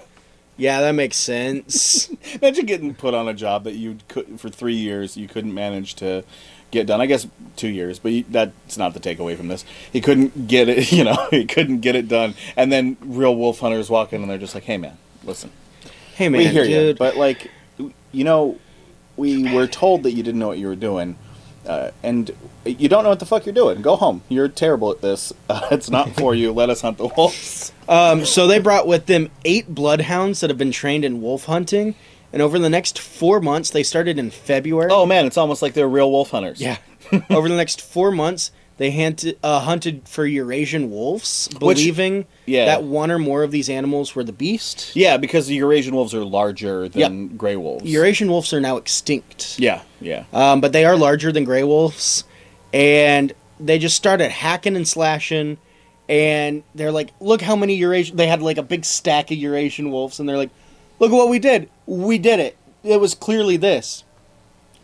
yeah 0.57 0.80
that 0.80 0.93
makes 0.93 1.16
sense 1.16 2.09
Imagine 2.34 2.64
getting 2.66 2.95
put 2.95 3.12
on 3.12 3.28
a 3.28 3.34
job 3.34 3.64
that 3.64 3.74
you 3.74 3.99
could 4.09 4.41
for 4.41 4.49
three 4.49 4.74
years 4.74 5.16
you 5.18 5.28
couldn't 5.28 5.55
manage 5.55 5.95
to 5.97 6.24
get 6.71 6.87
done. 6.87 7.01
I 7.01 7.07
guess 7.07 7.27
two 7.57 7.69
years, 7.69 7.99
but 7.99 8.12
that's 8.31 8.77
not 8.77 8.95
the 8.95 9.01
takeaway 9.01 9.37
from 9.37 9.49
this. 9.49 9.64
He 9.93 10.01
couldn't 10.01 10.47
get 10.47 10.69
it. 10.69 10.93
You 10.99 11.05
know, 11.05 11.29
he 11.31 11.45
couldn't 11.45 11.81
get 11.81 11.95
it 11.95 12.09
done. 12.09 12.35
And 12.57 12.73
then 12.73 12.97
real 13.01 13.37
wolf 13.37 13.61
hunters 13.61 13.89
walk 13.89 14.12
in 14.12 14.23
and 14.23 14.31
they're 14.31 14.39
just 14.39 14.55
like, 14.55 14.64
"Hey, 14.64 14.77
man, 14.77 14.97
listen, 15.23 15.51
hey 16.16 16.29
man 16.29 16.41
we 16.41 16.47
hear 16.47 16.64
you, 16.64 16.95
but 16.95 17.16
like, 17.16 17.51
you 18.11 18.25
know, 18.25 18.59
we 19.16 19.53
were 19.53 19.66
told 19.69 20.03
that 20.05 20.12
you 20.12 20.23
didn't 20.23 20.41
know 20.41 20.49
what 20.49 20.59
you 20.59 20.66
were 20.66 20.77
doing." 20.77 21.16
Uh, 21.66 21.91
and 22.03 22.31
you 22.64 22.89
don't 22.89 23.03
know 23.03 23.11
what 23.11 23.21
the 23.21 23.27
fuck 23.27 23.45
you're 23.45 23.55
doing. 23.55 23.83
Go 23.83 23.95
home. 23.95 24.23
You're 24.29 24.49
terrible 24.49 24.91
at 24.91 25.01
this. 25.01 25.33
Uh, 25.51 25.69
it's 25.71 25.89
not 25.89 26.11
for 26.11 26.35
you. 26.35 26.53
Let 26.53 26.69
us 26.69 26.83
hunt 26.83 26.99
the 26.99 27.07
wolves. 27.07 27.73
um, 27.89 28.27
so 28.27 28.47
they 28.47 28.59
brought 28.59 28.87
with 28.87 29.07
them 29.07 29.31
eight 29.47 29.75
bloodhounds 29.75 30.41
that 30.41 30.51
have 30.51 30.59
been 30.59 30.73
trained 30.73 31.07
in 31.07 31.23
wolf 31.23 31.47
hunting 31.47 31.95
And 32.33 32.43
over 32.43 32.59
the 32.59 32.68
next 32.70 32.99
four 32.99 33.41
months, 33.41 33.70
they 33.70 33.83
started 33.83 34.18
in 34.18 34.31
February. 34.31 34.91
Oh 34.93 35.07
man, 35.07 35.26
it's 35.26 35.37
almost 35.39 35.62
like 35.62 35.74
they're 35.74 35.89
real 35.89 36.11
wolf 36.11 36.31
hunters. 36.31 36.61
Yeah. 36.61 36.76
Over 37.31 37.49
the 37.49 37.57
next 37.57 37.81
four 37.81 38.11
months, 38.11 38.51
they 38.76 38.91
hunted, 38.91 39.39
uh, 39.43 39.61
hunted 39.61 40.07
for 40.07 40.26
Eurasian 40.26 40.91
wolves, 40.91 41.49
Which- 41.53 41.59
believing 41.61 42.26
yeah. 42.45 42.66
that 42.66 42.85
one 42.85 43.11
or 43.11 43.18
more 43.18 43.43
of 43.43 43.51
these 43.51 43.70
animals 43.70 44.14
were 44.14 44.22
the 44.24 44.33
beast. 44.33 44.95
Yeah, 44.95 45.16
because 45.16 45.47
the 45.47 45.55
Eurasian 45.57 45.95
wolves 45.95 46.14
are 46.14 46.24
larger 46.24 46.87
than 46.89 47.37
gray 47.37 47.57
wolves. 47.57 47.85
Eurasian 47.87 48.29
wolves 48.29 48.53
are 48.53 48.61
now 48.61 48.76
extinct. 48.76 49.59
yeah, 49.59 49.81
yeah. 50.01 50.24
Um, 50.35 50.61
but 50.61 50.72
they 50.72 50.85
are 50.85 50.97
larger 50.97 51.33
than 51.33 51.45
gray 51.45 51.64
wolves. 51.64 52.24
And 52.72 53.33
they 53.59 53.79
just 53.79 53.97
started 53.97 54.31
hacking 54.31 54.76
and 54.76 54.87
slashing. 54.87 55.57
And 56.09 56.62
they're 56.74 56.93
like, 56.93 57.11
look 57.20 57.41
how 57.41 57.57
many 57.57 57.74
Eurasian. 57.76 58.16
They 58.16 58.26
had 58.26 58.43
like 58.43 58.59
a 58.59 58.62
big 58.62 58.85
stack 58.85 59.31
of 59.31 59.39
Eurasian 59.39 59.91
wolves. 59.91 60.20
And 60.20 60.29
they're 60.29 60.37
like, 60.37 60.51
look 60.99 61.11
at 61.11 61.14
what 61.16 61.31
we 61.31 61.39
did. 61.39 61.70
We 61.89 62.18
did 62.18 62.39
it. 62.39 62.57
It 62.84 63.01
was 63.01 63.14
clearly 63.14 63.57
this. 63.57 64.05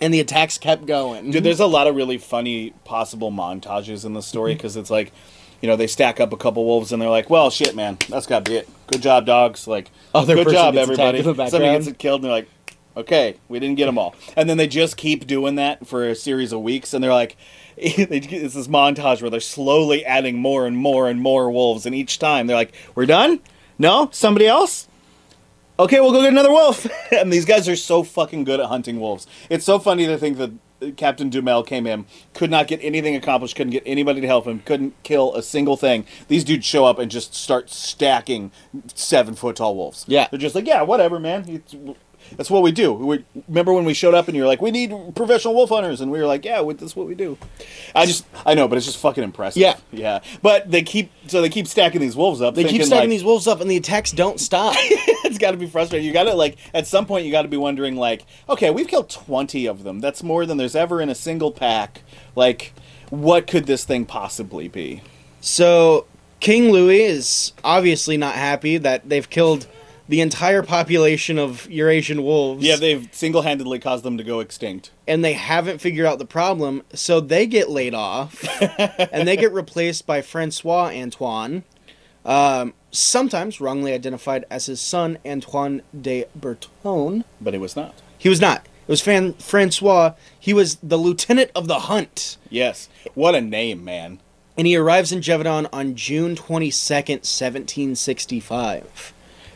And 0.00 0.12
the 0.12 0.20
attacks 0.20 0.57
kept 0.59 0.86
going. 0.86 1.30
Dude, 1.30 1.44
there's 1.44 1.61
a 1.61 1.66
lot 1.66 1.86
of 1.86 1.94
really 1.94 2.18
funny 2.18 2.72
possible 2.84 3.30
montages 3.30 4.05
in 4.05 4.14
the 4.14 4.22
story 4.22 4.52
Mm-hmm. 4.52 4.57
because 4.59 4.76
it's 4.76 4.90
like, 4.90 5.12
you 5.61 5.68
know, 5.68 5.76
they 5.76 5.86
stack 5.86 6.18
up 6.18 6.32
a 6.32 6.36
couple 6.36 6.64
wolves 6.64 6.92
and 6.92 7.00
they're 7.00 7.11
like, 7.11 7.30
"Well, 7.30 7.50
shit, 7.50 7.76
man, 7.76 7.98
that's 8.09 8.26
got 8.26 8.44
to 8.44 8.50
be 8.50 8.57
it. 8.57 8.68
Good 8.88 9.02
job, 9.02 9.24
dogs. 9.26 9.66
Like, 9.68 9.90
Other 10.14 10.34
good 10.34 10.48
job, 10.50 10.76
everybody. 10.76 11.22
Somebody 11.22 11.84
gets 11.84 11.92
killed, 11.98 12.20
and 12.20 12.24
they're 12.24 12.32
like, 12.32 12.48
okay, 12.96 13.36
we 13.48 13.59
didn't 13.61 13.76
get 13.76 13.86
them 13.86 13.98
all. 13.98 14.14
And 14.36 14.48
then 14.48 14.57
they 14.57 14.66
just 14.66 14.96
keep 14.96 15.26
doing 15.26 15.55
that 15.57 15.86
for 15.86 16.07
a 16.07 16.14
series 16.14 16.52
of 16.52 16.61
weeks, 16.61 16.92
and 16.94 17.02
they're 17.02 17.12
like, 17.12 17.36
it's 17.76 18.55
this 18.55 18.68
montage 18.68 19.20
where 19.22 19.30
they're 19.30 19.40
slowly 19.40 20.05
adding 20.05 20.36
more 20.36 20.66
and 20.66 20.76
more 20.76 21.09
and 21.09 21.20
more 21.20 21.50
wolves, 21.50 21.86
and 21.86 21.94
each 21.94 22.18
time 22.18 22.46
they're 22.46 22.57
like, 22.57 22.72
we're 22.94 23.07
done. 23.07 23.40
No, 23.78 24.09
somebody 24.12 24.46
else. 24.46 24.86
Okay, 25.76 26.00
we'll 26.00 26.12
go 26.12 26.20
get 26.22 26.28
another 26.28 26.52
wolf. 26.52 26.86
and 27.12 27.32
these 27.32 27.44
guys 27.44 27.68
are 27.68 27.76
so 27.76 28.04
fucking 28.04 28.44
good 28.44 28.60
at 28.60 28.66
hunting 28.66 29.00
wolves. 29.00 29.26
It's 29.50 29.64
so 29.64 29.78
funny 29.78 30.06
to 30.06 30.16
think 30.16 30.38
that 30.38 30.52
Captain 30.96 31.30
Duhamel 31.30 31.64
came 31.64 31.86
in, 31.86 32.06
could 32.32 32.50
not 32.50 32.68
get 32.68 32.78
anything 32.82 33.16
accomplished, 33.16 33.56
couldn't 33.56 33.72
get 33.72 33.82
anybody 33.86 34.20
to 34.20 34.26
help 34.26 34.46
him, 34.46 34.60
couldn't 34.60 34.94
kill 35.02 35.34
a 35.34 35.42
single 35.42 35.76
thing. 35.76 36.06
These 36.28 36.44
dudes 36.44 36.64
show 36.64 36.84
up 36.84 36.98
and 36.98 37.10
just 37.10 37.34
start 37.34 37.70
stacking 37.70 38.52
seven 38.94 39.34
foot 39.34 39.56
tall 39.56 39.74
wolves. 39.74 40.04
Yeah. 40.06 40.28
They're 40.30 40.38
just 40.38 40.54
like, 40.54 40.66
yeah, 40.66 40.82
whatever, 40.82 41.18
man. 41.18 41.44
It's, 41.48 41.74
that's 42.36 42.50
what 42.50 42.62
we 42.62 42.72
do. 42.72 42.92
We, 42.92 43.24
remember 43.48 43.72
when 43.72 43.84
we 43.84 43.94
showed 43.94 44.14
up 44.14 44.28
and 44.28 44.36
you're 44.36 44.46
like, 44.46 44.60
we 44.60 44.70
need 44.70 44.92
professional 45.14 45.54
wolf 45.54 45.70
hunters, 45.70 46.00
and 46.00 46.10
we 46.10 46.18
were 46.18 46.26
like, 46.26 46.44
yeah, 46.44 46.62
that's 46.62 46.96
what 46.96 47.06
we 47.06 47.14
do. 47.14 47.38
I 47.94 48.06
just, 48.06 48.26
I 48.44 48.54
know, 48.54 48.68
but 48.68 48.76
it's 48.76 48.86
just 48.86 48.98
fucking 48.98 49.24
impressive. 49.24 49.60
Yeah. 49.60 49.76
yeah. 49.92 50.20
But 50.42 50.70
they 50.70 50.82
keep, 50.82 51.10
so 51.26 51.40
they 51.40 51.48
keep 51.48 51.66
stacking 51.66 52.00
these 52.00 52.16
wolves 52.16 52.40
up. 52.40 52.54
they 52.54 52.64
keep 52.64 52.82
stacking 52.82 53.00
like, 53.00 53.08
these 53.10 53.24
wolves 53.24 53.46
up, 53.46 53.60
and 53.60 53.70
the 53.70 53.76
attacks 53.76 54.12
don't 54.12 54.40
stop. 54.40 54.74
it's 55.24 55.38
got 55.38 55.52
to 55.52 55.56
be 55.56 55.66
frustrating. 55.66 56.06
You 56.06 56.12
got 56.12 56.24
to 56.24 56.34
like 56.34 56.56
at 56.72 56.86
some 56.86 57.06
point 57.06 57.24
you 57.24 57.32
got 57.32 57.42
to 57.42 57.48
be 57.48 57.56
wondering 57.56 57.96
like, 57.96 58.24
okay, 58.48 58.70
we've 58.70 58.88
killed 58.88 59.10
20 59.10 59.66
of 59.66 59.84
them. 59.84 60.00
That's 60.00 60.22
more 60.22 60.46
than 60.46 60.56
there's 60.56 60.76
ever 60.76 61.00
in 61.00 61.08
a 61.08 61.14
single 61.14 61.52
pack. 61.52 62.02
Like 62.36 62.72
what 63.10 63.46
could 63.46 63.66
this 63.66 63.84
thing 63.84 64.06
possibly 64.06 64.68
be? 64.68 65.02
So 65.40 66.06
King 66.40 66.70
Louis 66.70 67.04
is 67.04 67.52
obviously 67.62 68.16
not 68.16 68.34
happy 68.34 68.78
that 68.78 69.08
they've 69.08 69.28
killed 69.28 69.66
the 70.09 70.20
entire 70.20 70.62
population 70.62 71.38
of 71.38 71.68
Eurasian 71.70 72.22
wolves. 72.22 72.64
Yeah, 72.64 72.76
they've 72.76 73.09
single-handedly 73.12 73.78
caused 73.78 74.05
them 74.05 74.18
to 74.18 74.24
go 74.24 74.40
extinct. 74.40 74.90
and 75.09 75.24
they 75.24 75.32
haven't 75.34 75.80
figured 75.80 76.07
out 76.07 76.18
the 76.18 76.24
problem, 76.26 76.82
so 76.92 77.20
they 77.20 77.46
get 77.46 77.70
laid 77.70 77.94
off, 77.94 78.44
and 79.12 79.26
they 79.26 79.36
get 79.36 79.52
replaced 79.52 80.07
by 80.07 80.20
Francois 80.22 80.90
Antoine, 80.94 81.62
um, 82.24 82.74
sometimes 82.90 83.61
wrongly 83.61 83.92
identified 83.92 84.44
as 84.50 84.66
his 84.66 84.80
son 84.80 85.18
Antoine 85.26 85.82
de 85.98 86.24
Beauterne. 86.38 87.24
But 87.40 87.55
it 87.55 87.59
was 87.59 87.74
not. 87.76 87.94
He 88.18 88.28
was 88.28 88.40
not. 88.40 88.66
It 88.86 88.90
was 88.90 89.00
Fan- 89.00 89.32
Francois. 89.34 90.12
He 90.38 90.52
was 90.52 90.76
the 90.76 90.98
lieutenant 90.98 91.50
of 91.55 91.66
the 91.68 91.80
hunt, 91.80 92.36
Yes. 92.50 92.88
What 93.14 93.34
a 93.34 93.40
name, 93.40 93.82
man. 93.84 94.20
and 94.59 94.66
he 94.66 94.76
arrives 94.76 95.11
in 95.12 95.20
Gévaudan 95.20 95.66
on 95.72 95.94
June 95.96 96.36
twenty 96.36 96.70
second, 96.70 97.24
seventeen 97.24 97.96
sixty 97.96 98.38
five. 98.40 99.13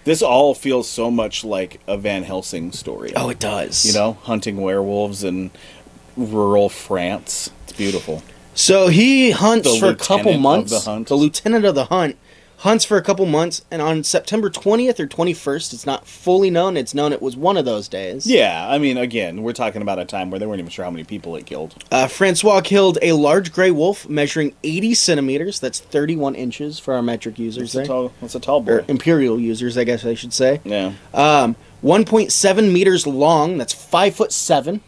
This 0.08 0.22
all 0.22 0.54
feels 0.54 0.88
so 0.88 1.10
much 1.10 1.44
like 1.44 1.80
a 1.86 1.98
Van 1.98 2.22
Helsing 2.22 2.72
story. 2.72 3.12
Oh, 3.14 3.28
it 3.28 3.38
does. 3.38 3.84
You 3.84 3.92
know, 3.92 4.14
hunting 4.22 4.56
werewolves 4.56 5.22
in 5.22 5.50
rural 6.16 6.70
France. 6.70 7.50
It's 7.64 7.74
beautiful. 7.74 8.22
So 8.54 8.88
he 8.88 9.32
hunts 9.32 9.70
The 9.70 9.78
for 9.78 9.88
a 9.88 9.94
couple 9.94 10.38
months. 10.38 10.70
the 10.70 10.90
hunt. 10.90 11.08
The 11.08 11.14
lieutenant 11.14 11.66
of 11.66 11.74
the 11.74 11.84
hunt 11.84 12.16
hunts 12.58 12.84
for 12.84 12.96
a 12.96 13.02
couple 13.02 13.24
months, 13.26 13.64
and 13.70 13.80
on 13.80 14.02
September 14.04 14.50
20th 14.50 14.98
or 14.98 15.06
21st, 15.06 15.72
it's 15.72 15.86
not 15.86 16.06
fully 16.06 16.50
known. 16.50 16.76
It's 16.76 16.94
known 16.94 17.12
it 17.12 17.22
was 17.22 17.36
one 17.36 17.56
of 17.56 17.64
those 17.64 17.88
days. 17.88 18.26
Yeah, 18.26 18.68
I 18.68 18.78
mean, 18.78 18.96
again, 18.96 19.42
we're 19.42 19.52
talking 19.52 19.82
about 19.82 19.98
a 19.98 20.04
time 20.04 20.30
where 20.30 20.38
they 20.38 20.46
weren't 20.46 20.58
even 20.58 20.70
sure 20.70 20.84
how 20.84 20.90
many 20.90 21.04
people 21.04 21.36
it 21.36 21.46
killed. 21.46 21.82
Uh, 21.90 22.08
Francois 22.08 22.60
killed 22.60 22.98
a 23.00 23.12
large 23.12 23.52
gray 23.52 23.70
wolf 23.70 24.08
measuring 24.08 24.54
80 24.64 24.94
centimeters. 24.94 25.60
That's 25.60 25.80
31 25.80 26.34
inches 26.34 26.78
for 26.78 26.94
our 26.94 27.02
metric 27.02 27.38
users 27.38 27.72
That's 27.72 27.86
a 27.86 27.88
tall, 27.88 28.12
that's 28.20 28.34
a 28.34 28.40
tall 28.40 28.68
Or 28.68 28.84
imperial 28.88 29.38
users, 29.38 29.78
I 29.78 29.84
guess 29.84 30.04
I 30.04 30.14
should 30.14 30.32
say. 30.32 30.60
Yeah. 30.64 30.94
Um, 31.14 31.56
1.7 31.82 32.72
meters 32.72 33.06
long. 33.06 33.56
That's 33.58 33.72
5 33.72 34.16
foot 34.16 34.32
7. 34.32 34.80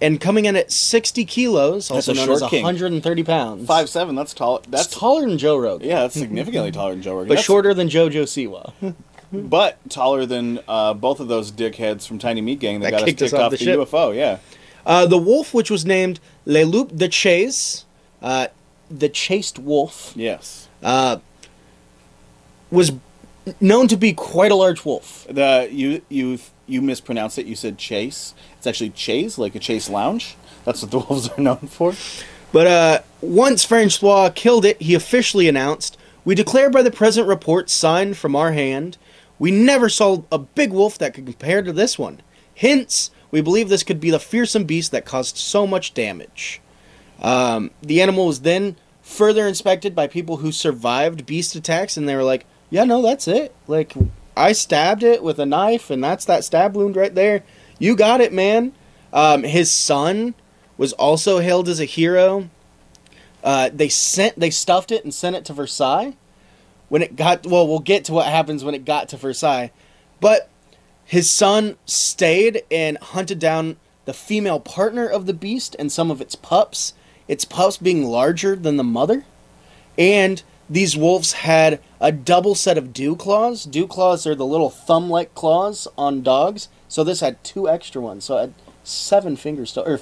And 0.00 0.20
coming 0.20 0.44
in 0.44 0.56
at 0.56 0.70
60 0.72 1.24
kilos, 1.24 1.90
also 1.90 2.12
known 2.12 2.30
as 2.30 2.42
king. 2.42 2.62
130 2.64 3.22
pounds. 3.24 3.66
Five 3.66 3.88
seven. 3.88 4.14
That's 4.14 4.34
tall. 4.34 4.58
That's 4.68 4.86
That's 4.86 4.86
taller 4.88 5.26
than 5.26 5.38
Joe 5.38 5.56
Rogan. 5.56 5.88
yeah. 5.88 6.00
That's 6.00 6.14
significantly 6.14 6.72
taller 6.72 6.92
than 6.92 7.02
Joe 7.02 7.12
Rogan. 7.14 7.28
But 7.28 7.34
That's- 7.34 7.46
shorter 7.46 7.72
than 7.74 7.88
Jojo 7.88 8.24
Siwa. 8.24 8.94
but 9.32 9.78
taller 9.90 10.26
than 10.26 10.60
uh, 10.68 10.94
both 10.94 11.20
of 11.20 11.28
those 11.28 11.50
dickheads 11.52 12.06
from 12.06 12.18
Tiny 12.18 12.40
Meat 12.40 12.58
Gang 12.60 12.80
that, 12.80 12.86
That 12.86 12.90
got 12.98 13.00
us 13.02 13.06
kicked 13.08 13.22
us 13.22 13.30
kicked 13.30 13.40
off 13.40 13.46
off 13.46 13.50
the 13.52 13.56
the, 13.58 13.64
ship. 13.64 13.78
UFO. 13.80 14.14
Yeah. 14.14 14.38
Uh, 14.84 15.06
the 15.06 15.16
wolf, 15.18 15.54
which 15.54 15.70
was 15.70 15.86
named 15.86 16.20
Le 16.44 16.64
Loup 16.64 16.94
de 16.94 17.08
Chase, 17.08 17.86
uh, 18.20 18.48
the 18.90 19.08
chased 19.08 19.58
wolf, 19.58 20.12
Yes. 20.14 20.68
uh, 20.82 21.18
was 22.70 22.92
known 23.60 23.88
to 23.88 23.96
be 23.96 24.12
quite 24.12 24.50
a 24.52 24.54
large 24.54 24.84
wolf. 24.84 25.26
The 25.30 25.68
you 25.70 26.02
you 26.08 26.38
you 26.66 26.82
mispronounced 26.82 27.38
it. 27.38 27.46
You 27.46 27.56
said 27.56 27.78
Chase. 27.78 28.34
It's 28.56 28.66
actually 28.66 28.90
Chase, 28.90 29.38
like 29.38 29.54
a 29.54 29.58
Chase 29.58 29.88
Lounge. 29.88 30.36
That's 30.64 30.82
what 30.82 30.90
the 30.90 30.98
wolves 31.08 31.28
are 31.28 31.40
known 31.40 31.68
for. 31.68 31.94
But 32.52 32.66
uh, 32.66 33.00
once 33.20 33.64
Francois 33.64 34.30
killed 34.34 34.64
it, 34.64 34.80
he 34.80 34.94
officially 34.94 35.48
announced, 35.48 35.96
"We 36.24 36.34
declare 36.34 36.70
by 36.70 36.82
the 36.82 36.90
present 36.90 37.26
report 37.26 37.68
signed 37.70 38.16
from 38.16 38.36
our 38.36 38.52
hand, 38.52 38.96
we 39.38 39.50
never 39.50 39.88
saw 39.88 40.22
a 40.30 40.38
big 40.38 40.72
wolf 40.72 40.96
that 40.98 41.14
could 41.14 41.26
compare 41.26 41.62
to 41.62 41.72
this 41.72 41.98
one. 41.98 42.20
Hence, 42.56 43.10
we 43.30 43.40
believe 43.40 43.68
this 43.68 43.82
could 43.82 44.00
be 44.00 44.10
the 44.10 44.20
fearsome 44.20 44.64
beast 44.64 44.92
that 44.92 45.04
caused 45.04 45.36
so 45.36 45.66
much 45.66 45.94
damage." 45.94 46.60
Um, 47.20 47.70
the 47.82 48.02
animal 48.02 48.26
was 48.26 48.40
then 48.40 48.76
further 49.02 49.46
inspected 49.46 49.94
by 49.94 50.06
people 50.06 50.38
who 50.38 50.50
survived 50.52 51.26
beast 51.26 51.54
attacks, 51.54 51.96
and 51.96 52.08
they 52.08 52.16
were 52.16 52.24
like, 52.24 52.46
"Yeah, 52.70 52.84
no, 52.84 53.02
that's 53.02 53.28
it. 53.28 53.54
Like, 53.66 53.94
I 54.36 54.52
stabbed 54.52 55.02
it 55.02 55.22
with 55.22 55.38
a 55.38 55.46
knife, 55.46 55.90
and 55.90 56.02
that's 56.02 56.24
that 56.24 56.44
stab 56.44 56.76
wound 56.76 56.96
right 56.96 57.14
there. 57.14 57.44
You 57.78 57.96
got 57.96 58.20
it, 58.20 58.32
man." 58.32 58.72
Um, 59.12 59.44
his 59.44 59.70
son 59.70 60.34
was 60.76 60.92
also 60.94 61.38
hailed 61.38 61.68
as 61.68 61.80
a 61.80 61.84
hero. 61.84 62.50
Uh, 63.44 63.70
they 63.72 63.88
sent, 63.88 64.38
they 64.38 64.50
stuffed 64.50 64.90
it 64.90 65.04
and 65.04 65.14
sent 65.14 65.36
it 65.36 65.44
to 65.44 65.52
Versailles. 65.52 66.16
When 66.88 67.02
it 67.02 67.16
got, 67.16 67.46
well, 67.46 67.66
we'll 67.66 67.78
get 67.78 68.04
to 68.06 68.12
what 68.12 68.26
happens 68.26 68.64
when 68.64 68.74
it 68.74 68.84
got 68.84 69.08
to 69.10 69.16
Versailles, 69.16 69.70
but 70.20 70.48
his 71.04 71.30
son 71.30 71.76
stayed 71.86 72.62
and 72.70 72.98
hunted 72.98 73.38
down 73.38 73.76
the 74.04 74.14
female 74.14 74.60
partner 74.60 75.06
of 75.06 75.26
the 75.26 75.32
beast 75.32 75.76
and 75.78 75.90
some 75.92 76.10
of 76.10 76.20
its 76.20 76.34
pups. 76.34 76.94
Its 77.26 77.46
pups 77.46 77.78
being 77.78 78.04
larger 78.04 78.54
than 78.54 78.76
the 78.76 78.84
mother, 78.84 79.24
and 79.96 80.42
these 80.68 80.96
wolves 80.96 81.32
had 81.32 81.80
a 82.00 82.10
double 82.12 82.54
set 82.54 82.78
of 82.78 82.92
dew 82.92 83.16
claws. 83.16 83.64
Dew 83.64 83.86
claws 83.86 84.26
are 84.26 84.34
the 84.34 84.46
little 84.46 84.70
thumb-like 84.70 85.34
claws 85.34 85.86
on 85.96 86.22
dogs. 86.22 86.68
So 86.88 87.04
this 87.04 87.20
had 87.20 87.42
two 87.44 87.68
extra 87.68 88.00
ones. 88.00 88.24
So 88.24 88.38
it 88.38 88.40
had 88.40 88.54
seven 88.82 89.36
fingers 89.36 89.72
total, 89.72 89.94
or 89.94 90.00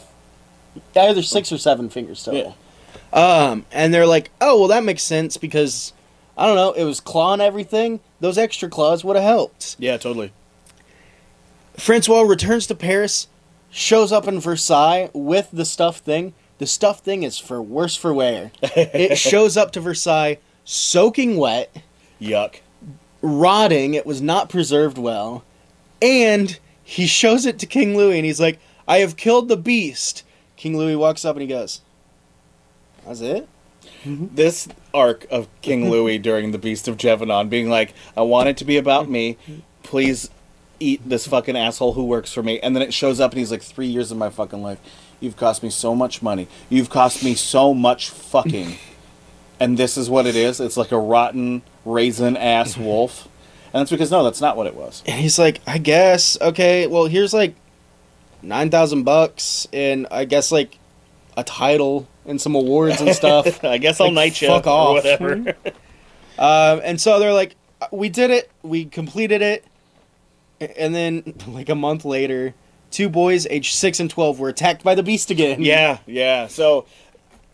either 0.94 1.22
six 1.22 1.52
or 1.52 1.58
seven 1.58 1.88
fingers 1.88 2.24
total. 2.24 2.56
Um, 3.12 3.66
and 3.70 3.92
they're 3.92 4.06
like, 4.06 4.30
oh 4.40 4.58
well, 4.58 4.68
that 4.68 4.84
makes 4.84 5.02
sense 5.02 5.36
because 5.36 5.92
I 6.36 6.46
don't 6.46 6.56
know, 6.56 6.72
it 6.72 6.84
was 6.84 7.00
claw 7.00 7.32
and 7.32 7.42
everything. 7.42 8.00
Those 8.20 8.38
extra 8.38 8.68
claws 8.68 9.04
would 9.04 9.16
have 9.16 9.24
helped. 9.24 9.76
Yeah, 9.78 9.96
totally. 9.96 10.32
Francois 11.76 12.22
returns 12.22 12.66
to 12.66 12.74
Paris, 12.74 13.28
shows 13.70 14.12
up 14.12 14.28
in 14.28 14.38
Versailles 14.38 15.10
with 15.12 15.48
the 15.52 15.64
stuffed 15.64 16.04
thing. 16.04 16.34
The 16.58 16.66
stuffed 16.66 17.04
thing 17.04 17.22
is 17.22 17.38
for 17.38 17.60
worse 17.60 17.96
for 17.96 18.14
wear. 18.14 18.52
it 18.62 19.16
shows 19.16 19.56
up 19.56 19.72
to 19.72 19.80
Versailles 19.80 20.38
soaking 20.64 21.36
wet, 21.36 21.74
Yuck. 22.20 22.56
rotting. 23.20 23.94
It 23.94 24.06
was 24.06 24.20
not 24.22 24.48
preserved 24.48 24.98
well, 24.98 25.44
and 26.00 26.58
he 26.82 27.06
shows 27.06 27.46
it 27.46 27.58
to 27.60 27.66
King 27.66 27.96
Louis, 27.96 28.16
and 28.16 28.26
he's 28.26 28.40
like, 28.40 28.58
"I 28.86 28.98
have 28.98 29.16
killed 29.16 29.48
the 29.48 29.56
beast." 29.56 30.22
King 30.56 30.76
Louis 30.76 30.96
walks 30.96 31.24
up 31.24 31.34
and 31.36 31.42
he 31.42 31.48
goes, 31.48 31.80
"That's 33.06 33.20
it." 33.20 33.48
Mm-hmm. 34.04 34.34
This 34.34 34.68
arc 34.92 35.26
of 35.30 35.48
King 35.60 35.90
Louis 35.90 36.18
during 36.18 36.52
the 36.52 36.58
Beast 36.58 36.88
of 36.88 36.96
Gévaudan 36.96 37.48
being 37.48 37.68
like, 37.68 37.94
I 38.16 38.22
want 38.22 38.48
it 38.48 38.56
to 38.58 38.64
be 38.64 38.76
about 38.76 39.08
me. 39.08 39.36
Please 39.82 40.30
eat 40.80 41.00
this 41.08 41.26
fucking 41.26 41.56
asshole 41.56 41.92
who 41.92 42.04
works 42.04 42.32
for 42.32 42.42
me. 42.42 42.58
And 42.60 42.74
then 42.74 42.82
it 42.82 42.92
shows 42.92 43.20
up 43.20 43.32
and 43.32 43.38
he's 43.38 43.50
like, 43.50 43.62
three 43.62 43.86
years 43.86 44.10
of 44.10 44.18
my 44.18 44.30
fucking 44.30 44.62
life. 44.62 44.78
You've 45.20 45.36
cost 45.36 45.62
me 45.62 45.70
so 45.70 45.94
much 45.94 46.20
money. 46.22 46.48
You've 46.68 46.90
cost 46.90 47.22
me 47.22 47.34
so 47.34 47.72
much 47.72 48.10
fucking. 48.10 48.76
And 49.62 49.78
this 49.78 49.96
is 49.96 50.10
what 50.10 50.26
it 50.26 50.34
is. 50.34 50.58
It's 50.60 50.76
like 50.76 50.90
a 50.90 50.98
rotten 50.98 51.62
raisin 51.84 52.36
ass 52.36 52.76
wolf. 52.76 53.28
And 53.72 53.80
that's 53.80 53.90
because 53.92 54.10
no, 54.10 54.24
that's 54.24 54.40
not 54.40 54.56
what 54.56 54.66
it 54.66 54.74
was. 54.74 55.04
And 55.06 55.20
he's 55.20 55.38
like, 55.38 55.60
I 55.66 55.78
guess, 55.78 56.36
okay, 56.40 56.88
well, 56.88 57.06
here's 57.06 57.32
like 57.32 57.54
9,000 58.42 59.04
bucks 59.04 59.68
and 59.72 60.08
I 60.10 60.24
guess 60.24 60.50
like 60.50 60.78
a 61.36 61.44
title 61.44 62.08
and 62.26 62.40
some 62.40 62.56
awards 62.56 63.00
and 63.00 63.14
stuff. 63.14 63.64
I 63.64 63.78
guess 63.78 64.00
I'll 64.00 64.08
Like, 64.08 64.14
night 64.14 64.42
you 64.42 64.48
fuck 64.48 64.66
or 64.66 64.70
off. 64.70 64.94
whatever. 64.96 65.34
um, 66.38 66.80
and 66.84 67.00
so 67.00 67.20
they're 67.20 67.32
like, 67.32 67.54
we 67.92 68.08
did 68.08 68.30
it, 68.30 68.50
we 68.62 68.84
completed 68.84 69.42
it. 69.42 69.64
And 70.76 70.94
then, 70.94 71.34
like 71.46 71.68
a 71.68 71.74
month 71.76 72.04
later, 72.04 72.54
two 72.90 73.08
boys 73.08 73.46
aged 73.48 73.74
6 73.74 74.00
and 74.00 74.10
12 74.10 74.40
were 74.40 74.48
attacked 74.48 74.82
by 74.82 74.96
the 74.96 75.02
beast 75.04 75.30
again. 75.30 75.62
Yeah, 75.62 75.98
yeah. 76.06 76.48
So 76.48 76.86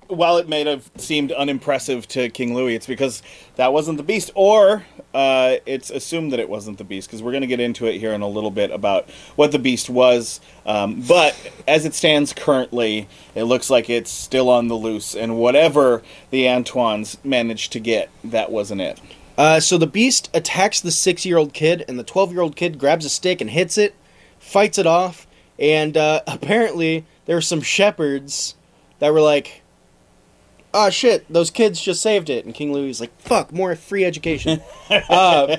while 0.08 0.38
it 0.38 0.48
may 0.48 0.64
have 0.64 0.90
seemed 0.96 1.32
unimpressive 1.32 2.08
to 2.08 2.28
King 2.30 2.54
Louis, 2.54 2.74
it's 2.74 2.86
because 2.86 3.22
that 3.56 3.72
wasn't 3.72 3.98
the 3.98 4.02
beast, 4.02 4.30
or 4.34 4.84
uh, 5.14 5.56
it's 5.66 5.90
assumed 5.90 6.32
that 6.32 6.40
it 6.40 6.48
wasn't 6.48 6.78
the 6.78 6.84
beast, 6.84 7.08
because 7.08 7.22
we're 7.22 7.32
going 7.32 7.42
to 7.42 7.46
get 7.46 7.60
into 7.60 7.86
it 7.86 7.98
here 7.98 8.12
in 8.12 8.22
a 8.22 8.28
little 8.28 8.50
bit 8.50 8.70
about 8.70 9.08
what 9.36 9.52
the 9.52 9.58
beast 9.58 9.90
was. 9.90 10.40
Um, 10.66 11.02
but 11.02 11.36
as 11.66 11.84
it 11.84 11.94
stands 11.94 12.32
currently, 12.32 13.08
it 13.34 13.44
looks 13.44 13.70
like 13.70 13.88
it's 13.90 14.10
still 14.10 14.48
on 14.48 14.68
the 14.68 14.74
loose, 14.74 15.14
and 15.14 15.38
whatever 15.38 16.02
the 16.30 16.48
Antoines 16.48 17.18
managed 17.22 17.72
to 17.72 17.80
get, 17.80 18.10
that 18.24 18.50
wasn't 18.50 18.80
it. 18.80 19.00
Uh, 19.36 19.60
so 19.60 19.78
the 19.78 19.86
beast 19.86 20.30
attacks 20.34 20.80
the 20.80 20.90
six 20.90 21.24
year 21.24 21.36
old 21.36 21.52
kid, 21.52 21.84
and 21.86 21.98
the 21.98 22.04
12 22.04 22.32
year 22.32 22.40
old 22.40 22.56
kid 22.56 22.78
grabs 22.78 23.04
a 23.04 23.10
stick 23.10 23.40
and 23.40 23.50
hits 23.50 23.78
it, 23.78 23.94
fights 24.38 24.78
it 24.78 24.86
off, 24.86 25.26
and 25.58 25.96
uh, 25.96 26.22
apparently 26.26 27.04
there 27.26 27.36
were 27.36 27.42
some 27.42 27.60
shepherds 27.60 28.54
that 28.98 29.12
were 29.12 29.20
like, 29.20 29.57
oh 30.74 30.90
shit, 30.90 31.30
those 31.32 31.50
kids 31.50 31.80
just 31.80 32.02
saved 32.02 32.30
it. 32.30 32.44
And 32.44 32.54
King 32.54 32.72
Louis 32.72 32.90
is 32.90 33.00
like, 33.00 33.18
fuck, 33.20 33.52
more 33.52 33.74
free 33.76 34.04
education. 34.04 34.60
uh, 34.90 35.56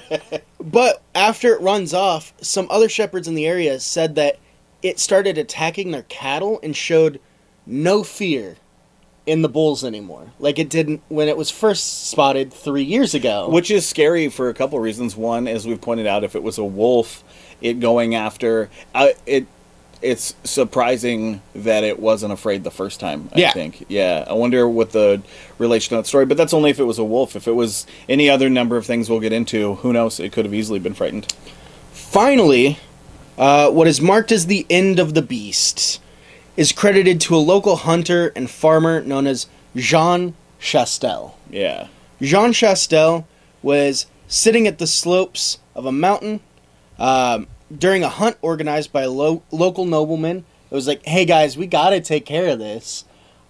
but 0.60 1.02
after 1.16 1.54
it 1.54 1.62
runs 1.62 1.94
off, 1.94 2.34
some 2.42 2.68
other 2.70 2.90
shepherds 2.90 3.28
in 3.28 3.36
the 3.36 3.48
area 3.48 3.80
said 3.80 4.16
that 4.16 4.40
it 4.82 5.00
started 5.00 5.38
attacking 5.38 5.92
their 5.92 6.04
cattle 6.04 6.60
and 6.64 6.76
showed 6.76 7.20
no 7.66 8.04
fear 8.04 8.58
in 9.26 9.44
the 9.44 9.50
bulls 9.50 9.84
anymore. 9.84 10.32
Like 10.40 10.58
it 10.58 10.70
didn't 10.70 11.02
when 11.08 11.28
it 11.28 11.38
was 11.38 11.52
first 11.52 12.08
spotted 12.08 12.52
three 12.52 12.84
years 12.84 13.14
ago. 13.14 13.50
Which 13.50 13.70
is 13.70 13.88
scary 13.88 14.30
for 14.30 14.50
a 14.50 14.54
couple 14.54 14.80
reasons. 14.80 15.16
One, 15.16 15.48
as 15.48 15.68
we've 15.68 15.80
pointed 15.80 16.08
out, 16.08 16.24
if 16.24 16.36
it 16.36 16.42
was 16.42 16.58
a 16.58 16.64
wolf, 16.64 17.24
it 17.62 17.80
going 17.80 18.16
after 18.16 18.70
uh, 18.96 19.10
it. 19.26 19.46
It's 20.02 20.34
surprising 20.46 21.42
that 21.54 21.84
it 21.84 22.00
wasn't 22.00 22.32
afraid 22.32 22.64
the 22.64 22.72
first 22.72 23.00
time. 23.02 23.30
I 23.36 23.40
Yeah. 23.40 23.52
think. 23.52 23.86
Yeah, 23.90 24.24
I 24.28 24.34
wonder 24.34 24.68
what 24.68 24.92
the 24.94 25.22
relation 25.58 25.90
to 25.90 25.96
that 25.98 26.08
story. 26.08 26.26
But 26.26 26.38
that's 26.38 26.54
only 26.54 26.70
if 26.70 26.80
it 26.80 26.86
was 26.86 27.00
a 27.00 27.04
wolf. 27.04 27.36
If 27.36 27.48
it 27.48 27.52
was 27.56 27.86
any 28.08 28.30
other 28.30 28.50
number 28.50 28.78
of 28.78 28.86
things 28.86 29.10
we'll 29.10 29.20
get 29.20 29.34
into, 29.34 29.76
who 29.76 29.92
knows? 29.92 30.20
It 30.20 30.32
could 30.32 30.46
have 30.46 30.54
easily 30.54 30.80
been 30.80 30.94
frightened. 30.94 31.34
Finally, 31.92 32.78
uh, 33.38 33.70
what 33.72 33.88
is 33.88 34.00
marked 34.02 34.32
as 34.32 34.46
the 34.48 34.66
end 34.70 35.00
of 35.00 35.14
the 35.14 35.22
beast 35.22 36.00
is 36.56 36.72
credited 36.72 37.22
to 37.22 37.36
a 37.36 37.38
local 37.38 37.76
hunter 37.78 38.32
and 38.36 38.50
farmer 38.50 39.02
known 39.02 39.28
as 39.28 39.48
Jean 39.76 40.34
Chastel. 40.60 41.36
Yeah. 41.50 41.88
Jean 42.22 42.52
Chastel 42.54 43.26
was 43.62 44.06
sitting 44.28 44.68
at 44.68 44.78
the 44.78 44.88
slopes 44.88 45.60
of 45.76 45.86
a 45.86 45.92
mountain 45.92 46.40
um, 46.98 47.48
during 47.76 48.04
a 48.04 48.10
hunt 48.10 48.38
organized 48.42 48.92
by 48.92 49.04
a 49.04 49.10
lo- 49.10 49.44
local 49.52 49.86
nobleman. 49.86 50.46
It 50.72 50.76
was 50.76 50.88
like, 50.88 51.06
hey 51.06 51.26
guys, 51.26 51.58
we 51.58 51.68
gotta 51.68 52.00
take 52.02 52.26
care 52.26 52.48
of 52.50 52.60
this. 52.60 53.06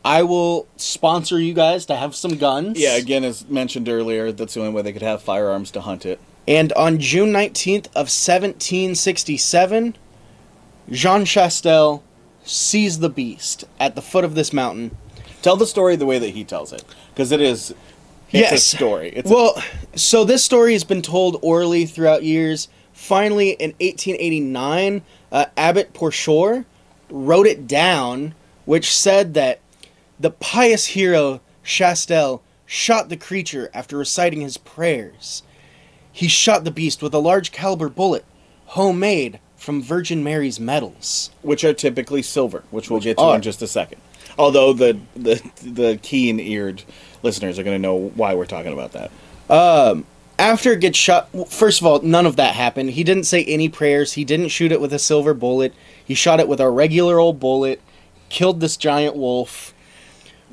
I 0.06 0.24
will 0.24 0.68
sponsor 0.78 1.40
you 1.40 1.54
guys 1.54 1.86
to 1.88 1.96
have 1.96 2.16
some 2.16 2.38
guns. 2.38 2.80
Yeah. 2.80 2.96
Again, 2.96 3.24
as 3.26 3.48
mentioned 3.50 3.90
earlier, 3.90 4.32
that's 4.32 4.54
the 4.54 4.62
only 4.62 4.72
way 4.74 4.82
they 4.82 4.94
could 4.94 5.02
have 5.02 5.22
firearms 5.22 5.72
to 5.72 5.82
hunt 5.82 6.06
it. 6.06 6.20
And 6.48 6.72
on 6.74 7.00
June 7.00 7.32
19th 7.32 7.88
of 7.88 8.10
1767, 8.10 9.96
Jean 10.92 11.26
Chastel 11.26 12.04
sees 12.44 13.00
the 13.00 13.10
beast 13.10 13.66
at 13.80 13.96
the 13.96 14.02
foot 14.02 14.24
of 14.24 14.36
this 14.36 14.52
mountain. 14.54 14.96
Tell 15.42 15.56
the 15.56 15.68
story 15.68 15.96
the 15.96 16.06
way 16.06 16.18
that 16.20 16.30
he 16.30 16.44
tells 16.44 16.74
it, 16.74 16.84
because 17.14 17.32
it 17.32 17.42
is. 17.42 17.72
It's 18.32 18.52
a 18.52 18.54
Yes. 18.56 18.64
story. 18.66 19.12
It's 19.16 19.30
a- 19.30 19.34
well, 19.34 19.62
so 19.96 20.24
this 20.24 20.44
story 20.44 20.74
has 20.74 20.84
been 20.84 21.02
told 21.02 21.38
orally 21.42 21.86
throughout 21.86 22.24
years. 22.24 22.68
Finally, 23.00 23.52
in 23.52 23.72
1889, 23.80 25.02
uh, 25.32 25.46
Abbot 25.56 25.94
Pourcher 25.94 26.66
wrote 27.10 27.48
it 27.48 27.66
down, 27.66 28.36
which 28.66 28.94
said 28.94 29.34
that 29.34 29.62
the 30.20 30.30
pious 30.30 30.88
hero 30.88 31.40
Chastel 31.64 32.44
shot 32.66 33.08
the 33.08 33.18
creature 33.18 33.72
after 33.74 33.98
reciting 33.98 34.42
his 34.42 34.58
prayers. 34.58 35.44
He 36.12 36.28
shot 36.28 36.66
the 36.66 36.72
beast 36.72 37.02
with 37.02 37.14
a 37.14 37.20
large 37.20 37.52
caliber 37.52 37.88
bullet, 37.90 38.26
homemade 38.66 39.40
from 39.56 39.82
Virgin 39.82 40.22
Mary's 40.24 40.60
medals. 40.60 41.32
which 41.42 41.64
are 41.64 41.74
typically 41.74 42.22
silver, 42.22 42.64
which 42.70 42.92
we'll 42.92 43.00
get 43.00 43.18
to 43.18 43.24
are. 43.24 43.36
in 43.38 43.42
just 43.42 43.62
a 43.62 43.68
second. 43.68 44.02
Although 44.38 44.74
the 44.74 45.00
the 45.16 45.42
the 45.64 46.00
keen-eared 46.04 46.84
listeners 47.24 47.58
are 47.58 47.64
going 47.64 47.76
to 47.76 47.82
know 47.82 47.96
why 47.96 48.36
we're 48.36 48.46
talking 48.46 48.74
about 48.74 48.92
that. 48.92 49.10
After 50.40 50.72
it 50.72 50.80
gets 50.80 50.98
shot 50.98 51.30
first 51.52 51.82
of 51.82 51.86
all 51.86 52.02
none 52.02 52.26
of 52.26 52.38
that 52.38 52.56
happened. 52.56 52.92
He 52.92 53.04
didn't 53.04 53.26
say 53.26 53.44
any 53.44 53.70
prayers. 53.70 54.14
He 54.14 54.26
didn't 54.26 54.48
shoot 54.50 54.72
it 54.72 54.82
with 54.82 54.94
a 54.94 55.00
silver 55.00 55.36
bullet. 55.36 55.74
He 56.04 56.16
shot 56.16 56.40
it 56.40 56.48
with 56.48 56.60
a 56.60 56.70
regular 56.70 57.20
old 57.20 57.40
bullet 57.40 57.82
killed 58.30 58.60
this 58.60 58.78
giant 58.78 59.16
wolf. 59.16 59.74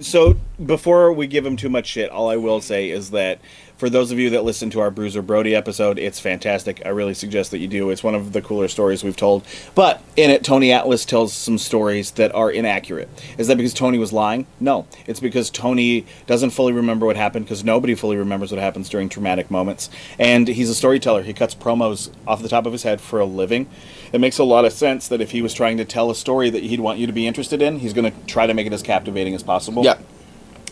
So 0.00 0.36
before 0.64 1.12
we 1.12 1.26
give 1.26 1.46
him 1.46 1.56
too 1.56 1.70
much 1.70 1.86
shit, 1.86 2.10
all 2.10 2.28
I 2.28 2.36
will 2.36 2.60
say 2.60 2.90
is 2.90 3.10
that 3.12 3.40
for 3.76 3.90
those 3.90 4.10
of 4.10 4.18
you 4.18 4.30
that 4.30 4.44
listen 4.44 4.70
to 4.70 4.80
our 4.80 4.90
Bruiser 4.90 5.20
Brody 5.20 5.54
episode, 5.54 5.98
it's 5.98 6.18
fantastic. 6.18 6.80
I 6.86 6.88
really 6.88 7.12
suggest 7.12 7.50
that 7.50 7.58
you 7.58 7.68
do. 7.68 7.90
It's 7.90 8.02
one 8.02 8.14
of 8.14 8.32
the 8.32 8.40
cooler 8.40 8.68
stories 8.68 9.04
we've 9.04 9.16
told. 9.16 9.44
But 9.74 10.02
in 10.16 10.30
it, 10.30 10.42
Tony 10.42 10.72
Atlas 10.72 11.04
tells 11.04 11.34
some 11.34 11.58
stories 11.58 12.12
that 12.12 12.34
are 12.34 12.50
inaccurate. 12.50 13.08
Is 13.36 13.48
that 13.48 13.56
because 13.56 13.74
Tony 13.74 13.98
was 13.98 14.14
lying? 14.14 14.46
No. 14.60 14.86
It's 15.06 15.20
because 15.20 15.50
Tony 15.50 16.06
doesn't 16.26 16.50
fully 16.50 16.72
remember 16.72 17.04
what 17.04 17.16
happened 17.16 17.44
because 17.44 17.64
nobody 17.64 17.94
fully 17.94 18.16
remembers 18.16 18.50
what 18.50 18.60
happens 18.60 18.88
during 18.88 19.10
traumatic 19.10 19.50
moments. 19.50 19.90
And 20.18 20.48
he's 20.48 20.70
a 20.70 20.74
storyteller. 20.74 21.22
He 21.22 21.34
cuts 21.34 21.54
promos 21.54 22.10
off 22.26 22.40
the 22.40 22.48
top 22.48 22.64
of 22.64 22.72
his 22.72 22.82
head 22.82 23.00
for 23.00 23.20
a 23.20 23.26
living. 23.26 23.68
It 24.10 24.20
makes 24.20 24.38
a 24.38 24.44
lot 24.44 24.64
of 24.64 24.72
sense 24.72 25.06
that 25.08 25.20
if 25.20 25.32
he 25.32 25.42
was 25.42 25.52
trying 25.52 25.76
to 25.76 25.84
tell 25.84 26.10
a 26.10 26.14
story 26.14 26.48
that 26.48 26.62
he'd 26.62 26.80
want 26.80 26.98
you 26.98 27.06
to 27.06 27.12
be 27.12 27.26
interested 27.26 27.60
in, 27.60 27.80
he's 27.80 27.92
going 27.92 28.10
to 28.10 28.26
try 28.26 28.46
to 28.46 28.54
make 28.54 28.66
it 28.66 28.72
as 28.72 28.82
captivating 28.82 29.34
as 29.34 29.42
possible. 29.42 29.84
Yeah. 29.84 29.98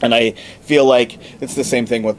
And 0.00 0.14
I 0.14 0.32
feel 0.62 0.84
like 0.84 1.18
it's 1.42 1.55
the 1.55 1.64
same 1.64 1.86
thing 1.86 2.02
with 2.02 2.16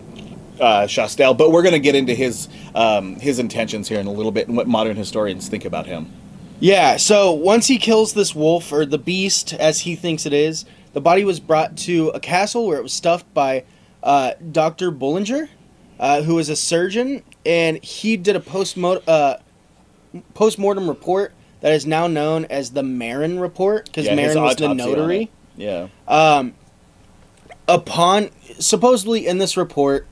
uh, 0.59 0.87
Chastel, 0.87 1.33
but 1.33 1.51
we're 1.51 1.61
going 1.63 1.73
to 1.73 1.79
get 1.79 1.95
into 1.95 2.13
his 2.13 2.47
um, 2.73 3.15
his 3.19 3.39
intentions 3.39 3.87
here 3.89 3.99
in 3.99 4.07
a 4.07 4.11
little 4.11 4.31
bit 4.31 4.47
and 4.47 4.55
what 4.57 4.67
modern 4.67 4.95
historians 4.95 5.47
think 5.47 5.65
about 5.65 5.85
him. 5.85 6.11
yeah 6.59 6.95
so 6.97 7.31
once 7.31 7.67
he 7.67 7.77
kills 7.77 8.13
this 8.13 8.33
wolf 8.33 8.71
or 8.71 8.85
the 8.85 8.97
beast 8.97 9.53
as 9.53 9.81
he 9.81 9.95
thinks 9.95 10.25
it 10.25 10.33
is 10.33 10.65
the 10.93 11.01
body 11.01 11.25
was 11.25 11.39
brought 11.39 11.75
to 11.75 12.09
a 12.09 12.19
castle 12.19 12.67
where 12.67 12.77
it 12.77 12.83
was 12.83 12.93
stuffed 12.93 13.31
by 13.33 13.63
uh, 14.03 14.31
dr 14.51 14.91
Boulanger 14.91 15.49
uh, 15.99 16.21
who 16.21 16.35
was 16.35 16.47
a 16.49 16.55
surgeon 16.55 17.21
and 17.45 17.83
he 17.83 18.15
did 18.15 18.35
a 18.35 18.39
post 18.39 18.77
uh, 18.77 19.37
post-mortem 20.33 20.87
report 20.87 21.33
that 21.59 21.73
is 21.73 21.85
now 21.85 22.07
known 22.07 22.45
as 22.45 22.71
the 22.71 22.83
Marin 22.83 23.39
report 23.39 23.85
because 23.85 24.05
Yeah, 24.05 24.15
Marin 24.15 24.41
was 24.41 24.55
the 24.55 24.73
notary. 24.73 25.31
Yeah. 25.57 25.87
upon 27.67 28.29
supposedly 28.59 29.25
in 29.27 29.39
this 29.39 29.57
report 29.57 30.05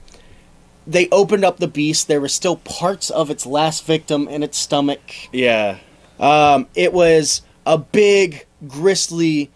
they 0.85 1.09
opened 1.09 1.45
up 1.45 1.57
the 1.57 1.67
beast. 1.67 2.07
There 2.07 2.21
were 2.21 2.27
still 2.29 2.57
parts 2.57 3.09
of 3.09 3.29
its 3.29 3.45
last 3.45 3.85
victim 3.85 4.27
in 4.27 4.43
its 4.43 4.57
stomach. 4.57 5.01
Yeah. 5.31 5.77
um, 6.19 6.67
it 6.75 6.93
was 6.93 7.41
a 7.65 7.77
big 7.77 8.45
gristly 8.67 9.51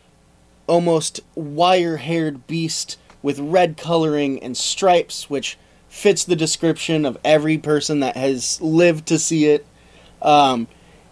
almost 0.68 1.22
wire-haired 1.36 2.48
beast 2.48 2.98
with 3.22 3.40
red 3.40 3.78
coloring 3.78 4.42
and 4.44 4.56
stripes 4.56 5.30
which 5.30 5.58
fits 5.90 6.24
the 6.24 6.36
description 6.36 7.06
of 7.06 7.18
every 7.24 7.58
person 7.58 8.02
that 8.02 8.16
has 8.16 8.62
lived 8.62 9.08
to 9.08 9.18
see 9.18 9.46
it. 9.46 9.66
Um, 10.22 10.68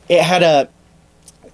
it 0.10 0.22
had 0.22 0.44
a 0.44 0.70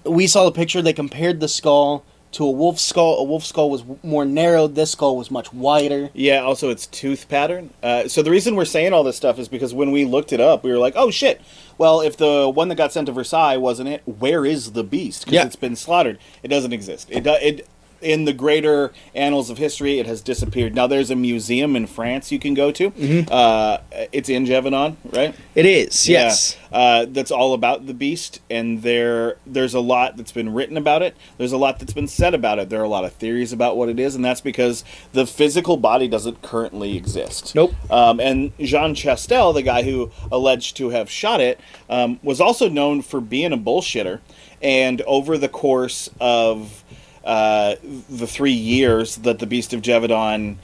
we 0.04 0.26
saw 0.26 0.44
the 0.44 0.52
picture 0.52 0.82
they 0.82 0.92
compared 0.92 1.38
the 1.40 1.48
skull 1.48 2.04
to 2.32 2.44
a 2.44 2.50
wolf 2.50 2.78
skull 2.78 3.18
a 3.18 3.22
wolf 3.24 3.44
skull 3.44 3.70
was 3.70 3.84
more 4.02 4.24
narrow 4.24 4.66
this 4.66 4.92
skull 4.92 5.16
was 5.16 5.30
much 5.30 5.52
wider 5.52 6.10
Yeah, 6.14 6.40
also 6.40 6.70
its 6.70 6.86
tooth 6.86 7.28
pattern. 7.28 7.70
Uh, 7.82 8.08
so 8.08 8.22
the 8.22 8.30
reason 8.30 8.56
we're 8.56 8.64
saying 8.64 8.92
all 8.92 9.04
this 9.04 9.16
stuff 9.16 9.38
is 9.38 9.48
because 9.48 9.72
when 9.74 9.90
we 9.92 10.04
looked 10.04 10.32
it 10.32 10.40
up, 10.40 10.64
we 10.64 10.70
were 10.70 10.78
like, 10.78 10.94
"Oh 10.96 11.10
shit! 11.10 11.40
Well, 11.78 12.00
if 12.00 12.16
the 12.16 12.48
one 12.48 12.68
that 12.68 12.76
got 12.76 12.92
sent 12.92 13.06
to 13.06 13.12
Versailles 13.12 13.56
wasn't 13.56 13.88
it, 13.90 14.02
where 14.06 14.44
is 14.46 14.72
the 14.72 14.82
beast? 14.84 15.24
Because 15.24 15.34
Yeah. 15.34 15.46
it's 15.46 15.56
been 15.56 15.76
slaughtered. 15.76 16.18
It 16.42 16.48
doesn't 16.48 16.72
exist. 16.72 17.08
It 17.10 17.24
do- 17.24 17.30
it 17.40 17.66
in 18.02 18.24
the 18.24 18.32
greater 18.32 18.92
annals 19.14 19.50
of 19.50 19.58
history, 19.58 19.98
it 19.98 20.06
has 20.06 20.20
disappeared. 20.20 20.74
Now, 20.74 20.86
there's 20.86 21.10
a 21.10 21.16
museum 21.16 21.76
in 21.76 21.86
France 21.86 22.30
you 22.32 22.38
can 22.38 22.54
go 22.54 22.70
to. 22.72 22.90
Mm-hmm. 22.90 23.28
Uh, 23.30 23.78
it's 24.12 24.28
in 24.28 24.44
Gévaudan, 24.44 24.96
right? 25.04 25.34
It 25.54 25.66
is, 25.66 26.08
yes. 26.08 26.56
Yeah. 26.70 26.78
Uh, 26.78 27.06
that's 27.08 27.30
all 27.30 27.52
about 27.52 27.86
the 27.86 27.94
beast, 27.94 28.40
and 28.48 28.82
there 28.82 29.36
there's 29.46 29.74
a 29.74 29.80
lot 29.80 30.16
that's 30.16 30.32
been 30.32 30.54
written 30.54 30.76
about 30.76 31.02
it. 31.02 31.14
There's 31.36 31.52
a 31.52 31.58
lot 31.58 31.78
that's 31.78 31.92
been 31.92 32.08
said 32.08 32.34
about 32.34 32.58
it. 32.58 32.70
There 32.70 32.80
are 32.80 32.84
a 32.84 32.88
lot 32.88 33.04
of 33.04 33.12
theories 33.12 33.52
about 33.52 33.76
what 33.76 33.90
it 33.90 34.00
is, 34.00 34.14
and 34.14 34.24
that's 34.24 34.40
because 34.40 34.82
the 35.12 35.26
physical 35.26 35.76
body 35.76 36.08
doesn't 36.08 36.40
currently 36.40 36.96
exist. 36.96 37.54
Nope. 37.54 37.74
Um, 37.90 38.20
and 38.20 38.52
Jean 38.58 38.94
Chastel, 38.94 39.52
the 39.52 39.62
guy 39.62 39.82
who 39.82 40.10
alleged 40.30 40.76
to 40.78 40.88
have 40.90 41.10
shot 41.10 41.40
it, 41.42 41.60
um, 41.90 42.18
was 42.22 42.40
also 42.40 42.68
known 42.68 43.02
for 43.02 43.20
being 43.20 43.52
a 43.52 43.58
bullshitter. 43.58 44.20
And 44.62 45.02
over 45.02 45.36
the 45.36 45.48
course 45.48 46.08
of 46.20 46.84
uh, 47.24 47.76
the 48.10 48.26
three 48.26 48.52
years 48.52 49.16
that 49.16 49.38
the 49.38 49.46
Beast 49.46 49.72
of 49.72 49.82
Gévaudan 49.82 50.56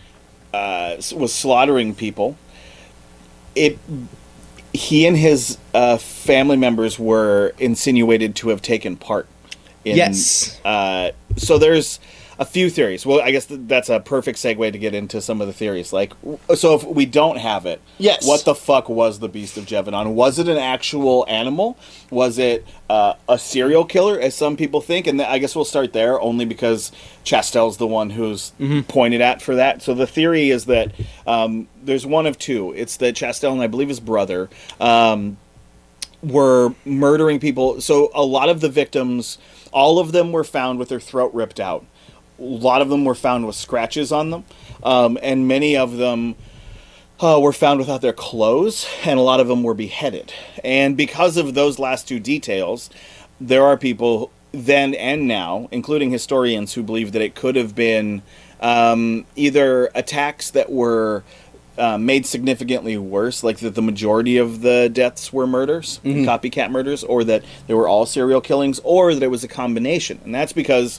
uh, 0.52 0.96
was 1.14 1.32
slaughtering 1.32 1.94
people, 1.94 2.36
it 3.54 3.78
he 4.72 5.06
and 5.06 5.16
his 5.16 5.58
uh, 5.74 5.96
family 5.96 6.56
members 6.56 6.98
were 6.98 7.54
insinuated 7.58 8.36
to 8.36 8.50
have 8.50 8.62
taken 8.62 8.96
part. 8.96 9.26
In, 9.84 9.96
Yes. 9.96 10.60
Uh, 10.64 11.12
so 11.36 11.58
there's 11.58 12.00
a 12.40 12.44
few 12.44 12.70
theories. 12.70 13.04
Well, 13.04 13.20
I 13.20 13.32
guess 13.32 13.46
th- 13.46 13.62
that's 13.64 13.88
a 13.88 13.98
perfect 13.98 14.38
segue 14.38 14.70
to 14.72 14.78
get 14.78 14.94
into 14.94 15.20
some 15.20 15.40
of 15.40 15.48
the 15.48 15.52
theories. 15.52 15.92
Like, 15.92 16.10
w- 16.20 16.38
so 16.54 16.74
if 16.76 16.84
we 16.84 17.04
don't 17.04 17.38
have 17.38 17.66
it, 17.66 17.80
Yes. 17.98 18.26
what 18.26 18.44
the 18.44 18.54
fuck 18.54 18.88
was 18.88 19.18
the 19.18 19.28
Beast 19.28 19.56
of 19.56 19.66
Gévaudan? 19.66 20.12
Was 20.14 20.38
it 20.38 20.46
an 20.48 20.56
actual 20.56 21.24
animal? 21.28 21.76
Was 22.10 22.38
it 22.38 22.64
uh, 22.88 23.14
a 23.28 23.38
serial 23.38 23.84
killer, 23.84 24.20
as 24.20 24.36
some 24.36 24.56
people 24.56 24.80
think? 24.80 25.08
And 25.08 25.18
th- 25.18 25.28
I 25.28 25.38
guess 25.38 25.56
we'll 25.56 25.64
start 25.64 25.92
there, 25.92 26.20
only 26.20 26.44
because 26.44 26.92
Chastel's 27.24 27.76
the 27.78 27.88
one 27.88 28.10
who's 28.10 28.52
pointed 28.86 29.20
at 29.20 29.42
for 29.42 29.56
that. 29.56 29.82
So 29.82 29.92
the 29.94 30.06
theory 30.06 30.50
is 30.50 30.66
that 30.66 30.92
um, 31.26 31.66
there's 31.82 32.06
one 32.06 32.26
of 32.26 32.38
two. 32.38 32.72
It's 32.76 32.96
that 32.98 33.16
Chastel 33.16 33.52
and 33.52 33.60
I 33.62 33.66
believe 33.66 33.88
his 33.88 34.00
brother. 34.00 34.48
Um, 34.80 35.38
were 36.22 36.74
murdering 36.84 37.38
people. 37.38 37.80
So 37.80 38.10
a 38.14 38.24
lot 38.24 38.48
of 38.48 38.60
the 38.60 38.68
victims, 38.68 39.38
all 39.72 39.98
of 40.00 40.10
them 40.12 40.32
were 40.32 40.42
found 40.44 40.78
with 40.78 40.88
their 40.88 40.98
throat 41.00 41.32
ripped 41.32 41.60
out. 41.60 41.84
A 42.38 42.42
lot 42.42 42.82
of 42.82 42.88
them 42.88 43.04
were 43.04 43.14
found 43.14 43.46
with 43.46 43.56
scratches 43.56 44.12
on 44.12 44.30
them, 44.30 44.44
um, 44.82 45.18
and 45.22 45.48
many 45.48 45.76
of 45.76 45.96
them 45.96 46.36
uh, 47.20 47.38
were 47.40 47.52
found 47.52 47.80
without 47.80 48.00
their 48.00 48.12
clothes, 48.12 48.86
and 49.04 49.18
a 49.18 49.22
lot 49.22 49.40
of 49.40 49.48
them 49.48 49.62
were 49.62 49.74
beheaded. 49.74 50.32
And 50.62 50.96
because 50.96 51.36
of 51.36 51.54
those 51.54 51.78
last 51.78 52.06
two 52.06 52.20
details, 52.20 52.90
there 53.40 53.64
are 53.64 53.76
people 53.76 54.30
then 54.52 54.94
and 54.94 55.26
now, 55.26 55.68
including 55.70 56.10
historians, 56.10 56.74
who 56.74 56.82
believe 56.82 57.12
that 57.12 57.22
it 57.22 57.34
could 57.34 57.56
have 57.56 57.74
been 57.74 58.22
um, 58.60 59.26
either 59.36 59.90
attacks 59.94 60.50
that 60.52 60.70
were 60.70 61.22
uh, 61.76 61.98
made 61.98 62.26
significantly 62.26 62.96
worse, 62.96 63.44
like 63.44 63.58
that 63.58 63.74
the 63.74 63.82
majority 63.82 64.36
of 64.36 64.62
the 64.62 64.88
deaths 64.92 65.32
were 65.32 65.46
murders, 65.46 66.00
copycat 66.04 66.70
murders, 66.70 67.04
or 67.04 67.24
that 67.24 67.44
they 67.66 67.74
were 67.74 67.88
all 67.88 68.06
serial 68.06 68.40
killings, 68.40 68.80
or 68.82 69.14
that 69.14 69.22
it 69.22 69.28
was 69.28 69.44
a 69.44 69.48
combination. 69.48 70.20
And 70.24 70.34
that's 70.34 70.52
because 70.52 70.98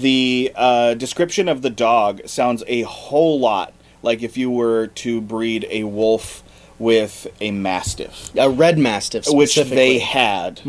the 0.00 0.52
uh, 0.54 0.94
description 0.94 1.48
of 1.48 1.62
the 1.62 1.70
dog 1.70 2.26
sounds 2.26 2.62
a 2.66 2.82
whole 2.82 3.38
lot 3.38 3.72
like 4.02 4.22
if 4.22 4.36
you 4.36 4.50
were 4.50 4.86
to 4.88 5.20
breed 5.20 5.66
a 5.70 5.84
wolf 5.84 6.42
with 6.78 7.26
a 7.40 7.50
mastiff. 7.50 8.30
A 8.36 8.50
red 8.50 8.78
mastiff, 8.78 9.26
which 9.28 9.56
they 9.56 9.98
had, 9.98 10.60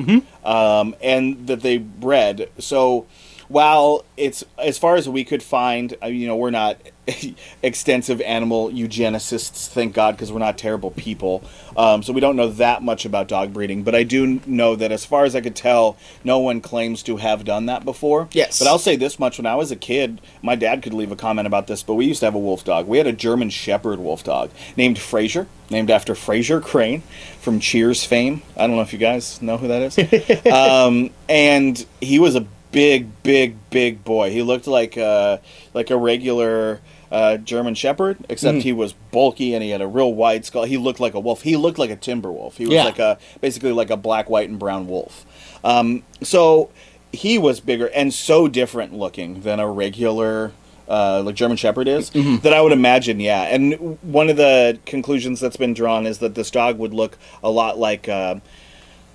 um, 0.44 0.96
and 1.02 1.48
that 1.48 1.62
they 1.62 1.78
bred. 1.78 2.50
So, 2.60 3.06
while 3.48 4.04
it's 4.18 4.43
as 4.58 4.78
far 4.78 4.95
as 4.95 5.08
we 5.08 5.24
could 5.24 5.41
find, 5.41 5.95
uh, 6.04 6.08
you 6.08 6.28
know, 6.28 6.36
we're 6.36 6.50
not 6.50 6.78
extensive 7.64 8.20
animal 8.22 8.70
eugenicists, 8.70 9.68
thank 9.68 9.93
God, 9.93 10.16
because 10.16 10.32
we're 10.32 10.39
not 10.39 10.58
terrible 10.58 10.91
people. 10.91 11.43
Um, 11.78 12.04
so 12.04 12.12
we 12.12 12.20
don't 12.20 12.36
know 12.36 12.50
that 12.50 12.84
much 12.84 13.06
about 13.06 13.28
dog 13.28 13.54
breeding. 13.54 13.84
But 13.84 13.95
I 13.95 14.04
do 14.04 14.41
know 14.45 14.76
that, 14.76 14.91
as 14.91 15.06
far 15.06 15.24
as 15.24 15.36
I 15.36 15.41
could 15.41 15.56
tell, 15.56 15.95
no 16.24 16.39
one 16.39 16.60
claims 16.60 17.04
to 17.04 17.18
have 17.18 17.45
done 17.45 17.68
that 17.68 17.86
before. 17.86 18.28
Yes. 18.32 18.60
But 18.60 18.68
I'll 18.68 18.80
say 18.80 18.95
this 18.95 19.20
much: 19.20 19.38
when 19.38 19.45
I 19.45 19.56
was 19.56 19.72
a 19.72 19.76
kid, 19.76 20.20
my 20.41 20.56
dad 20.56 20.82
could 20.82 20.93
leave 20.93 21.12
a 21.12 21.16
comment 21.16 21.48
about 21.48 21.68
this, 21.68 21.84
but 21.84 21.93
we 21.93 22.06
used 22.06 22.20
to 22.22 22.26
have 22.26 22.36
a 22.36 22.39
wolf 22.39 22.66
dog. 22.66 22.88
We 22.88 22.98
had 22.98 23.08
a 23.08 23.14
German 23.14 23.50
Shepherd 23.50 24.00
wolf 24.00 24.24
dog 24.24 24.52
named 24.76 25.00
Fraser, 25.00 25.48
named 25.70 25.89
after 25.89 26.14
Frasier 26.14 26.62
Crane 26.62 27.04
from 27.39 27.60
Cheers 27.60 28.04
fame. 28.04 28.41
I 28.58 28.68
don't 28.68 28.76
know 28.76 28.82
if 28.82 28.91
you 28.91 29.00
guys 29.00 29.41
know 29.41 29.58
who 29.58 29.70
that 29.70 29.98
is. 29.98 30.45
um, 30.52 31.12
and 31.30 31.86
he 32.02 32.20
was 32.20 32.36
a 32.36 32.45
big, 32.72 33.07
big, 33.24 33.55
big 33.70 34.03
boy. 34.03 34.32
He 34.32 34.41
looked 34.41 34.68
like 34.68 34.97
a, 34.97 35.41
like 35.74 35.89
a 35.89 35.97
regular 35.97 36.82
uh, 37.11 37.38
German 37.38 37.74
Shepherd, 37.76 38.18
except 38.30 38.59
he 38.59 38.74
was 38.74 38.93
bulky 39.11 39.53
and 39.53 39.63
he 39.63 39.70
had 39.70 39.82
a 39.82 39.88
real 39.88 40.13
wide 40.13 40.45
skull. 40.45 40.63
He 40.65 40.78
looked 40.78 40.99
like 40.99 41.13
a 41.13 41.20
wolf. 41.20 41.41
He 41.43 41.55
looked 41.55 41.80
like 41.80 41.89
a 41.89 41.95
timber 41.95 42.32
wolf. 42.32 42.57
He 42.57 42.65
was 42.65 42.74
Yeah. 42.74 42.84
like 42.84 42.99
a 42.99 43.18
basically 43.41 43.72
like 43.72 43.89
a 43.89 43.97
black, 43.97 44.30
white, 44.30 44.49
and 44.49 44.59
brown 44.59 44.88
wolf. 44.88 45.26
Um, 45.63 46.03
so 46.22 46.70
he 47.13 47.38
was 47.38 47.59
bigger 47.61 47.88
and 47.88 48.13
so 48.13 48.47
different 48.47 48.93
looking 48.93 49.41
than 49.41 49.59
a 49.59 49.70
regular 49.70 50.51
uh, 50.89 51.22
like 51.26 51.36
German 51.36 51.57
Shepherd 51.57 51.86
is 51.88 52.09
that 52.11 52.53
I 52.53 52.61
would 52.61 52.72
imagine, 52.72 53.20
yeah. 53.20 53.41
And 53.43 53.97
one 54.01 54.30
of 54.30 54.38
the 54.38 54.80
conclusions 54.86 55.41
that's 55.41 55.57
been 55.57 55.74
drawn 55.74 56.05
is 56.05 56.20
that 56.20 56.36
this 56.36 56.49
dog 56.49 56.78
would 56.78 56.93
look 56.93 57.18
a 57.43 57.49
lot 57.49 57.78
like 57.78 58.07
uh, 58.07 58.36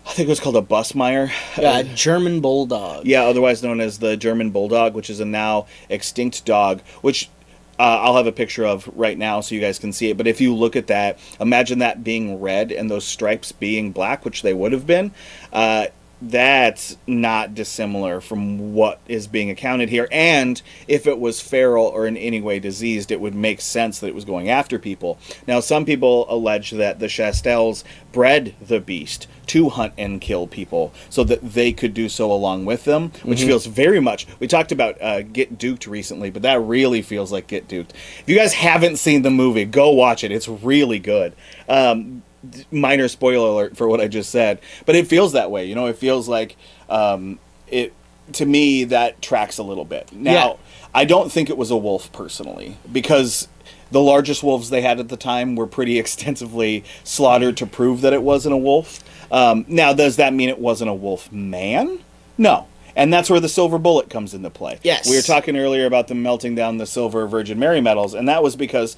I 0.05 0.15
think 0.15 0.27
it 0.27 0.31
was 0.31 0.41
called 0.41 0.57
a 0.57 0.63
Busmeyer. 0.63 1.31
Uh, 1.57 1.85
German 1.95 2.41
bulldog. 2.41 3.07
Yeah, 3.07 3.23
otherwise 3.23 3.63
known 3.63 3.81
as 3.81 3.99
the 3.99 4.17
German 4.17 4.51
Bulldog, 4.51 4.95
which 4.95 5.09
is 5.09 5.21
a 5.21 5.25
now 5.25 5.67
extinct 5.89 6.45
dog, 6.45 6.81
which 7.03 7.31
uh, 7.79 8.01
I'll 8.03 8.17
have 8.17 8.27
a 8.27 8.33
picture 8.33 8.65
of 8.65 8.89
right 8.95 9.17
now 9.17 9.41
so 9.41 9.55
you 9.55 9.61
guys 9.61 9.79
can 9.79 9.93
see 9.93 10.11
it. 10.11 10.17
But 10.17 10.27
if 10.27 10.41
you 10.41 10.55
look 10.55 10.77
at 10.77 10.89
that, 10.89 11.19
imagine 11.41 11.79
that 11.79 12.05
being 12.05 12.41
red 12.41 12.73
and 12.73 12.91
those 12.91 13.05
stripes 13.05 13.53
being 13.53 13.93
black, 13.93 14.25
which 14.25 14.43
they 14.43 14.55
would 14.55 14.73
have 14.73 14.87
been. 14.87 15.13
Uh, 15.53 15.87
that's 16.29 16.97
not 17.07 17.55
dissimilar 17.55 18.21
from 18.21 18.75
what 18.75 19.01
is 19.09 19.27
being 19.27 19.51
accounted 19.51 19.89
here. 19.89 20.07
And 20.13 20.61
if 20.87 21.07
it 21.07 21.19
was 21.19 21.41
feral 21.41 21.87
or 21.87 22.07
in 22.07 22.17
any 22.17 22.41
way 22.41 22.61
diseased, 22.61 23.11
it 23.11 23.21
would 23.21 23.35
make 23.35 23.61
sense 23.61 23.99
that 23.99 24.07
it 24.07 24.15
was 24.15 24.25
going 24.25 24.49
after 24.49 24.79
people. 24.79 25.19
Now, 25.47 25.61
some 25.61 25.85
people 25.85 26.27
allege 26.29 26.71
that 26.71 27.01
the 27.01 27.09
Chastels 27.09 27.83
bred 28.13 28.55
the 28.61 28.81
beast 28.81 29.27
to 29.47 29.69
hunt 29.71 29.95
and 29.99 30.21
kill 30.21 30.47
people 30.47 30.93
so 31.11 31.25
that 31.25 31.41
they 31.43 31.73
could 31.73 31.93
do 31.93 32.09
so 32.09 32.31
along 32.31 32.65
with 32.65 32.85
them, 32.85 33.11
which 33.25 33.43
feels 33.43 33.67
very 33.67 34.01
much. 34.01 34.27
We 34.39 34.47
talked 34.47 34.71
about 34.71 35.01
uh, 35.03 35.23
Get 35.23 35.59
Duked 35.59 35.89
recently, 35.89 36.31
but 36.31 36.43
that 36.43 36.61
really 36.61 37.03
feels 37.03 37.33
like 37.33 37.49
Get 37.49 37.69
Duked. 37.69 37.91
If 37.91 38.25
you 38.27 38.37
guys 38.37 38.55
haven't 38.55 38.97
seen 38.97 39.23
the 39.23 39.31
movie, 39.31 39.65
go 39.65 39.91
watch 39.91 40.23
it. 40.23 40.31
It's 40.31 40.49
really 40.49 41.01
good. 41.01 41.35
Um, 41.69 42.23
minor 42.71 43.09
spoiler 43.09 43.49
alert 43.49 43.77
for 43.77 43.89
what 43.89 44.01
I 44.01 44.09
just 44.09 44.31
said, 44.31 44.61
but 44.87 44.97
it 44.97 45.07
feels 45.07 45.33
that 45.33 45.51
way. 45.51 45.67
You 45.67 45.75
know, 45.75 45.87
it 45.87 45.97
feels 45.97 46.29
like 46.29 46.57
um, 46.89 47.39
it. 47.69 47.93
To 48.35 48.47
me, 48.47 48.85
that 48.85 49.21
tracks 49.21 49.59
a 49.59 49.63
little 49.63 49.85
bit. 49.85 50.13
Now, 50.13 50.33
Yeah. 50.33 50.57
I 50.95 51.05
don't 51.05 51.31
think 51.31 51.51
it 51.51 51.59
was 51.59 51.71
a 51.71 51.77
wolf 51.77 52.13
personally, 52.13 52.77
because 52.91 53.49
the 53.91 54.01
largest 54.01 54.43
wolves 54.43 54.71
they 54.71 54.81
had 54.81 55.01
at 55.01 55.09
the 55.09 55.17
time 55.17 55.57
were 55.57 55.67
pretty 55.67 55.99
extensively 55.99 56.85
slaughtered 57.05 57.57
to 57.59 57.67
prove 57.67 58.01
that 58.03 58.13
it 58.13 58.23
wasn't 58.23 58.55
a 58.55 58.59
wolf. 58.59 59.03
Um, 59.31 59.65
now, 59.69 59.93
does 59.93 60.17
that 60.17 60.33
mean 60.33 60.49
it 60.49 60.59
wasn't 60.59 60.89
a 60.91 60.95
wolf 60.95 61.31
man? 61.33 61.99
No. 62.39 62.69
And 62.95 63.13
that's 63.13 63.29
where 63.31 63.41
the 63.41 63.49
silver 63.49 63.79
bullet 63.79 64.09
comes 64.11 64.35
into 64.35 64.51
play. 64.51 64.79
Yes. 64.83 65.09
We 65.09 65.17
were 65.17 65.23
talking 65.23 65.57
earlier 65.57 65.87
about 65.87 66.09
them 66.09 66.23
melting 66.23 66.55
down 66.55 66.77
the 66.77 66.87
silver 66.87 67.27
Virgin 67.27 67.59
Mary 67.59 67.81
medals, 67.81 68.13
and 68.15 68.29
that 68.29 68.43
was 68.43 68.55
because, 68.55 68.97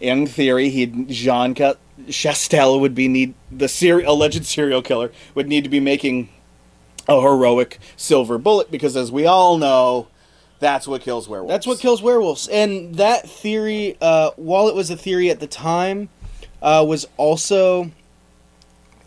in 0.00 0.26
theory, 0.26 0.70
he 0.70 0.86
Jean 0.86 1.54
Chastel 1.54 2.80
would 2.80 2.94
be 2.94 3.08
need 3.08 3.34
the 3.50 3.68
seri- 3.68 4.04
alleged 4.04 4.44
serial 4.46 4.82
killer 4.82 5.12
would 5.34 5.48
need 5.48 5.64
to 5.64 5.70
be 5.70 5.80
making 5.80 6.28
a 7.08 7.20
heroic 7.20 7.78
silver 7.96 8.38
bullet 8.38 8.70
because, 8.70 8.96
as 8.96 9.12
we 9.12 9.26
all 9.26 9.58
know, 9.58 10.08
that's 10.58 10.86
what 10.88 11.02
kills 11.02 11.28
werewolves. 11.28 11.52
That's 11.52 11.66
what 11.66 11.78
kills 11.78 12.02
werewolves. 12.02 12.48
And 12.48 12.94
that 12.96 13.28
theory, 13.28 13.96
uh, 14.00 14.30
while 14.36 14.68
it 14.68 14.74
was 14.74 14.90
a 14.90 14.96
theory 14.96 15.30
at 15.30 15.40
the 15.40 15.46
time, 15.46 16.08
uh, 16.62 16.84
was 16.86 17.06
also 17.16 17.90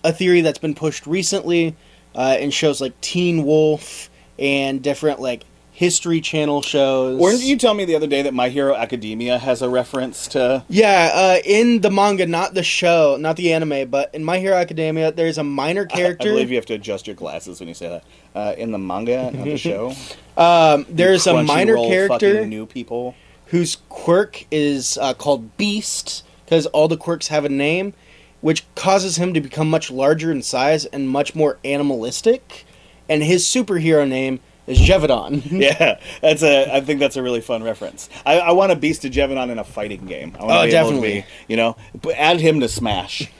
a 0.03 0.13
theory 0.13 0.41
that's 0.41 0.59
been 0.59 0.75
pushed 0.75 1.07
recently 1.07 1.75
uh, 2.15 2.37
in 2.39 2.51
shows 2.51 2.79
like 2.79 2.99
Teen 3.01 3.43
Wolf 3.43 4.09
and 4.37 4.81
different 4.81 5.19
like 5.19 5.43
History 5.77 6.21
Channel 6.21 6.63
shows. 6.63 7.19
Weren't 7.19 7.43
you 7.43 7.55
tell 7.55 7.75
me 7.75 7.85
the 7.85 7.93
other 7.93 8.07
day 8.07 8.23
that 8.23 8.33
My 8.33 8.49
Hero 8.49 8.73
Academia 8.73 9.37
has 9.37 9.61
a 9.61 9.69
reference 9.69 10.27
to? 10.29 10.65
Yeah, 10.69 11.11
uh, 11.13 11.37
in 11.45 11.81
the 11.81 11.91
manga, 11.91 12.25
not 12.25 12.55
the 12.55 12.63
show, 12.63 13.15
not 13.19 13.35
the 13.35 13.53
anime, 13.53 13.87
but 13.87 14.09
in 14.15 14.23
My 14.23 14.39
Hero 14.39 14.55
Academia, 14.55 15.11
there's 15.11 15.37
a 15.37 15.43
minor 15.43 15.85
character. 15.85 15.93
I 15.93 16.01
character. 16.01 16.29
believe 16.29 16.49
you 16.49 16.55
have 16.55 16.65
to 16.65 16.73
adjust 16.73 17.05
your 17.05 17.15
glasses 17.15 17.59
when 17.59 17.69
you 17.69 17.75
say 17.75 17.89
that. 17.89 18.03
Uh, 18.33 18.55
in 18.57 18.71
the 18.71 18.79
manga, 18.79 19.29
not 19.31 19.43
the 19.45 19.55
show. 19.59 19.93
um, 20.35 20.87
there's 20.89 21.27
a 21.27 21.43
minor 21.43 21.75
character 21.75 22.43
New 22.47 22.65
people. 22.65 23.13
whose 23.45 23.77
quirk 23.87 24.47
is 24.49 24.97
uh, 24.99 25.13
called 25.13 25.57
Beast 25.57 26.25
because 26.43 26.65
all 26.65 26.87
the 26.87 26.97
quirks 26.97 27.27
have 27.27 27.45
a 27.45 27.49
name, 27.49 27.93
which 28.41 28.63
causes 28.73 29.17
him 29.17 29.31
to 29.35 29.41
become 29.41 29.69
much 29.69 29.91
larger 29.91 30.31
in 30.31 30.41
size 30.41 30.85
and 30.85 31.07
much 31.07 31.35
more 31.35 31.59
animalistic. 31.63 32.65
And 33.07 33.21
his 33.21 33.45
superhero 33.45 34.07
name 34.09 34.39
is 34.67 34.77
Gévaudan. 34.79 35.41
Yeah, 35.51 35.99
that's 36.21 36.43
a. 36.43 36.75
I 36.75 36.81
think 36.81 36.99
that's 36.99 37.15
a 37.15 37.23
really 37.23 37.41
fun 37.41 37.63
reference. 37.63 38.09
I, 38.25 38.39
I 38.39 38.51
want 38.51 38.71
a 38.71 38.75
Beast 38.75 39.03
of 39.05 39.11
Gévaudan 39.11 39.49
in 39.49 39.57
a 39.59 39.63
fighting 39.63 40.05
game. 40.05 40.35
I 40.39 40.43
want 40.43 40.51
Oh, 40.59 40.65
to 40.65 40.67
be 40.71 40.75
able 40.75 40.89
to 40.89 40.95
definitely. 40.95 41.21
be, 41.21 41.25
you 41.47 41.57
know, 41.57 41.75
but 42.01 42.13
add 42.15 42.39
him 42.41 42.59
to 42.59 42.67
Smash. 42.67 43.31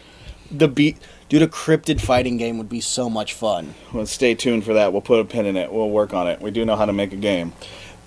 the 0.50 0.68
beat, 0.70 0.98
dude, 1.30 1.42
a 1.42 1.48
cryptid 1.48 2.00
fighting 2.02 2.38
game 2.38 2.58
would 2.58 2.70
be 2.70 2.80
so 2.82 3.10
much 3.10 3.34
fun. 3.34 3.76
Well, 3.94 4.06
stay 4.06 4.34
tuned 4.36 4.64
for 4.64 4.74
that. 4.74 4.94
We'll 4.94 5.02
put 5.02 5.20
a 5.20 5.26
pin 5.26 5.46
in 5.46 5.58
it. 5.58 5.72
We'll 5.72 5.90
work 5.90 6.14
on 6.14 6.28
it. 6.28 6.42
We 6.42 6.52
do 6.52 6.64
know 6.66 6.76
how 6.78 6.86
to 6.86 6.94
make 6.94 7.12
a 7.12 7.18
game, 7.18 7.52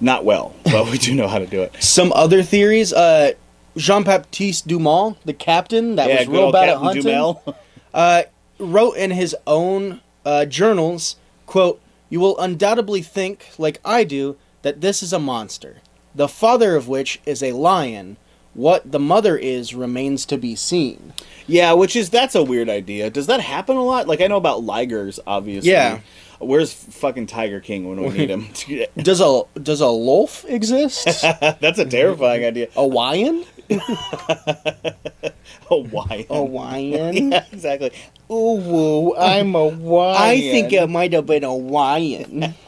not 0.01 0.25
well, 0.25 0.55
but 0.65 0.91
we 0.91 0.97
do 0.99 1.15
know 1.15 1.29
how 1.29 1.39
to 1.39 1.47
do 1.47 1.61
it. 1.63 1.75
Some 1.83 2.13
other 2.15 2.43
theories. 2.43 2.93
Uh, 2.93 3.33
Jean 3.77 4.03
Baptiste 4.03 4.67
Dumont, 4.67 5.19
the 5.25 5.33
captain 5.35 5.97
that 5.97 6.09
yeah, 6.09 6.21
was 6.21 6.29
real 6.29 6.51
bad 6.51 6.71
at 6.71 6.79
hunting, 6.79 7.37
uh, 7.95 8.23
wrote 8.59 8.93
in 8.97 9.11
his 9.13 9.37
own 9.47 10.01
uh, 10.25 10.45
journals, 10.47 11.17
"quote 11.47 11.81
You 12.11 12.21
will 12.21 12.39
undoubtedly 12.39 13.01
think, 13.01 13.49
like 13.57 13.81
I 13.85 14.05
do, 14.05 14.37
that 14.63 14.83
this 14.83 15.03
is 15.03 15.13
a 15.13 15.19
monster, 15.19 15.79
the 16.15 16.29
father 16.29 16.77
of 16.77 16.89
which 16.89 17.21
is 17.25 17.43
a 17.43 17.53
lion. 17.53 18.19
What 18.53 18.91
the 18.91 18.99
mother 18.99 19.37
is 19.39 19.75
remains 19.75 20.27
to 20.27 20.37
be 20.37 20.55
seen." 20.57 21.13
yeah, 21.47 21.73
which 21.73 21.95
is 21.97 22.11
that's 22.11 22.35
a 22.35 22.43
weird 22.43 22.69
idea. 22.69 23.09
Does 23.09 23.27
that 23.29 23.41
happen 23.41 23.77
a 23.77 23.83
lot? 23.85 24.09
Like 24.09 24.21
I 24.21 24.27
know 24.27 24.37
about 24.37 24.63
ligers, 24.63 25.19
obviously. 25.27 25.71
Yeah. 25.71 26.01
Where's 26.41 26.73
fucking 26.73 27.27
Tiger 27.27 27.61
King 27.61 27.89
when 27.89 28.03
we 28.03 28.09
need 28.19 28.31
him? 28.31 28.49
Does 28.97 29.21
a 29.21 29.43
does 29.63 29.81
a 29.81 29.93
wolf 29.93 30.45
exist? 30.49 31.05
that's 31.61 31.79
a 31.79 31.85
terrifying 31.85 32.45
idea. 32.45 32.69
a 32.75 32.83
lion? 32.83 33.45
Hawaiian. 35.69 36.53
Lion? 36.53 37.31
Yeah, 37.33 37.45
exactly. 37.53 37.93
Ooh, 38.31 38.55
woo, 38.57 39.17
I'm 39.17 39.55
a 39.55 39.71
Hawaiian. 39.71 40.17
I 40.23 40.41
think 40.41 40.73
it 40.73 40.89
might 40.89 41.13
have 41.13 41.27
been 41.27 41.45
a 41.45 41.55
lion. 41.55 42.55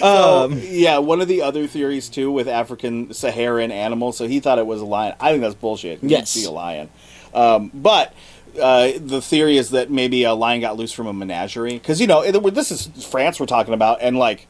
So, 0.00 0.44
um, 0.44 0.60
yeah, 0.64 0.98
one 0.98 1.20
of 1.20 1.28
the 1.28 1.40
other 1.42 1.66
theories 1.68 2.08
too 2.08 2.30
with 2.32 2.48
African 2.48 3.14
Saharan 3.14 3.70
animals. 3.70 4.16
So 4.18 4.26
he 4.26 4.40
thought 4.40 4.58
it 4.58 4.66
was 4.66 4.80
a 4.80 4.84
lion. 4.84 5.14
I 5.20 5.30
think 5.30 5.42
that's 5.42 5.54
bullshit. 5.54 6.02
You 6.02 6.08
Yes. 6.10 6.30
see 6.30 6.44
a 6.44 6.50
lion, 6.50 6.88
um, 7.34 7.70
but. 7.72 8.12
Uh, 8.60 8.92
the 8.98 9.20
theory 9.20 9.58
is 9.58 9.68
that 9.70 9.90
maybe 9.90 10.22
a 10.24 10.32
lion 10.32 10.62
got 10.62 10.78
loose 10.78 10.90
from 10.90 11.06
a 11.06 11.12
menagerie 11.12 11.74
because 11.74 12.00
you 12.00 12.06
know 12.06 12.22
it- 12.22 12.54
this 12.54 12.70
is 12.70 12.86
France 13.04 13.38
we're 13.38 13.44
talking 13.44 13.74
about, 13.74 13.98
and 14.00 14.18
like 14.18 14.48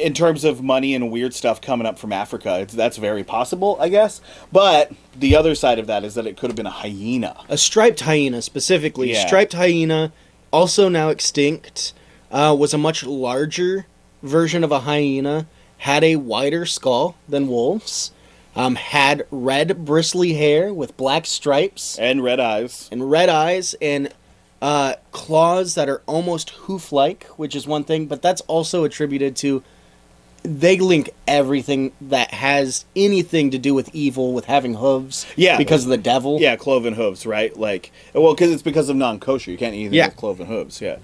in 0.00 0.14
terms 0.14 0.44
of 0.44 0.62
money 0.62 0.94
and 0.94 1.10
weird 1.10 1.34
stuff 1.34 1.60
coming 1.60 1.86
up 1.86 1.98
from 1.98 2.12
Africa, 2.12 2.60
it's, 2.60 2.74
that's 2.74 2.96
very 2.96 3.24
possible, 3.24 3.76
I 3.80 3.88
guess. 3.88 4.20
But 4.52 4.92
the 5.16 5.36
other 5.36 5.54
side 5.54 5.78
of 5.78 5.86
that 5.86 6.04
is 6.04 6.14
that 6.14 6.26
it 6.26 6.36
could 6.36 6.50
have 6.50 6.56
been 6.56 6.66
a 6.66 6.70
hyena. 6.70 7.36
a 7.48 7.56
striped 7.58 8.00
hyena 8.00 8.42
specifically. 8.42 9.12
Yeah. 9.12 9.26
Striped 9.26 9.52
hyena, 9.54 10.12
also 10.52 10.88
now 10.88 11.08
extinct, 11.10 11.92
uh, 12.30 12.56
was 12.58 12.72
a 12.74 12.78
much 12.78 13.04
larger 13.04 13.86
version 14.22 14.64
of 14.64 14.72
a 14.72 14.80
hyena. 14.80 15.46
Had 15.78 16.04
a 16.04 16.16
wider 16.16 16.66
skull 16.66 17.16
than 17.28 17.48
wolves. 17.48 18.12
Um, 18.56 18.74
had 18.74 19.26
red 19.30 19.84
bristly 19.84 20.34
hair 20.34 20.74
with 20.74 20.96
black 20.96 21.24
stripes 21.24 21.96
And 21.98 22.22
red 22.22 22.40
eyes. 22.40 22.88
and 22.90 23.08
red 23.08 23.28
eyes 23.28 23.74
and 23.80 24.12
uh, 24.60 24.94
claws 25.12 25.76
that 25.76 25.88
are 25.88 26.02
almost 26.06 26.50
hoof-like, 26.50 27.24
which 27.38 27.54
is 27.54 27.66
one 27.66 27.84
thing, 27.84 28.06
but 28.06 28.20
that's 28.20 28.40
also 28.42 28.84
attributed 28.84 29.36
to 29.36 29.62
they 30.42 30.78
link 30.78 31.10
everything 31.28 31.92
that 32.00 32.32
has 32.32 32.84
anything 32.96 33.50
to 33.50 33.58
do 33.58 33.74
with 33.74 33.94
evil 33.94 34.32
with 34.32 34.46
having 34.46 34.74
hooves. 34.74 35.26
Yeah. 35.36 35.56
because 35.58 35.84
of 35.84 35.90
the 35.90 35.98
devil. 35.98 36.40
Yeah, 36.40 36.56
cloven 36.56 36.94
hooves, 36.94 37.26
right? 37.26 37.56
Like, 37.56 37.92
well, 38.14 38.34
because 38.34 38.50
it's 38.52 38.62
because 38.62 38.88
of 38.88 38.96
non-kosher. 38.96 39.50
You 39.50 39.58
can't 39.58 39.74
eat 39.74 39.80
anything 39.80 39.94
Yeah. 39.94 40.06
with 40.08 40.16
cloven 40.16 40.46
hooves. 40.46 40.80
Yeah, 40.80 40.96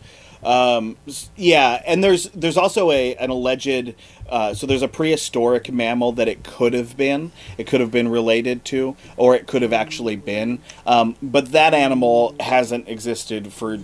um, 0.43 0.97
yeah, 1.37 1.82
and 1.87 2.03
there's 2.03 2.24
there's 2.30 2.57
also 2.57 2.91
a 2.91 3.14
an 3.16 3.30
alleged. 3.30 3.95
Uh, 4.28 4.53
so 4.53 4.66
there's 4.66 4.82
a 4.82 4.89
prehistoric 4.89 5.70
mammal 5.70 6.11
that 6.12 6.26
it 6.26 6.43
could 6.43 6.72
have 6.72 6.97
been. 6.97 7.30
It 7.59 7.68
could 7.68 7.80
have 7.80 7.93
been 7.93 8.09
related 8.09 8.64
to, 8.66 8.97
or 9.16 9.37
it 9.37 9.47
could 9.47 9.62
have 9.62 9.72
actually 9.72 10.16
been. 10.16 10.59
Um, 10.84 11.14
but 11.22 11.53
that 11.53 11.74
animal 11.74 12.34
hasn't 12.41 12.89
existed 12.89 13.53
for 13.53 13.78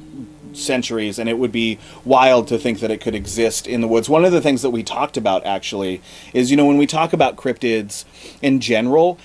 centuries, 0.53 1.19
and 1.19 1.29
it 1.29 1.39
would 1.39 1.53
be 1.53 1.79
wild 2.05 2.49
to 2.49 2.59
think 2.59 2.81
that 2.81 2.91
it 2.91 3.01
could 3.01 3.15
exist 3.15 3.67
in 3.67 3.81
the 3.81 3.89
woods. 3.89 4.09
One 4.09 4.25
of 4.25 4.33
the 4.33 4.41
things 4.41 4.63
that 4.63 4.71
we 4.71 4.83
talked 4.83 5.17
about 5.17 5.47
actually 5.47 6.01
is, 6.35 6.51
you 6.51 6.57
know, 6.57 6.67
when 6.67 6.77
we 6.79 6.87
talk 6.87 7.13
about 7.13 7.37
cryptids 7.37 8.05
in 8.43 8.61
general, 8.61 9.19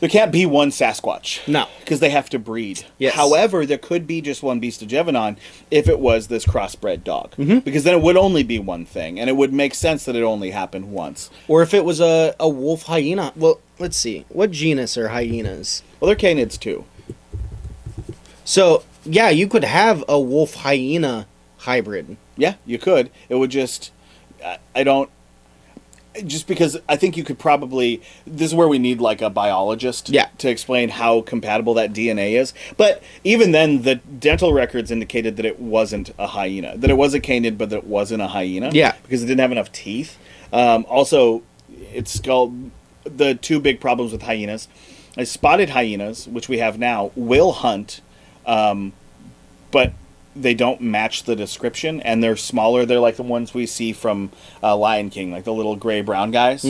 there 0.00 0.08
can't 0.08 0.30
be 0.30 0.46
one 0.46 0.70
Sasquatch. 0.70 1.46
No. 1.48 1.66
Because 1.80 2.00
they 2.00 2.10
have 2.10 2.28
to 2.30 2.38
breed. 2.38 2.84
Yes. 2.98 3.14
However, 3.14 3.66
there 3.66 3.78
could 3.78 4.06
be 4.06 4.20
just 4.20 4.42
one 4.42 4.60
Beast 4.60 4.82
of 4.82 4.88
Gévaudan 4.88 5.36
if 5.70 5.88
it 5.88 5.98
was 5.98 6.28
this 6.28 6.44
crossbred 6.44 7.04
dog. 7.04 7.32
Mm-hmm. 7.32 7.60
Because 7.60 7.84
then 7.84 7.94
it 7.94 8.02
would 8.02 8.16
only 8.16 8.42
be 8.42 8.58
one 8.58 8.84
thing, 8.84 9.18
and 9.18 9.28
it 9.28 9.36
would 9.36 9.52
make 9.52 9.74
sense 9.74 10.04
that 10.04 10.16
it 10.16 10.22
only 10.22 10.50
happened 10.50 10.92
once. 10.92 11.30
Or 11.48 11.62
if 11.62 11.74
it 11.74 11.84
was 11.84 12.00
a, 12.00 12.34
a 12.38 12.48
wolf 12.48 12.84
hyena. 12.84 13.32
Well, 13.36 13.60
let's 13.78 13.96
see. 13.96 14.24
What 14.28 14.50
genus 14.50 14.96
are 14.96 15.08
hyenas? 15.08 15.82
Well, 15.98 16.06
they're 16.06 16.16
canids 16.16 16.58
too. 16.58 16.84
So, 18.44 18.84
yeah, 19.04 19.28
you 19.30 19.48
could 19.48 19.64
have 19.64 20.04
a 20.08 20.18
wolf 20.18 20.54
hyena 20.54 21.26
hybrid. 21.58 22.16
Yeah, 22.36 22.54
you 22.64 22.78
could. 22.78 23.10
It 23.28 23.34
would 23.34 23.50
just. 23.50 23.90
I 24.74 24.84
don't. 24.84 25.10
Just 26.26 26.46
because 26.48 26.76
I 26.88 26.96
think 26.96 27.16
you 27.16 27.22
could 27.24 27.38
probably. 27.38 28.02
This 28.26 28.50
is 28.50 28.54
where 28.54 28.66
we 28.66 28.78
need 28.78 29.00
like 29.00 29.22
a 29.22 29.30
biologist 29.30 30.08
Yeah. 30.08 30.28
to 30.38 30.48
explain 30.48 30.88
how 30.88 31.20
compatible 31.20 31.74
that 31.74 31.92
DNA 31.92 32.32
is. 32.32 32.52
But 32.76 33.02
even 33.24 33.52
then, 33.52 33.82
the 33.82 33.96
dental 33.96 34.52
records 34.52 34.90
indicated 34.90 35.36
that 35.36 35.46
it 35.46 35.60
wasn't 35.60 36.12
a 36.18 36.28
hyena. 36.28 36.76
That 36.76 36.90
it 36.90 36.96
was 36.96 37.14
a 37.14 37.20
canid, 37.20 37.56
but 37.58 37.70
that 37.70 37.76
it 37.78 37.86
wasn't 37.86 38.22
a 38.22 38.28
hyena. 38.28 38.70
Yeah. 38.72 38.94
Because 39.02 39.22
it 39.22 39.26
didn't 39.26 39.40
have 39.40 39.52
enough 39.52 39.70
teeth. 39.70 40.18
Um, 40.52 40.84
also, 40.88 41.42
its 41.92 42.12
skull. 42.12 42.52
The 43.04 43.34
two 43.34 43.60
big 43.60 43.80
problems 43.80 44.12
with 44.12 44.22
hyenas 44.22 44.68
is 45.16 45.30
spotted 45.30 45.70
hyenas, 45.70 46.26
which 46.26 46.48
we 46.48 46.58
have 46.58 46.78
now, 46.78 47.10
will 47.16 47.52
hunt 47.52 48.00
but 49.70 49.92
they 50.40 50.54
don't 50.54 50.80
match 50.80 51.24
the 51.24 51.36
description 51.36 52.00
and 52.02 52.22
they're 52.22 52.36
smaller. 52.36 52.86
They're 52.86 53.00
like 53.00 53.16
the 53.16 53.22
ones 53.22 53.54
we 53.54 53.66
see 53.66 53.92
from 53.92 54.30
uh, 54.62 54.76
lion 54.76 55.10
king 55.10 55.30
like 55.32 55.44
the 55.44 55.52
little 55.52 55.76
gray 55.76 56.00
brown 56.00 56.30
guys. 56.30 56.64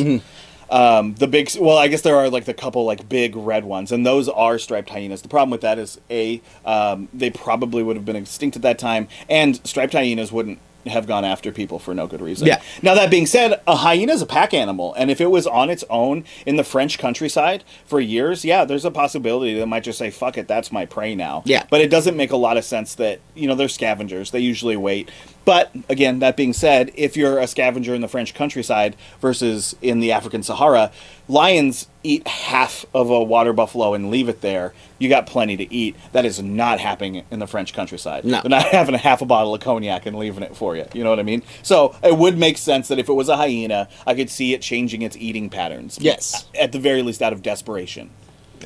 Um, 0.71 1.15
the 1.15 1.27
big 1.27 1.51
well 1.59 1.79
i 1.79 1.89
guess 1.89 2.03
there 2.03 2.17
are 2.17 2.29
like 2.29 2.45
the 2.45 2.53
couple 2.53 2.85
like 2.85 3.09
big 3.09 3.35
red 3.35 3.65
ones 3.65 3.91
and 3.91 4.05
those 4.05 4.29
are 4.29 4.59
striped 4.59 4.91
hyenas. 4.91 5.23
The 5.23 5.29
problem 5.29 5.51
with 5.51 5.63
that 5.63 5.79
is 5.79 5.99
a 6.11 6.43
um, 6.67 7.09
they 7.15 7.31
probably 7.31 7.83
would 7.83 7.97
have 7.97 8.05
been 8.05 8.17
extinct 8.17 8.55
at 8.57 8.63
that 8.63 8.79
time 8.79 9.09
and 9.31 9.67
striped 9.67 9.95
hyenas 9.95 10.31
wouldn't 10.31 10.59
have 10.91 11.07
gone 11.07 11.25
after 11.25 11.53
people 11.53 11.79
for 11.79 11.95
no 11.95 12.07
good 12.07 12.21
reason. 12.21 12.47
Yeah. 12.47 12.63
Now 12.83 12.95
that 12.95 13.11
being 13.11 13.27
said, 13.27 13.61
a 13.67 13.77
hyena 13.77 14.13
is 14.13 14.23
a 14.23 14.27
pack 14.27 14.55
animal, 14.55 14.95
and 14.95 15.11
if 15.11 15.21
it 15.21 15.31
was 15.31 15.47
on 15.47 15.71
its 15.71 15.85
own 15.91 16.25
in 16.47 16.57
the 16.57 16.65
French 16.65 16.99
countryside 16.99 17.65
for 17.85 18.01
years, 18.01 18.45
yeah, 18.45 18.65
there's 18.65 18.85
a 18.85 18.91
possibility 18.91 19.55
that 19.55 19.63
it 19.63 19.67
might 19.67 19.85
just 19.85 19.99
say, 19.99 20.11
"Fuck 20.11 20.39
it, 20.39 20.49
that's 20.49 20.73
my 20.73 20.87
prey 20.87 21.15
now." 21.15 21.43
Yeah. 21.45 21.67
But 21.71 21.81
it 21.81 21.91
doesn't 21.91 22.17
make 22.17 22.31
a 22.31 22.37
lot 22.37 22.57
of 22.57 22.65
sense 22.65 22.95
that 22.97 23.21
you 23.35 23.47
know 23.47 23.55
they're 23.55 23.69
scavengers. 23.69 24.31
They 24.31 24.41
usually 24.41 24.77
wait. 24.77 25.11
But 25.45 25.71
again, 25.89 26.19
that 26.19 26.37
being 26.37 26.53
said, 26.53 26.91
if 26.95 27.17
you're 27.17 27.39
a 27.39 27.47
scavenger 27.47 27.95
in 27.95 28.03
the 28.03 28.09
French 28.09 28.35
countryside 28.35 28.97
versus 29.21 29.75
in 29.81 30.01
the 30.01 30.13
African 30.13 30.43
Sahara, 30.43 30.93
lions 31.27 31.89
eat 32.03 32.27
half 32.29 32.85
of 32.95 33.09
a 33.09 33.23
water 33.23 33.55
buffalo 33.55 33.95
and 33.95 34.11
leave 34.11 34.29
it 34.29 34.43
there. 34.43 34.75
You 34.99 35.09
got 35.09 35.27
plenty 35.27 35.57
to 35.57 35.73
eat. 35.73 35.97
That 36.13 36.27
is 36.27 36.43
not 36.43 36.81
happening 36.81 37.25
in 37.31 37.39
the 37.39 37.47
French 37.47 37.73
countryside. 37.73 38.27
No. 38.27 38.43
They're 38.43 38.51
not 38.51 38.65
having 38.73 38.95
a 38.95 38.99
half 38.99 39.23
a 39.23 39.27
bottle 39.27 39.55
of 39.55 39.63
cognac 39.63 40.05
and 40.05 40.19
leaving 40.19 40.43
it 40.43 40.55
for 40.55 40.77
you. 40.77 40.85
You 40.93 41.03
know 41.03 41.11
what 41.11 41.19
I 41.19 41.23
mean? 41.23 41.43
So 41.63 41.97
it 42.03 42.19
would 42.19 42.37
make 42.37 42.59
sense 42.59 42.89
that 42.89 42.99
if 42.99 43.09
it 43.09 43.15
was 43.15 43.31
a 43.31 43.37
hyena, 43.39 43.89
I 44.07 44.15
could 44.15 44.29
see 44.29 44.53
it 44.53 44.61
changing 44.61 45.01
its 45.01 45.17
eating 45.17 45.49
patterns. 45.49 45.99
Yes. 45.99 46.47
At 46.61 46.73
the 46.73 46.79
very 46.79 47.01
least, 47.03 47.23
out 47.23 47.33
of 47.33 47.41
desperation. 47.43 48.11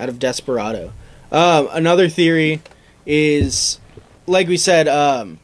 out 0.01 0.09
of 0.09 0.19
Desperado. 0.19 0.93
Um, 1.31 1.69
another 1.71 2.09
theory 2.09 2.61
is, 3.07 3.79
like 4.27 4.49
we 4.49 4.57
said, 4.57 4.89
um, 4.89 5.39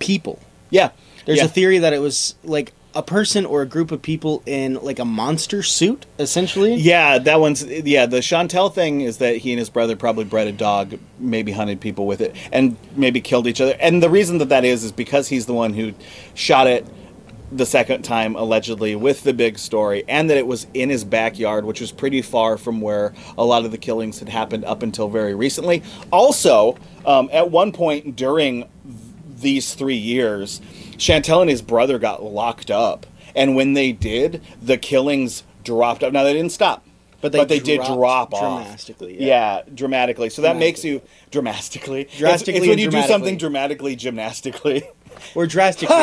people. 0.00 0.40
Yeah. 0.70 0.90
There's 1.24 1.38
yeah. 1.38 1.44
a 1.44 1.48
theory 1.48 1.78
that 1.78 1.92
it 1.92 2.00
was 2.00 2.34
like 2.42 2.72
a 2.94 3.02
person 3.02 3.46
or 3.46 3.62
a 3.62 3.66
group 3.66 3.92
of 3.92 4.02
people 4.02 4.42
in 4.46 4.74
like 4.74 4.98
a 4.98 5.04
monster 5.04 5.62
suit, 5.62 6.06
essentially. 6.18 6.74
Yeah, 6.74 7.18
that 7.18 7.40
one's 7.40 7.64
yeah. 7.64 8.06
The 8.06 8.20
Chastel 8.20 8.70
thing 8.70 9.02
is 9.02 9.18
that 9.18 9.36
he 9.36 9.52
and 9.52 9.58
his 9.58 9.70
brother 9.70 9.96
probably 9.96 10.24
bred 10.24 10.48
a 10.48 10.52
dog, 10.52 10.98
maybe 11.18 11.52
hunted 11.52 11.80
people 11.80 12.06
with 12.06 12.20
it, 12.20 12.34
and 12.52 12.76
maybe 12.96 13.20
killed 13.20 13.46
each 13.46 13.60
other. 13.60 13.76
And 13.80 14.02
the 14.02 14.10
reason 14.10 14.38
that 14.38 14.48
that 14.48 14.64
is 14.64 14.82
is 14.82 14.92
because 14.92 15.28
he's 15.28 15.46
the 15.46 15.54
one 15.54 15.74
who 15.74 15.94
shot 16.34 16.66
it 16.66 16.86
the 17.52 17.66
second 17.66 18.02
time 18.02 18.36
allegedly 18.36 18.94
with 18.94 19.22
the 19.22 19.32
big 19.32 19.58
story, 19.58 20.04
and 20.08 20.30
that 20.30 20.36
it 20.36 20.46
was 20.46 20.66
in 20.74 20.88
his 20.88 21.04
backyard, 21.04 21.64
which 21.64 21.80
was 21.80 21.92
pretty 21.92 22.22
far 22.22 22.56
from 22.56 22.80
where 22.80 23.12
a 23.38 23.44
lot 23.44 23.64
of 23.64 23.70
the 23.70 23.78
killings 23.78 24.18
had 24.18 24.28
happened 24.28 24.64
up 24.64 24.82
until 24.82 25.08
very 25.08 25.34
recently. 25.34 25.82
Also, 26.10 26.76
um, 27.06 27.28
at 27.32 27.50
one 27.50 27.72
point 27.72 28.16
during 28.16 28.68
these 29.40 29.74
three 29.74 29.96
years, 29.96 30.60
Chastel 30.98 31.40
and 31.40 31.50
his 31.50 31.62
brother 31.62 31.98
got 31.98 32.22
locked 32.22 32.70
up, 32.70 33.06
and 33.34 33.54
when 33.56 33.72
they 33.74 33.92
did, 33.92 34.42
the 34.62 34.76
killings 34.78 35.42
dropped 35.64 36.02
up. 36.02 36.12
Now 36.12 36.24
they 36.24 36.32
didn't 36.32 36.52
stop, 36.52 36.84
But 37.20 37.32
but 37.32 37.48
they 37.48 37.58
they, 37.58 37.64
did 37.76 37.84
drop 37.84 38.32
off 38.34 38.64
dramatically, 38.64 39.16
Yeah. 39.20 39.56
yeah. 39.56 39.62
dramatically. 39.74 40.30
So 40.30 40.42
that 40.42 40.56
makes 40.56 40.84
you 40.84 41.02
dramatically. 41.30 42.02
It's- 42.02 42.18
Drastically 42.18 42.58
It's, 42.58 42.62
when 42.68 42.78
and 42.78 42.80
you 42.80 42.90
do 42.90 43.06
something 43.06 43.36
dramatically, 43.36 43.96
gymnastically. 43.96 44.82
or 45.34 45.46
drastically, 45.46 45.96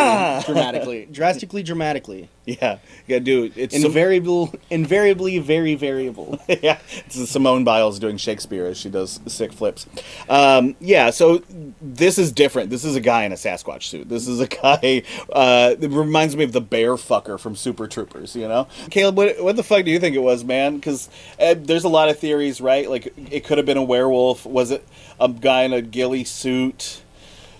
dramatically, 0.45 1.07
drastically, 1.11 1.63
dramatically. 1.63 2.29
Yeah, 2.47 2.79
you 3.07 3.19
gotta 3.19 3.51
it's 3.61 3.75
some- 3.75 3.85
Invariable, 3.87 4.53
invariably, 4.69 5.37
very 5.39 5.75
variable. 5.75 6.39
yeah, 6.47 6.79
it's 7.05 7.29
Simone 7.29 7.65
Biles 7.65 7.99
doing 7.99 8.15
Shakespeare 8.15 8.65
as 8.67 8.77
she 8.77 8.89
does 8.89 9.19
sick 9.27 9.51
flips. 9.51 9.85
Um, 10.29 10.77
yeah, 10.79 11.09
so 11.09 11.43
this 11.81 12.17
is 12.17 12.31
different. 12.31 12.69
This 12.69 12.85
is 12.85 12.95
a 12.95 13.01
guy 13.01 13.25
in 13.25 13.33
a 13.33 13.35
Sasquatch 13.35 13.83
suit. 13.83 14.07
This 14.07 14.29
is 14.29 14.39
a 14.39 14.47
guy. 14.47 15.03
Uh, 15.29 15.75
it 15.79 15.89
reminds 15.91 16.37
me 16.37 16.45
of 16.45 16.53
the 16.53 16.61
bear 16.61 16.93
fucker 16.93 17.37
from 17.37 17.53
Super 17.55 17.85
Troopers. 17.85 18.33
You 18.33 18.47
know, 18.47 18.67
Caleb, 18.91 19.17
what, 19.17 19.43
what 19.43 19.57
the 19.57 19.63
fuck 19.63 19.83
do 19.83 19.91
you 19.91 19.99
think 19.99 20.15
it 20.15 20.19
was, 20.19 20.45
man? 20.45 20.77
Because 20.77 21.09
uh, 21.41 21.53
there's 21.57 21.83
a 21.83 21.89
lot 21.89 22.07
of 22.07 22.17
theories, 22.17 22.61
right? 22.61 22.89
Like 22.89 23.13
it 23.29 23.43
could 23.43 23.57
have 23.57 23.65
been 23.65 23.77
a 23.77 23.83
werewolf. 23.83 24.45
Was 24.45 24.71
it 24.71 24.87
a 25.19 25.27
guy 25.27 25.63
in 25.63 25.73
a 25.73 25.81
ghillie 25.81 26.23
suit? 26.23 27.01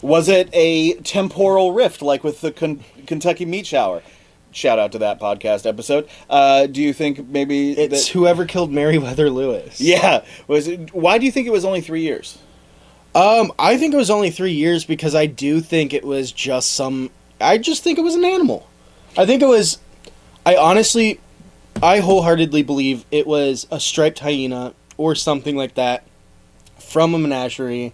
Was 0.02 0.30
it 0.30 0.50
a 0.54 0.94
temporal 0.96 1.72
rift, 1.74 2.02
like 2.02 2.24
with 2.24 2.42
the 2.42 2.52
Ken- 2.52 2.84
Kentucky 3.06 3.46
Meat 3.46 3.66
Shower? 3.66 4.02
Shout 4.52 4.80
out 4.80 4.92
to 4.94 5.00
that 5.00 5.20
podcast 5.20 5.66
episode. 5.66 6.08
Uh, 6.30 6.66
do 6.68 6.82
you 6.82 6.94
think 6.94 7.28
maybe 7.28 7.72
It's 7.74 8.06
that- 8.08 8.12
whoever 8.14 8.46
killed 8.46 8.72
Meriwether 8.72 9.30
Lewis. 9.30 9.80
yeah. 9.82 10.24
Was 10.48 10.68
it? 10.68 10.94
Why 10.94 11.18
do 11.18 11.26
you 11.26 11.32
think 11.32 11.48
it 11.48 11.52
was 11.52 11.66
only 11.66 11.82
three 11.82 12.02
years? 12.02 12.38
Um, 13.16 13.52
I 13.58 13.78
think 13.78 13.94
it 13.94 13.98
was 13.98 14.10
only 14.10 14.30
three 14.30 14.52
years 14.54 14.86
because 14.86 15.16
I 15.16 15.26
do 15.26 15.60
think 15.62 15.94
it 15.94 16.04
was 16.04 16.32
just 16.32 16.74
some. 16.74 17.10
I 17.42 17.58
just 17.58 17.84
think 17.84 17.98
it 17.98 18.04
was 18.04 18.16
an 18.16 18.24
animal. 18.26 18.68
I 19.18 19.26
think 19.26 19.42
it 19.42 19.48
was. 19.48 19.80
I 20.46 20.56
honestly, 20.56 21.20
I 21.82 22.00
wholeheartedly 22.00 22.64
believe 22.64 23.06
it 23.12 23.28
was 23.28 23.68
a 23.72 23.80
striped 23.80 24.20
hyena 24.20 24.74
or 24.98 25.14
something 25.16 25.56
like 25.56 25.74
that 25.76 26.04
from 26.80 27.14
a 27.14 27.20
menagerie. 27.20 27.94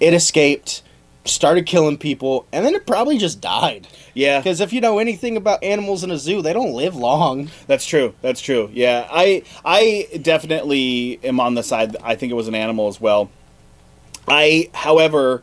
It 0.00 0.12
escaped, 0.14 0.82
started 1.24 1.66
killing 1.66 1.96
people, 1.98 2.46
and 2.52 2.64
then 2.66 2.74
it 2.74 2.86
probably 2.86 3.16
just 3.18 3.40
died. 3.40 3.86
Yeah, 4.12 4.38
Because 4.38 4.60
if 4.60 4.72
you 4.72 4.80
know 4.80 4.98
anything 4.98 5.36
about 5.36 5.62
animals 5.64 6.04
in 6.04 6.10
a 6.10 6.18
zoo, 6.18 6.42
they 6.42 6.52
don't 6.52 6.72
live 6.72 6.94
long. 6.94 7.50
that's 7.66 7.86
true. 7.86 8.14
That's 8.22 8.40
true. 8.40 8.70
Yeah, 8.72 9.08
I 9.10 9.42
I 9.64 10.08
definitely 10.22 11.18
am 11.24 11.40
on 11.40 11.54
the 11.54 11.62
side. 11.62 11.96
I 12.02 12.14
think 12.14 12.30
it 12.30 12.34
was 12.36 12.48
an 12.48 12.54
animal 12.54 12.88
as 12.88 13.00
well. 13.00 13.30
I, 14.28 14.70
however, 14.72 15.42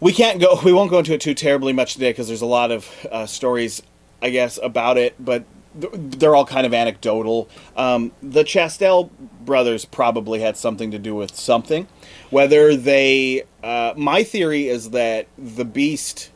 we 0.00 0.12
can't 0.12 0.40
go. 0.40 0.58
We 0.64 0.72
won't 0.72 0.90
go 0.90 0.98
into 0.98 1.12
it 1.14 1.20
too 1.20 1.34
terribly 1.34 1.72
much 1.72 1.94
today 1.94 2.10
because 2.10 2.28
there's 2.28 2.42
a 2.42 2.46
lot 2.46 2.70
of 2.70 3.06
uh, 3.10 3.26
stories, 3.26 3.82
I 4.22 4.30
guess, 4.30 4.58
about 4.62 4.96
it. 4.98 5.14
But 5.18 5.44
they're 5.74 6.34
all 6.34 6.46
kind 6.46 6.66
of 6.66 6.74
anecdotal. 6.74 7.48
Um, 7.76 8.12
the 8.22 8.42
Chastel 8.44 9.10
brothers 9.44 9.84
probably 9.84 10.40
had 10.40 10.56
something 10.56 10.90
to 10.90 10.98
do 10.98 11.14
with 11.14 11.34
something. 11.36 11.86
Whether 12.30 12.76
they, 12.76 13.44
uh, 13.62 13.94
my 13.96 14.22
theory 14.22 14.68
is 14.68 14.90
that 14.90 15.26
the 15.36 15.64
beast. 15.64 16.30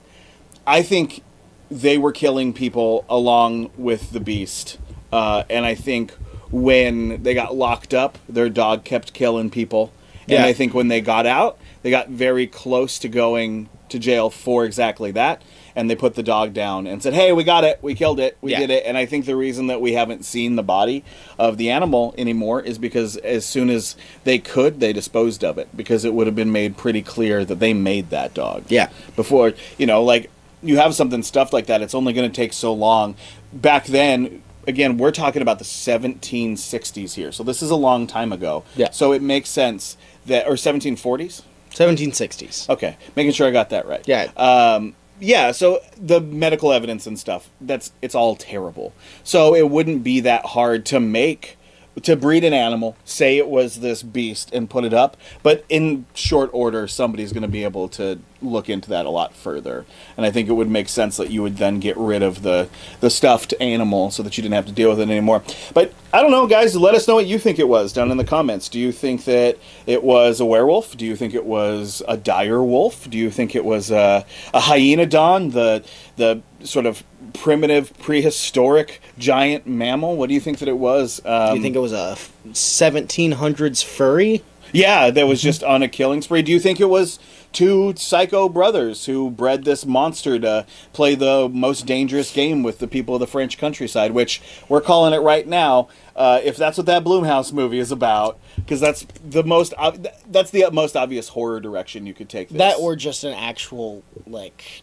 I 0.66 0.82
think 0.82 1.22
they 1.70 1.98
were 1.98 2.12
killing 2.12 2.52
people 2.52 3.04
along 3.08 3.70
with 3.76 4.12
the 4.12 4.20
beast, 4.20 4.78
uh, 5.12 5.42
and 5.50 5.64
I 5.66 5.74
think 5.74 6.12
when 6.50 7.22
they 7.22 7.34
got 7.34 7.56
locked 7.56 7.94
up, 7.94 8.18
their 8.28 8.48
dog 8.48 8.84
kept 8.84 9.12
killing 9.12 9.50
people. 9.50 9.92
And 10.22 10.32
Yeah. 10.32 10.46
I 10.46 10.52
think 10.52 10.72
when 10.74 10.88
they 10.88 11.00
got 11.00 11.26
out, 11.26 11.58
they 11.82 11.90
got 11.90 12.08
very 12.08 12.46
close 12.46 12.98
to 13.00 13.08
going 13.08 13.68
to 13.88 13.98
jail 13.98 14.30
for 14.30 14.64
exactly 14.64 15.10
that. 15.12 15.42
And 15.74 15.88
they 15.90 15.94
put 15.96 16.14
the 16.14 16.22
dog 16.22 16.52
down 16.52 16.86
and 16.86 17.02
said, 17.02 17.14
"Hey, 17.14 17.32
we 17.32 17.44
got 17.44 17.64
it. 17.64 17.78
We 17.82 17.94
killed 17.94 18.20
it. 18.20 18.36
We 18.40 18.52
Yeah. 18.52 18.60
did 18.60 18.70
it." 18.70 18.84
And 18.86 18.96
I 18.98 19.06
think 19.06 19.24
the 19.26 19.36
reason 19.36 19.68
that 19.68 19.80
we 19.80 19.92
haven't 19.94 20.24
seen 20.24 20.56
the 20.56 20.62
body 20.62 21.02
of 21.38 21.56
the 21.56 21.70
animal 21.70 22.14
anymore 22.18 22.60
is 22.60 22.78
because 22.78 23.16
as 23.18 23.44
soon 23.44 23.70
as 23.70 23.96
they 24.24 24.38
could, 24.38 24.80
they 24.80 24.92
disposed 24.92 25.42
of 25.44 25.58
it 25.58 25.68
because 25.76 26.04
it 26.04 26.12
would 26.14 26.26
have 26.26 26.36
been 26.36 26.52
made 26.52 26.76
pretty 26.76 27.02
clear 27.02 27.44
that 27.44 27.58
they 27.60 27.72
made 27.72 28.10
that 28.10 28.34
dog 28.34 28.64
Yeah. 28.68 28.88
before 29.16 29.52
you 29.78 29.86
know 29.86 30.02
like 30.02 30.30
you 30.62 30.76
have 30.76 30.94
something 30.94 31.22
stuffed 31.22 31.52
like 31.52 31.66
that 31.66 31.82
it's 31.82 31.94
only 31.94 32.12
going 32.12 32.30
to 32.30 32.34
take 32.34 32.52
so 32.52 32.72
long 32.72 33.14
back 33.52 33.86
then 33.86 34.42
again 34.68 34.96
we're 34.96 35.10
talking 35.10 35.42
about 35.42 35.58
the 35.58 35.64
1760s 35.64 37.14
here 37.14 37.32
so 37.32 37.42
this 37.42 37.62
is 37.62 37.70
a 37.70 37.76
long 37.76 38.06
time 38.06 38.32
ago 38.32 38.62
Yeah. 38.76 38.90
so 38.90 39.12
it 39.12 39.22
makes 39.22 39.48
sense 39.48 39.96
that 40.26 40.46
or 40.46 40.52
1740s 40.54 41.42
1760s. 41.74 42.68
okay 42.68 42.96
making 43.16 43.32
sure 43.32 43.46
i 43.46 43.50
got 43.50 43.70
that 43.70 43.86
right 43.86 44.02
Yeah. 44.06 44.28
um 44.36 44.94
yeah 45.22 45.52
so 45.52 45.80
the 45.96 46.20
medical 46.20 46.72
evidence 46.72 47.06
and 47.06 47.18
stuff 47.18 47.48
that's 47.60 47.92
it's 48.02 48.14
all 48.14 48.36
terrible. 48.36 48.92
So 49.24 49.54
it 49.54 49.70
wouldn't 49.70 50.02
be 50.02 50.20
that 50.20 50.46
hard 50.46 50.84
to 50.86 51.00
make 51.00 51.56
to 52.00 52.16
breed 52.16 52.44
an 52.44 52.52
animal 52.52 52.96
say 53.04 53.36
it 53.36 53.48
was 53.48 53.80
this 53.80 54.02
beast 54.02 54.50
and 54.52 54.70
put 54.70 54.84
it 54.84 54.94
up. 54.94 55.16
But 55.42 55.64
in 55.68 56.06
short 56.14 56.50
order 56.52 56.88
somebody's 56.88 57.32
going 57.32 57.42
to 57.42 57.48
be 57.48 57.64
able 57.64 57.88
to 57.90 58.18
look 58.40 58.68
into 58.68 58.88
that 58.90 59.06
a 59.06 59.10
lot 59.10 59.34
further. 59.34 59.84
And 60.16 60.26
i 60.26 60.30
think 60.30 60.48
it 60.48 60.52
would 60.52 60.70
make 60.70 60.88
sense 60.88 61.16
that 61.16 61.30
you 61.30 61.42
would 61.42 61.58
then 61.58 61.78
get 61.78 61.96
rid 61.96 62.22
of 62.22 62.42
the 62.42 62.68
the 63.00 63.10
stuffed 63.10 63.54
animal 63.60 64.10
so 64.10 64.22
that 64.22 64.36
you 64.36 64.42
didn't 64.42 64.54
have 64.54 64.66
to 64.66 64.72
deal 64.72 64.90
with 64.90 65.00
it 65.00 65.08
anymore. 65.08 65.42
But 65.74 65.92
i 66.12 66.20
don't 66.22 66.30
know 66.30 66.46
guys. 66.46 66.74
Let 66.74 66.94
us 66.94 67.06
know 67.06 67.14
what 67.14 67.26
you 67.26 67.38
think 67.38 67.58
it 67.58 67.68
was 67.68 67.92
down 67.92 68.10
in 68.10 68.16
the 68.16 68.24
comments. 68.24 68.68
Do 68.68 68.78
you 68.78 68.92
think 68.92 69.24
that 69.24 69.58
it 69.86 70.02
was 70.02 70.40
a 70.40 70.44
werewolf? 70.44 70.96
Do 70.96 71.06
you 71.06 71.16
think 71.16 71.34
it 71.34 71.44
was 71.44 72.02
a 72.08 72.16
dire 72.16 72.62
wolf? 72.62 73.08
Do 73.08 73.18
you 73.18 73.30
think 73.30 73.54
it 73.54 73.64
was 73.64 73.90
a, 73.90 74.24
a 74.54 74.60
Hyaenodon 74.60 75.52
the 75.52 75.84
the 76.16 76.42
sort 76.66 76.86
of 76.86 77.02
primitive 77.32 77.96
prehistoric 77.98 79.00
giant 79.18 79.66
mammal 79.66 80.16
what 80.16 80.28
do 80.28 80.34
you 80.34 80.40
think 80.40 80.58
that 80.58 80.68
it 80.68 80.78
was 80.78 81.20
um, 81.24 81.50
Do 81.50 81.56
you 81.56 81.62
think 81.62 81.76
it 81.76 81.80
was 81.80 81.92
a 81.92 82.16
1700s 82.48 83.84
furry? 83.84 84.42
yeah, 84.72 85.10
that 85.10 85.26
was 85.26 85.42
just 85.42 85.62
on 85.62 85.82
a 85.82 85.88
killing 85.88 86.22
spree. 86.22 86.42
Do 86.42 86.50
you 86.50 86.58
think 86.58 86.80
it 86.80 86.88
was 86.88 87.18
two 87.52 87.92
psycho 87.96 88.48
brothers 88.48 89.04
who 89.04 89.30
bred 89.30 89.64
this 89.64 89.84
monster 89.84 90.38
to 90.38 90.66
play 90.94 91.14
the 91.14 91.48
most 91.52 91.84
dangerous 91.84 92.32
game 92.32 92.62
with 92.62 92.78
the 92.78 92.88
people 92.88 93.14
of 93.14 93.20
the 93.20 93.26
French 93.26 93.58
countryside, 93.58 94.12
which 94.12 94.40
we're 94.68 94.80
calling 94.80 95.12
it 95.12 95.18
right 95.18 95.46
now? 95.46 95.88
Uh, 96.16 96.40
if 96.42 96.56
that's 96.56 96.78
what 96.78 96.86
that 96.86 97.04
Blumhouse 97.04 97.52
movie 97.52 97.78
is 97.78 97.92
about, 97.92 98.38
because 98.56 98.80
that's 98.80 99.06
the 99.22 99.44
most 99.44 99.74
ob- 99.74 100.06
that's 100.30 100.50
the 100.50 100.66
most 100.72 100.96
obvious 100.96 101.28
horror 101.28 101.60
direction 101.60 102.06
you 102.06 102.14
could 102.14 102.28
take 102.28 102.48
this. 102.48 102.58
That 102.58 102.78
or 102.78 102.96
just 102.96 103.24
an 103.24 103.34
actual 103.34 104.02
like 104.26 104.82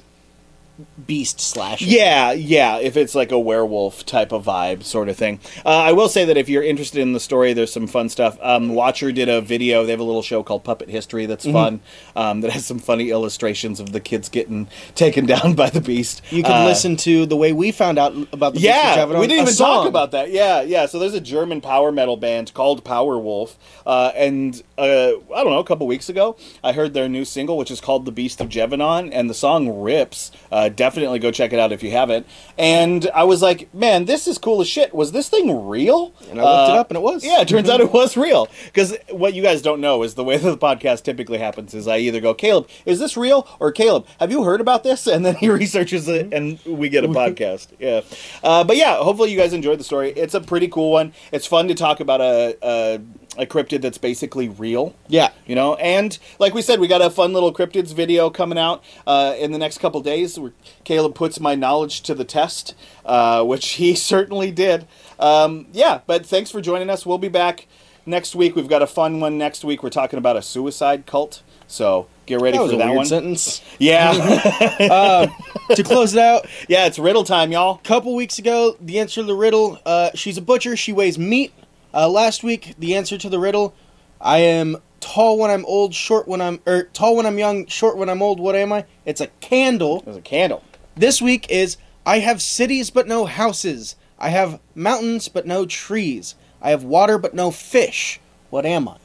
beast 1.08 1.40
slash. 1.42 1.82
Yeah, 1.82 2.32
yeah. 2.32 2.78
If 2.78 2.96
it's 2.98 3.16
like 3.16 3.32
a 3.32 3.40
werewolf 3.40 4.06
type 4.06 4.32
of 4.32 4.46
vibe, 4.46 4.84
sort 4.84 5.10
of 5.10 5.18
thing. 5.18 5.40
Uh, 5.66 5.70
I 5.70 5.92
will 5.92 6.10
say 6.10 6.26
that 6.26 6.38
if 6.38 6.48
you're 6.50 6.64
interested 6.64 7.00
in 7.02 7.14
the 7.14 7.20
story, 7.20 7.54
there's 7.54 7.72
some 7.74 7.88
fun 7.88 8.10
stuff. 8.10 8.38
Um, 8.42 8.70
Watcher 8.76 9.12
did 9.12 9.30
a 9.30 9.42
video. 9.42 9.84
They 9.86 9.92
have 9.92 10.00
a 10.00 10.04
little 10.04 10.22
show 10.22 10.44
called 10.44 10.64
Puppet 10.64 10.90
History 10.90 11.26
that's 11.26 11.46
Mm-hmm. 11.46 11.54
fun. 11.54 11.80
Um, 12.16 12.42
that 12.42 12.52
has 12.52 12.66
some 12.66 12.80
funny 12.80 13.10
illustrations 13.12 13.80
of 13.80 13.92
the 13.92 14.00
kids 14.00 14.30
getting 14.30 14.68
taken 14.96 15.26
down 15.26 15.54
by 15.54 15.70
the 15.70 15.82
beast. 15.82 16.22
You 16.32 16.44
can 16.44 16.64
Uh, 16.64 16.66
listen 16.66 16.96
to 16.98 17.26
the 17.26 17.36
way 17.38 17.54
we 17.54 17.72
found 17.72 17.98
out 17.98 18.14
about 18.34 18.54
the 18.54 18.60
Beast 18.60 18.66
yeah, 18.66 18.98
Gévaudan, 18.98 19.20
we 19.20 19.28
didn't 19.28 19.44
even 19.44 19.54
song. 19.54 19.84
talk 19.84 19.88
about 19.88 20.12
that. 20.12 20.32
Yeah, 20.32 20.62
yeah. 20.62 20.86
So 20.86 21.00
there's 21.00 21.14
a 21.14 21.22
German 21.22 21.62
power 21.62 21.92
metal 21.92 22.18
band 22.18 22.54
called 22.54 22.84
Powerwolf, 22.84 23.56
uh, 23.86 24.12
and 24.16 24.62
uh, 24.78 24.82
I 24.84 25.44
don't 25.44 25.50
know, 25.50 25.60
a 25.60 25.64
couple 25.64 25.88
weeks 25.88 26.10
ago, 26.10 26.36
I 26.64 26.74
heard 26.74 26.94
their 26.94 27.10
new 27.10 27.26
single, 27.26 27.58
which 27.58 27.72
is 27.72 27.82
called 27.82 28.06
"The 28.06 28.12
Beast 28.12 28.40
of 28.42 28.50
Gévaudan," 28.50 29.10
and 29.14 29.30
the 29.30 29.34
song 29.34 29.82
rips. 29.82 30.32
Uh, 30.52 30.69
definitely 30.70 31.20
go 31.20 31.32
check 31.32 31.54
it 31.54 31.60
out 31.60 31.72
if 31.72 31.84
you 31.84 31.92
haven't. 31.92 32.26
And 32.58 33.10
I 33.14 33.24
was 33.24 33.42
like, 33.42 33.74
man, 33.74 34.06
this 34.06 34.28
is 34.28 34.38
cool 34.38 34.62
as 34.62 34.68
shit. 34.68 34.94
Was 34.94 35.12
this 35.12 35.30
thing 35.30 35.68
real? 35.68 36.14
And 36.30 36.40
I 36.40 36.44
looked 36.44 36.70
it 36.72 36.76
Uh, 36.76 36.80
up 36.80 36.90
and 36.90 36.98
it 36.98 37.02
was. 37.02 37.24
Yeah, 37.24 37.42
it 37.42 37.48
turns 37.48 37.70
out 37.70 37.82
it 37.82 37.92
was 37.92 38.16
real. 38.18 38.48
Because 38.66 38.96
what 39.10 39.34
you 39.34 39.42
guys 39.44 39.62
don't 39.62 39.82
know 39.82 40.04
is 40.04 40.16
the 40.16 40.24
way 40.24 40.38
that 40.38 40.50
the 40.50 40.58
podcast 40.58 41.04
typically 41.04 41.38
happens 41.38 41.74
is 41.74 41.88
I 41.88 41.98
either 41.98 42.20
go, 42.22 42.34
Caleb, 42.34 42.68
is 42.86 43.00
this 43.00 43.18
real? 43.18 43.48
Or 43.60 43.72
Caleb, 43.72 44.06
have 44.20 44.32
you 44.32 44.44
heard 44.44 44.62
about 44.62 44.84
this? 44.84 45.08
And 45.20 45.26
then 45.26 45.36
he 45.36 45.50
researches 45.50 46.08
it 46.08 46.34
and 46.34 46.60
we 46.66 46.88
get 46.88 47.04
a 47.04 47.08
podcast. 47.10 47.68
Yeah. 47.80 48.02
Uh, 48.44 48.64
but 48.64 48.78
yeah, 48.78 48.98
hopefully 48.98 49.32
you 49.32 49.38
guys 49.38 49.54
enjoyed 49.54 49.80
the 49.80 49.84
story. 49.84 50.12
It's 50.12 50.34
a 50.34 50.40
pretty 50.42 50.68
cool 50.68 50.92
one. 50.92 51.14
It's 51.32 51.46
fun 51.48 51.68
to 51.68 51.76
talk 51.76 52.00
about 52.00 52.22
a, 52.22 52.58
a, 52.62 53.00
a 53.40 53.46
cryptid 53.46 53.82
that's 53.82 53.98
basically 53.98 54.50
real. 54.50 54.94
Yeah. 55.08 55.30
You 55.48 55.56
know, 55.56 55.76
and 55.76 56.18
like 56.40 56.54
we 56.54 56.62
said, 56.62 56.80
we 56.80 56.88
got 56.88 57.02
a 57.02 57.10
fun 57.10 57.34
little 57.34 57.54
cryptids 57.54 57.94
video 57.94 58.30
coming 58.30 58.58
out 58.60 58.84
uh, 59.08 59.34
in 59.40 59.52
the 59.54 59.58
next 59.58 59.78
couple 59.80 60.02
days. 60.02 60.38
Where 60.38 60.52
Caleb 60.84 61.16
puts 61.16 61.40
my 61.40 61.56
knowledge 61.56 62.02
to 62.02 62.14
the 62.14 62.26
test, 62.26 62.76
uh, 63.06 63.44
which 63.44 63.70
he 63.72 63.96
certainly 64.14 64.52
did. 64.52 64.86
Um, 65.20 65.68
yeah, 65.74 66.02
but 66.06 66.26
thanks 66.26 66.52
for 66.52 66.62
joining 66.62 66.90
us. 66.90 67.06
We'll 67.06 67.18
be 67.18 67.30
back 67.30 67.68
next 68.06 68.36
week. 68.36 68.56
We've 68.56 68.70
got 68.70 68.82
a 68.82 68.88
fun 68.88 69.20
one 69.20 69.38
next 69.38 69.64
week. 69.64 69.84
We're 69.84 69.90
talking 69.90 70.18
about 70.20 70.36
a 70.38 70.42
suicide 70.42 71.06
cult, 71.06 71.42
so 71.68 72.08
get 72.26 72.42
ready 72.42 72.58
That 72.58 72.68
for 72.70 72.74
a 72.76 72.78
that 72.78 72.86
weird 72.88 72.98
one. 72.98 73.06
sentence. 73.06 73.62
Yeah, 73.80 74.12
to 75.76 75.84
close 75.84 76.14
it 76.14 76.20
out, 76.20 76.46
yeah, 76.68 76.86
it's 76.86 77.00
riddle 77.00 77.24
time, 77.24 77.52
y'all. 77.52 77.78
couple 77.78 78.14
weeks 78.16 78.40
ago, 78.40 78.76
the 78.82 79.00
answer 79.00 79.22
to 79.22 79.28
the 79.28 79.36
riddle, 79.36 79.80
uh, 79.86 80.10
she's 80.16 80.38
a 80.38 80.42
butcher, 80.42 80.76
she 80.76 80.92
weighs 80.94 81.18
meat. 81.18 81.54
Uh, 81.94 82.08
last 82.08 82.44
week, 82.44 82.76
the 82.78 82.96
answer 82.96 83.18
to 83.18 83.30
the 83.30 83.40
riddle, 83.40 83.74
I 84.22 84.40
am 84.40 84.78
tall 85.00 85.40
when 85.40 85.50
I'm 85.50 85.66
old, 85.66 85.94
short 85.94 86.28
when 86.28 86.42
I'm, 86.42 86.60
er, 86.68 86.84
tall 86.94 87.16
when 87.16 87.26
I'm 87.26 87.40
young, 87.40 87.66
short 87.66 87.98
when 87.98 88.10
I'm 88.10 88.22
old, 88.22 88.40
what 88.40 88.56
am 88.56 88.72
I? 88.72 88.86
It's 89.06 89.22
a 89.22 89.28
candle. 89.40 90.02
There's 90.02 90.18
a 90.18 90.22
candle. 90.22 90.64
This 90.96 91.22
week 91.22 91.50
is, 91.50 91.78
I 92.06 92.20
have 92.20 92.42
cities 92.42 92.90
but 92.90 93.08
no 93.08 93.26
houses. 93.26 93.96
I 94.20 94.30
have 94.30 94.60
mountains 94.76 95.30
but 95.30 95.48
no 95.48 95.66
trees. 95.66 96.36
I 96.62 96.72
have 96.72 96.84
water 96.84 97.18
but 97.18 97.34
no 97.34 97.52
fish. 97.52 98.20
What 98.50 98.66
am 98.66 98.88
I? 98.88 98.98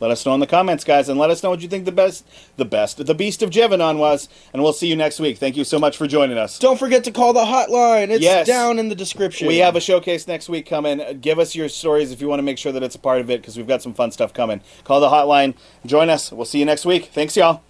Let 0.00 0.10
us 0.10 0.26
know 0.26 0.34
in 0.34 0.40
the 0.40 0.46
comments, 0.46 0.84
guys, 0.84 1.08
and 1.08 1.18
let 1.18 1.30
us 1.30 1.42
know 1.42 1.50
what 1.50 1.60
you 1.60 1.68
think 1.68 1.84
the 1.84 1.92
best, 1.92 2.26
the 2.56 2.64
best, 2.64 3.04
the 3.04 3.14
Beast 3.14 3.42
of 3.42 3.50
Gévaudan 3.50 3.96
was. 3.98 4.28
And 4.52 4.62
we'll 4.62 4.72
see 4.72 4.88
you 4.88 4.96
next 4.96 5.20
week. 5.20 5.38
Thank 5.38 5.56
you 5.56 5.64
so 5.64 5.78
much 5.78 5.96
for 5.96 6.06
joining 6.06 6.36
us. 6.36 6.58
Don't 6.58 6.78
forget 6.78 7.04
to 7.04 7.10
call 7.12 7.32
the 7.32 7.44
hotline. 7.44 8.10
It's 8.10 8.22
Yes. 8.22 8.46
down 8.46 8.78
in 8.78 8.88
the 8.88 8.94
description. 8.94 9.46
We 9.46 9.58
have 9.58 9.76
a 9.76 9.80
showcase 9.80 10.26
next 10.28 10.48
week 10.48 10.66
coming. 10.66 11.20
Give 11.20 11.38
us 11.38 11.54
your 11.54 11.68
stories 11.68 12.10
if 12.12 12.20
you 12.20 12.28
want 12.28 12.38
to 12.40 12.44
make 12.44 12.58
sure 12.58 12.72
that 12.72 12.82
it's 12.82 12.96
a 12.96 12.98
part 12.98 13.20
of 13.20 13.30
it 13.30 13.40
because 13.40 13.56
we've 13.56 13.68
got 13.68 13.82
some 13.82 13.94
fun 13.94 14.10
stuff 14.10 14.34
coming. 14.34 14.60
Call 14.84 15.00
the 15.00 15.08
hotline. 15.08 15.54
Join 15.86 16.10
us. 16.10 16.32
We'll 16.32 16.44
see 16.44 16.58
you 16.58 16.64
next 16.64 16.84
week. 16.84 17.06
Thanks, 17.06 17.36
y'all. 17.36 17.62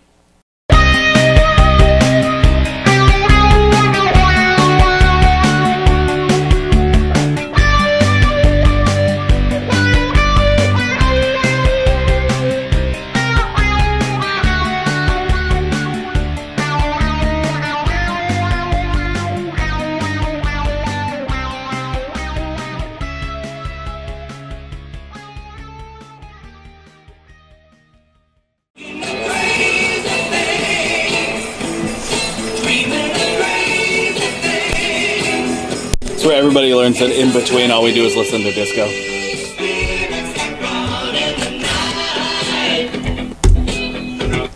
Everybody 36.35 36.75
learns 36.75 36.99
that 36.99 37.11
in 37.11 37.33
between, 37.33 37.71
all 37.71 37.85
we 37.85 37.95
do 37.95 38.05
is 38.05 38.17
listen 38.17 38.41
to 38.43 38.53
disco. 38.53 38.89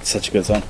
Such 0.03 0.29
a 0.29 0.33
good 0.33 0.45
song. 0.45 0.63